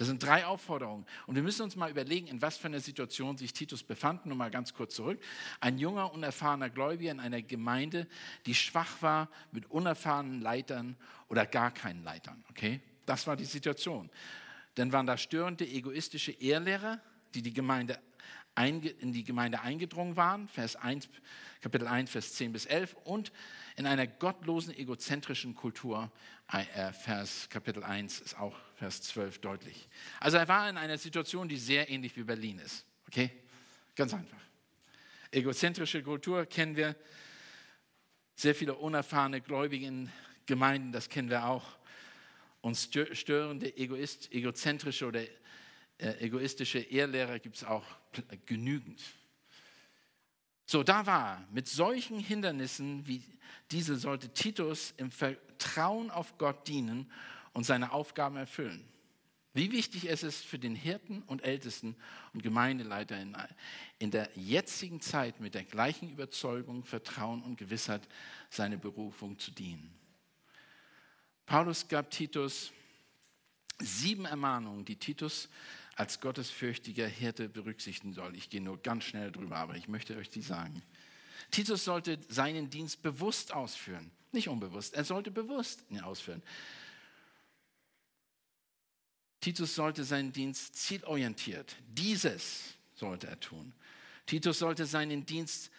Das 0.00 0.08
sind 0.08 0.22
drei 0.22 0.46
Aufforderungen. 0.46 1.04
Und 1.26 1.34
wir 1.34 1.42
müssen 1.42 1.60
uns 1.60 1.76
mal 1.76 1.90
überlegen, 1.90 2.26
in 2.26 2.40
was 2.40 2.56
für 2.56 2.68
einer 2.68 2.80
Situation 2.80 3.36
sich 3.36 3.52
Titus 3.52 3.82
befand. 3.82 4.24
Nur 4.24 4.34
mal 4.34 4.50
ganz 4.50 4.72
kurz 4.72 4.94
zurück. 4.94 5.22
Ein 5.60 5.76
junger, 5.76 6.14
unerfahrener 6.14 6.70
Gläubiger 6.70 7.10
in 7.10 7.20
einer 7.20 7.42
Gemeinde, 7.42 8.06
die 8.46 8.54
schwach 8.54 9.02
war 9.02 9.28
mit 9.52 9.70
unerfahrenen 9.70 10.40
Leitern 10.40 10.96
oder 11.28 11.44
gar 11.44 11.70
keinen 11.70 12.02
Leitern. 12.02 12.42
Okay? 12.48 12.80
Das 13.04 13.26
war 13.26 13.36
die 13.36 13.44
Situation. 13.44 14.08
Dann 14.76 14.90
waren 14.90 15.04
da 15.04 15.18
störende, 15.18 15.68
egoistische 15.68 16.32
Ehrlehrer, 16.32 16.98
die 17.34 17.42
die 17.42 17.52
Gemeinde 17.52 17.98
in 18.56 19.12
die 19.12 19.24
Gemeinde 19.24 19.60
eingedrungen 19.60 20.16
waren, 20.16 20.48
Vers 20.48 20.76
1, 20.76 21.08
Kapitel 21.60 21.86
1, 21.86 22.10
Vers 22.10 22.34
10 22.34 22.52
bis 22.52 22.66
11, 22.66 22.94
und 23.04 23.32
in 23.76 23.86
einer 23.86 24.06
gottlosen, 24.06 24.74
egozentrischen 24.76 25.54
Kultur, 25.54 26.10
äh, 26.52 26.92
Vers 26.92 27.48
Kapitel 27.48 27.82
1 27.82 28.20
ist 28.20 28.38
auch 28.38 28.56
Vers 28.74 29.02
12 29.02 29.38
deutlich. 29.38 29.88
Also 30.18 30.36
er 30.36 30.48
war 30.48 30.68
in 30.68 30.76
einer 30.76 30.98
Situation, 30.98 31.48
die 31.48 31.56
sehr 31.56 31.88
ähnlich 31.88 32.16
wie 32.16 32.24
Berlin 32.24 32.58
ist. 32.58 32.84
Okay? 33.06 33.30
Ganz 33.94 34.12
einfach. 34.14 34.40
Egozentrische 35.30 36.02
Kultur 36.02 36.44
kennen 36.46 36.76
wir. 36.76 36.96
Sehr 38.34 38.54
viele 38.54 38.74
unerfahrene 38.74 39.40
Gläubige 39.40 39.86
in 39.86 40.10
Gemeinden, 40.46 40.92
das 40.92 41.08
kennen 41.08 41.30
wir 41.30 41.46
auch. 41.46 41.76
Und 42.62 42.76
störende, 42.76 43.76
egoist, 43.76 44.32
egozentrische 44.32 45.06
oder 45.06 45.22
äh, 46.00 46.18
egoistische 46.24 46.78
Ehrlehrer 46.78 47.38
gibt 47.38 47.56
es 47.56 47.64
auch 47.64 47.84
genügend. 48.46 49.00
So, 50.66 50.82
da 50.82 51.04
war, 51.04 51.46
mit 51.50 51.68
solchen 51.68 52.18
Hindernissen 52.18 53.06
wie 53.06 53.22
diese 53.70 53.96
sollte 53.96 54.32
Titus 54.32 54.94
im 54.96 55.10
Vertrauen 55.10 56.10
auf 56.10 56.38
Gott 56.38 56.66
dienen 56.68 57.10
und 57.52 57.64
seine 57.64 57.92
Aufgaben 57.92 58.36
erfüllen. 58.36 58.84
Wie 59.52 59.72
wichtig 59.72 60.08
es 60.08 60.22
ist 60.22 60.46
für 60.46 60.60
den 60.60 60.76
Hirten 60.76 61.22
und 61.22 61.42
Ältesten 61.42 61.96
und 62.32 62.42
Gemeindeleiter 62.42 63.20
in, 63.20 63.36
in 63.98 64.12
der 64.12 64.30
jetzigen 64.36 65.00
Zeit 65.00 65.40
mit 65.40 65.54
der 65.54 65.64
gleichen 65.64 66.08
Überzeugung, 66.08 66.84
Vertrauen 66.84 67.42
und 67.42 67.58
Gewissheit 67.58 68.08
seine 68.48 68.78
Berufung 68.78 69.38
zu 69.38 69.50
dienen. 69.50 69.92
Paulus 71.46 71.88
gab 71.88 72.10
Titus 72.12 72.72
sieben 73.80 74.24
Ermahnungen, 74.24 74.84
die 74.84 74.96
Titus 74.96 75.48
als 76.00 76.18
gottesfürchtiger 76.18 77.06
Hirte 77.06 77.50
berücksichtigen 77.50 78.14
soll. 78.14 78.34
Ich 78.34 78.48
gehe 78.48 78.62
nur 78.62 78.80
ganz 78.80 79.04
schnell 79.04 79.30
drüber, 79.30 79.56
aber 79.56 79.76
ich 79.76 79.86
möchte 79.86 80.16
euch 80.16 80.30
die 80.30 80.40
sagen. 80.40 80.82
Titus 81.50 81.84
sollte 81.84 82.18
seinen 82.26 82.70
Dienst 82.70 83.02
bewusst 83.02 83.52
ausführen, 83.52 84.10
nicht 84.32 84.48
unbewusst. 84.48 84.94
Er 84.94 85.04
sollte 85.04 85.30
bewusst 85.30 85.84
ihn 85.90 86.00
ausführen. 86.00 86.42
Titus 89.40 89.74
sollte 89.74 90.04
seinen 90.04 90.32
Dienst 90.32 90.74
zielorientiert, 90.74 91.76
dieses 91.86 92.78
sollte 92.94 93.26
er 93.26 93.38
tun. 93.38 93.74
Titus 94.24 94.58
sollte 94.60 94.86
seinen 94.86 95.26
Dienst 95.26 95.70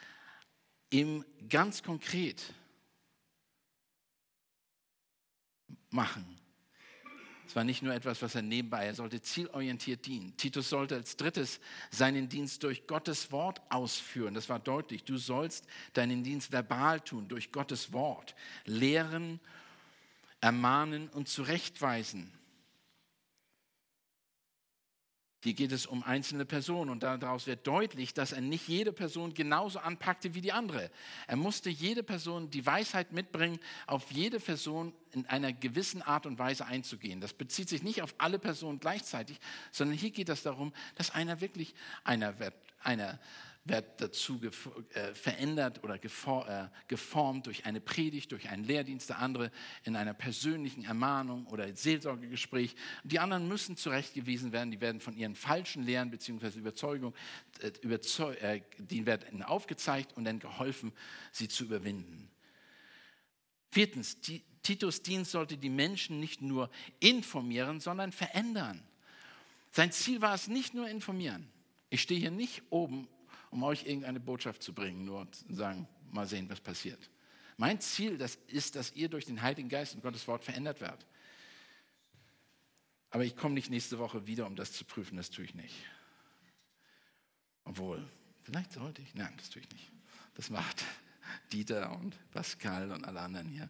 ihm 0.91 1.25
ganz 1.49 1.81
konkret 1.81 2.53
machen. 5.89 6.40
Es 7.51 7.55
war 7.57 7.65
nicht 7.65 7.81
nur 7.81 7.93
etwas, 7.93 8.21
was 8.21 8.33
er 8.33 8.43
nebenbei, 8.43 8.85
er 8.85 8.95
sollte 8.95 9.21
zielorientiert 9.21 10.05
dienen. 10.05 10.37
Titus 10.37 10.69
sollte 10.69 10.95
als 10.95 11.17
drittes 11.17 11.59
seinen 11.89 12.29
Dienst 12.29 12.63
durch 12.63 12.87
Gottes 12.87 13.29
Wort 13.33 13.61
ausführen. 13.67 14.33
Das 14.33 14.47
war 14.47 14.57
deutlich. 14.57 15.03
Du 15.03 15.17
sollst 15.17 15.67
deinen 15.91 16.23
Dienst 16.23 16.53
verbal 16.53 17.01
tun, 17.01 17.27
durch 17.27 17.51
Gottes 17.51 17.91
Wort. 17.91 18.35
Lehren, 18.63 19.41
ermahnen 20.39 21.09
und 21.09 21.27
zurechtweisen. 21.27 22.31
Hier 25.43 25.53
geht 25.53 25.71
es 25.71 25.87
um 25.87 26.03
einzelne 26.03 26.45
Personen 26.45 26.91
und 26.91 27.01
daraus 27.01 27.47
wird 27.47 27.65
deutlich, 27.65 28.13
dass 28.13 28.31
er 28.31 28.41
nicht 28.41 28.67
jede 28.67 28.93
Person 28.93 29.33
genauso 29.33 29.79
anpackte 29.79 30.35
wie 30.35 30.41
die 30.41 30.51
andere. 30.51 30.91
Er 31.25 31.35
musste 31.35 31.71
jede 31.71 32.03
Person 32.03 32.51
die 32.51 32.63
Weisheit 32.63 33.11
mitbringen, 33.11 33.59
auf 33.87 34.11
jede 34.11 34.39
Person 34.39 34.93
in 35.13 35.25
einer 35.25 35.51
gewissen 35.51 36.03
Art 36.03 36.27
und 36.27 36.37
Weise 36.37 36.67
einzugehen. 36.67 37.21
Das 37.21 37.33
bezieht 37.33 37.69
sich 37.69 37.81
nicht 37.81 38.03
auf 38.03 38.13
alle 38.19 38.37
Personen 38.37 38.79
gleichzeitig, 38.79 39.39
sondern 39.71 39.97
hier 39.97 40.11
geht 40.11 40.29
es 40.29 40.43
darum, 40.43 40.73
dass 40.95 41.09
einer 41.09 41.41
wirklich 41.41 41.73
einer, 42.03 42.35
einer 42.83 43.19
wird 43.63 44.01
dazu 44.01 44.41
äh, 44.93 45.13
verändert 45.13 45.83
oder 45.83 45.95
äh, 45.95 46.67
geformt 46.87 47.45
durch 47.45 47.65
eine 47.65 47.79
Predigt, 47.79 48.31
durch 48.31 48.49
einen 48.49 48.63
Lehrdienst, 48.63 49.09
der 49.09 49.19
andere 49.19 49.51
in 49.83 49.95
einer 49.95 50.15
persönlichen 50.15 50.83
Ermahnung 50.83 51.45
oder 51.45 51.71
Seelsorgegespräch. 51.73 52.75
Die 53.03 53.19
anderen 53.19 53.47
müssen 53.47 53.77
zurechtgewiesen 53.77 54.51
werden, 54.51 54.71
die 54.71 54.81
werden 54.81 54.99
von 54.99 55.15
ihren 55.15 55.35
falschen 55.35 55.83
Lehren 55.83 56.09
bzw. 56.09 56.57
Überzeugungen, 56.57 57.13
äh, 57.59 57.71
überzeug, 57.81 58.65
werden 58.79 59.43
aufgezeigt 59.43 60.17
und 60.17 60.25
dann 60.25 60.39
geholfen, 60.39 60.91
sie 61.31 61.47
zu 61.47 61.65
überwinden. 61.65 62.31
Viertens, 63.69 64.17
Titus 64.63 65.03
Dienst 65.03 65.31
sollte 65.31 65.57
die 65.57 65.69
Menschen 65.69 66.19
nicht 66.19 66.41
nur 66.41 66.69
informieren, 66.99 67.79
sondern 67.79 68.11
verändern. 68.11 68.83
Sein 69.71 69.91
Ziel 69.91 70.21
war 70.21 70.33
es 70.33 70.47
nicht 70.47 70.73
nur 70.73 70.89
informieren. 70.89 71.47
Ich 71.89 72.01
stehe 72.01 72.19
hier 72.19 72.31
nicht 72.31 72.63
oben 72.69 73.07
um 73.51 73.63
euch 73.63 73.85
irgendeine 73.85 74.19
Botschaft 74.19 74.63
zu 74.63 74.73
bringen, 74.73 75.05
nur 75.05 75.31
zu 75.31 75.53
sagen, 75.53 75.87
mal 76.09 76.25
sehen, 76.25 76.49
was 76.49 76.59
passiert. 76.59 77.09
Mein 77.57 77.79
Ziel 77.79 78.17
das 78.17 78.35
ist, 78.47 78.75
dass 78.75 78.93
ihr 78.93 79.09
durch 79.09 79.25
den 79.25 79.41
Heiligen 79.41 79.69
Geist 79.69 79.93
und 79.93 80.01
Gottes 80.01 80.27
Wort 80.27 80.43
verändert 80.43 80.81
werdet. 80.81 81.05
Aber 83.11 83.25
ich 83.25 83.35
komme 83.35 83.53
nicht 83.53 83.69
nächste 83.69 83.99
Woche 83.99 84.25
wieder, 84.25 84.47
um 84.47 84.55
das 84.55 84.71
zu 84.71 84.85
prüfen. 84.85 85.17
Das 85.17 85.29
tue 85.29 85.43
ich 85.45 85.53
nicht. 85.53 85.75
Obwohl, 87.65 88.09
vielleicht 88.41 88.71
sollte 88.71 89.01
ich. 89.01 89.13
Nein, 89.13 89.33
das 89.37 89.49
tue 89.49 89.61
ich 89.61 89.69
nicht. 89.69 89.91
Das 90.35 90.49
macht 90.49 90.83
Dieter 91.51 91.91
und 91.91 92.17
Pascal 92.31 92.91
und 92.91 93.03
alle 93.03 93.19
anderen 93.19 93.49
hier. 93.49 93.69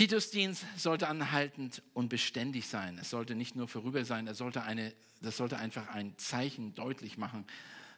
Titusdienst 0.00 0.64
sollte 0.78 1.08
anhaltend 1.08 1.82
und 1.92 2.08
beständig 2.08 2.68
sein. 2.68 2.96
Es 2.98 3.10
sollte 3.10 3.34
nicht 3.34 3.54
nur 3.54 3.68
vorüber 3.68 4.02
sein, 4.06 4.26
er 4.26 4.32
sollte 4.34 4.62
eine, 4.62 4.94
das 5.20 5.36
sollte 5.36 5.58
einfach 5.58 5.88
ein 5.88 6.16
Zeichen 6.16 6.74
deutlich 6.74 7.18
machen, 7.18 7.44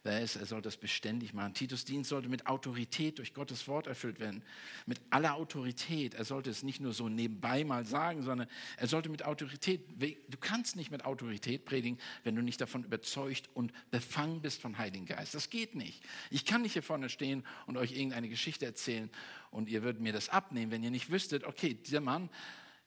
wer 0.04 0.20
er 0.20 0.26
sollte 0.26 0.62
das 0.68 0.76
beständig 0.76 1.32
machen. 1.32 1.54
Titus 1.54 1.84
Dienst 1.84 2.10
sollte 2.10 2.28
mit 2.28 2.46
Autorität 2.46 3.18
durch 3.18 3.34
Gottes 3.34 3.68
Wort 3.68 3.86
erfüllt 3.86 4.18
werden. 4.20 4.42
Mit 4.86 5.00
aller 5.10 5.34
Autorität. 5.34 6.14
Er 6.14 6.24
sollte 6.24 6.50
es 6.50 6.62
nicht 6.62 6.80
nur 6.80 6.92
so 6.92 7.08
nebenbei 7.08 7.64
mal 7.64 7.84
sagen, 7.84 8.22
sondern 8.22 8.48
er 8.76 8.88
sollte 8.88 9.08
mit 9.08 9.24
Autorität, 9.24 9.82
du 9.98 10.38
kannst 10.38 10.76
nicht 10.76 10.90
mit 10.90 11.04
Autorität 11.04 11.64
predigen, 11.64 11.98
wenn 12.24 12.34
du 12.34 12.42
nicht 12.42 12.60
davon 12.60 12.84
überzeugt 12.84 13.48
und 13.54 13.72
befangen 13.90 14.42
bist 14.42 14.60
vom 14.60 14.78
Heiligen 14.78 15.06
Geist. 15.06 15.34
Das 15.34 15.50
geht 15.50 15.74
nicht. 15.74 16.02
Ich 16.30 16.44
kann 16.44 16.62
nicht 16.62 16.72
hier 16.72 16.82
vorne 16.82 17.08
stehen 17.08 17.44
und 17.66 17.76
euch 17.76 17.92
irgendeine 17.92 18.28
Geschichte 18.28 18.66
erzählen 18.66 19.10
und 19.50 19.68
ihr 19.68 19.82
würdet 19.82 20.02
mir 20.02 20.12
das 20.12 20.28
abnehmen, 20.28 20.72
wenn 20.72 20.82
ihr 20.82 20.90
nicht 20.90 21.10
wüsstet, 21.10 21.44
okay, 21.44 21.74
dieser 21.74 22.00
Mann 22.00 22.28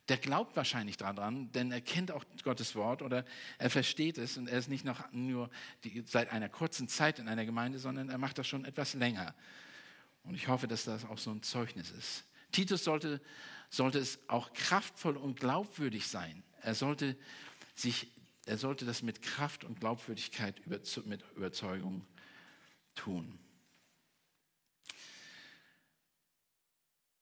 der 0.07 0.17
glaubt 0.17 0.55
wahrscheinlich 0.55 0.97
daran, 0.97 1.51
denn 1.51 1.71
er 1.71 1.81
kennt 1.81 2.11
auch 2.11 2.23
Gottes 2.43 2.75
Wort 2.75 3.01
oder 3.01 3.25
er 3.57 3.69
versteht 3.69 4.17
es 4.17 4.37
und 4.37 4.47
er 4.47 4.59
ist 4.59 4.69
nicht 4.69 4.85
noch 4.85 5.11
nur 5.11 5.49
die, 5.83 6.03
seit 6.05 6.31
einer 6.31 6.49
kurzen 6.49 6.87
Zeit 6.87 7.17
in 7.17 7.27
einer 7.27 7.45
Gemeinde, 7.45 7.79
sondern 7.79 8.09
er 8.09 8.17
macht 8.17 8.37
das 8.37 8.47
schon 8.47 8.65
etwas 8.65 8.93
länger. 8.93 9.33
Und 10.23 10.35
ich 10.35 10.47
hoffe, 10.47 10.67
dass 10.67 10.83
das 10.83 11.05
auch 11.05 11.17
so 11.17 11.31
ein 11.31 11.41
Zeugnis 11.41 11.91
ist. 11.91 12.23
Titus 12.51 12.83
sollte, 12.83 13.19
sollte 13.69 13.99
es 13.99 14.19
auch 14.27 14.53
kraftvoll 14.53 15.17
und 15.17 15.39
glaubwürdig 15.39 16.07
sein. 16.07 16.43
Er 16.61 16.75
sollte, 16.75 17.17
sich, 17.73 18.11
er 18.45 18.57
sollte 18.57 18.85
das 18.85 19.01
mit 19.01 19.21
Kraft 19.21 19.63
und 19.63 19.79
Glaubwürdigkeit 19.79 20.61
mit 20.67 21.25
Überzeugung 21.35 22.05
tun. 22.93 23.39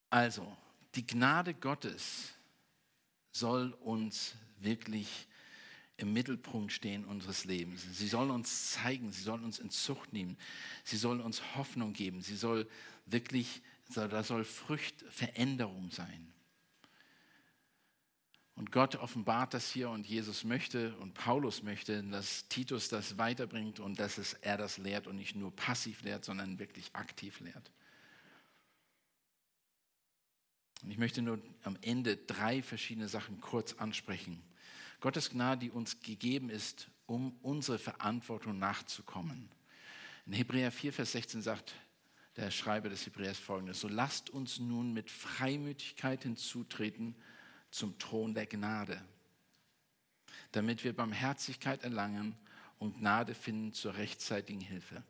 Also, 0.10 0.56
die 0.96 1.08
Gnade 1.08 1.56
Gottes 1.56 2.34
soll 3.34 3.74
uns 3.82 4.36
wirklich 4.60 5.28
im 5.98 6.14
Mittelpunkt 6.14 6.72
stehen 6.72 7.06
unseres 7.06 7.46
Lebens. 7.46 7.86
Sie 7.92 8.08
soll 8.08 8.32
uns 8.32 8.72
zeigen, 8.72 9.12
sie 9.12 9.22
soll 9.22 9.44
uns 9.44 9.60
in 9.60 9.70
Zucht 9.70 10.14
nehmen, 10.14 10.38
sie 10.84 10.98
soll 10.98 11.20
uns 11.20 11.56
Hoffnung 11.56 11.94
geben, 11.94 12.22
sie 12.22 12.36
soll 12.36 12.68
wirklich, 13.06 13.62
da 13.94 14.24
soll 14.24 14.44
Frucht, 14.44 15.04
Veränderung 15.10 15.92
sein. 15.92 16.34
Und 18.56 18.72
Gott 18.72 18.96
offenbart 18.96 19.54
das 19.56 19.72
hier 19.72 19.90
und 19.90 20.06
Jesus 20.06 20.44
möchte 20.44 20.96
und 20.98 21.16
Paulus 21.16 21.64
möchte, 21.64 22.04
dass 22.04 22.48
Titus 22.50 22.88
das 22.88 23.18
weiterbringt 23.18 23.80
und 23.80 24.00
dass 24.00 24.20
es, 24.20 24.34
er 24.34 24.58
das 24.58 24.78
lehrt 24.78 25.08
und 25.08 25.16
nicht 25.16 25.36
nur 25.36 25.56
passiv 25.56 26.04
lehrt, 26.04 26.24
sondern 26.24 26.60
wirklich 26.60 26.94
aktiv 26.94 27.40
lehrt. 27.40 27.72
Und 30.84 30.92
ich 30.92 30.98
möchte 30.98 31.22
nur 31.22 31.42
am 31.64 31.78
Ende 31.82 32.18
drei 32.18 32.62
verschiedene 32.62 33.08
Sachen 33.08 33.40
kurz 33.40 33.74
ansprechen. 33.74 34.44
Gottes 35.00 35.30
Gnade, 35.30 35.62
die 35.62 35.72
uns 35.72 36.02
gegeben 36.02 36.50
ist, 36.50 36.90
um 37.06 37.38
unsere 37.42 37.80
Verantwortung 37.80 38.60
nachzukommen. 38.60 39.50
In 40.26 40.34
Hebräer 40.34 40.72
4, 40.72 40.94
Vers 40.94 41.14
16 41.14 41.42
sagt 41.42 41.74
der 42.36 42.52
Schreiber 42.52 42.90
des 42.90 43.06
Hebräers 43.06 43.38
folgendes: 43.38 43.80
So 43.80 43.88
lasst 43.88 44.30
uns 44.30 44.60
nun 44.60 44.94
mit 44.94 45.10
Freimütigkeit 45.10 46.24
hinzutreten 46.24 47.16
zum 47.72 47.98
Thron 47.98 48.34
der 48.34 48.46
Gnade, 48.46 49.02
damit 50.52 50.84
wir 50.84 50.96
Barmherzigkeit 50.96 51.84
erlangen 51.84 52.36
und 52.80 53.00
Gnade 53.00 53.34
finden 53.36 53.74
zur 53.74 53.96
rechtzeitigen 53.96 54.62
Hilfe. 54.62 55.04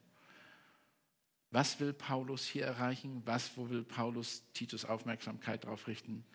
Was 1.54 1.80
will 1.80 1.94
Paulus 1.94 2.48
hier 2.48 2.66
erreichen? 2.66 3.22
Was, 3.26 3.56
wo 3.56 3.70
will 3.70 3.84
Paulus 3.84 4.42
Titus 4.54 4.86
Aufmerksamkeit 4.86 5.64
darauf 5.64 5.88
richten? 5.88 6.26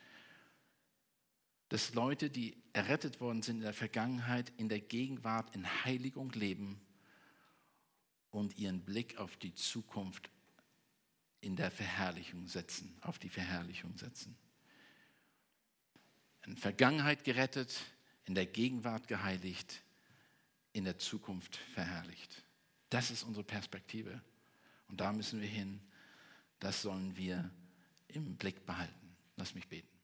Dass 1.70 1.92
Leute, 1.92 2.30
die 2.30 2.56
errettet 2.72 3.20
worden 3.20 3.42
sind 3.42 3.56
in 3.56 3.62
der 3.62 3.74
Vergangenheit, 3.74 4.52
in 4.58 4.68
der 4.68 4.78
Gegenwart 4.78 5.56
in 5.56 5.66
Heiligung 5.84 6.30
leben 6.30 6.80
und 8.30 8.58
ihren 8.58 8.82
Blick 8.82 9.18
auf 9.18 9.36
die 9.36 9.52
Zukunft 9.54 10.30
in 11.40 11.56
der 11.56 11.72
Verherrlichung 11.72 12.46
setzen, 12.46 12.96
auf 13.00 13.18
die 13.18 13.28
Verherrlichung 13.28 13.98
setzen. 13.98 14.36
In 16.46 16.54
der 16.54 16.62
Vergangenheit 16.62 17.24
gerettet, 17.24 17.76
in 18.26 18.36
der 18.36 18.46
Gegenwart 18.46 19.08
geheiligt, 19.08 19.82
in 20.72 20.84
der 20.84 20.98
Zukunft 20.98 21.56
verherrlicht. 21.74 22.44
Das 22.88 23.10
ist 23.10 23.24
unsere 23.24 23.44
Perspektive. 23.44 24.22
Und 24.88 25.00
da 25.00 25.12
müssen 25.12 25.40
wir 25.40 25.48
hin. 25.48 25.80
Das 26.60 26.82
sollen 26.82 27.16
wir 27.16 27.50
im 28.08 28.36
Blick 28.36 28.66
behalten. 28.66 29.16
Lass 29.36 29.54
mich 29.54 29.68
beten. 29.68 29.97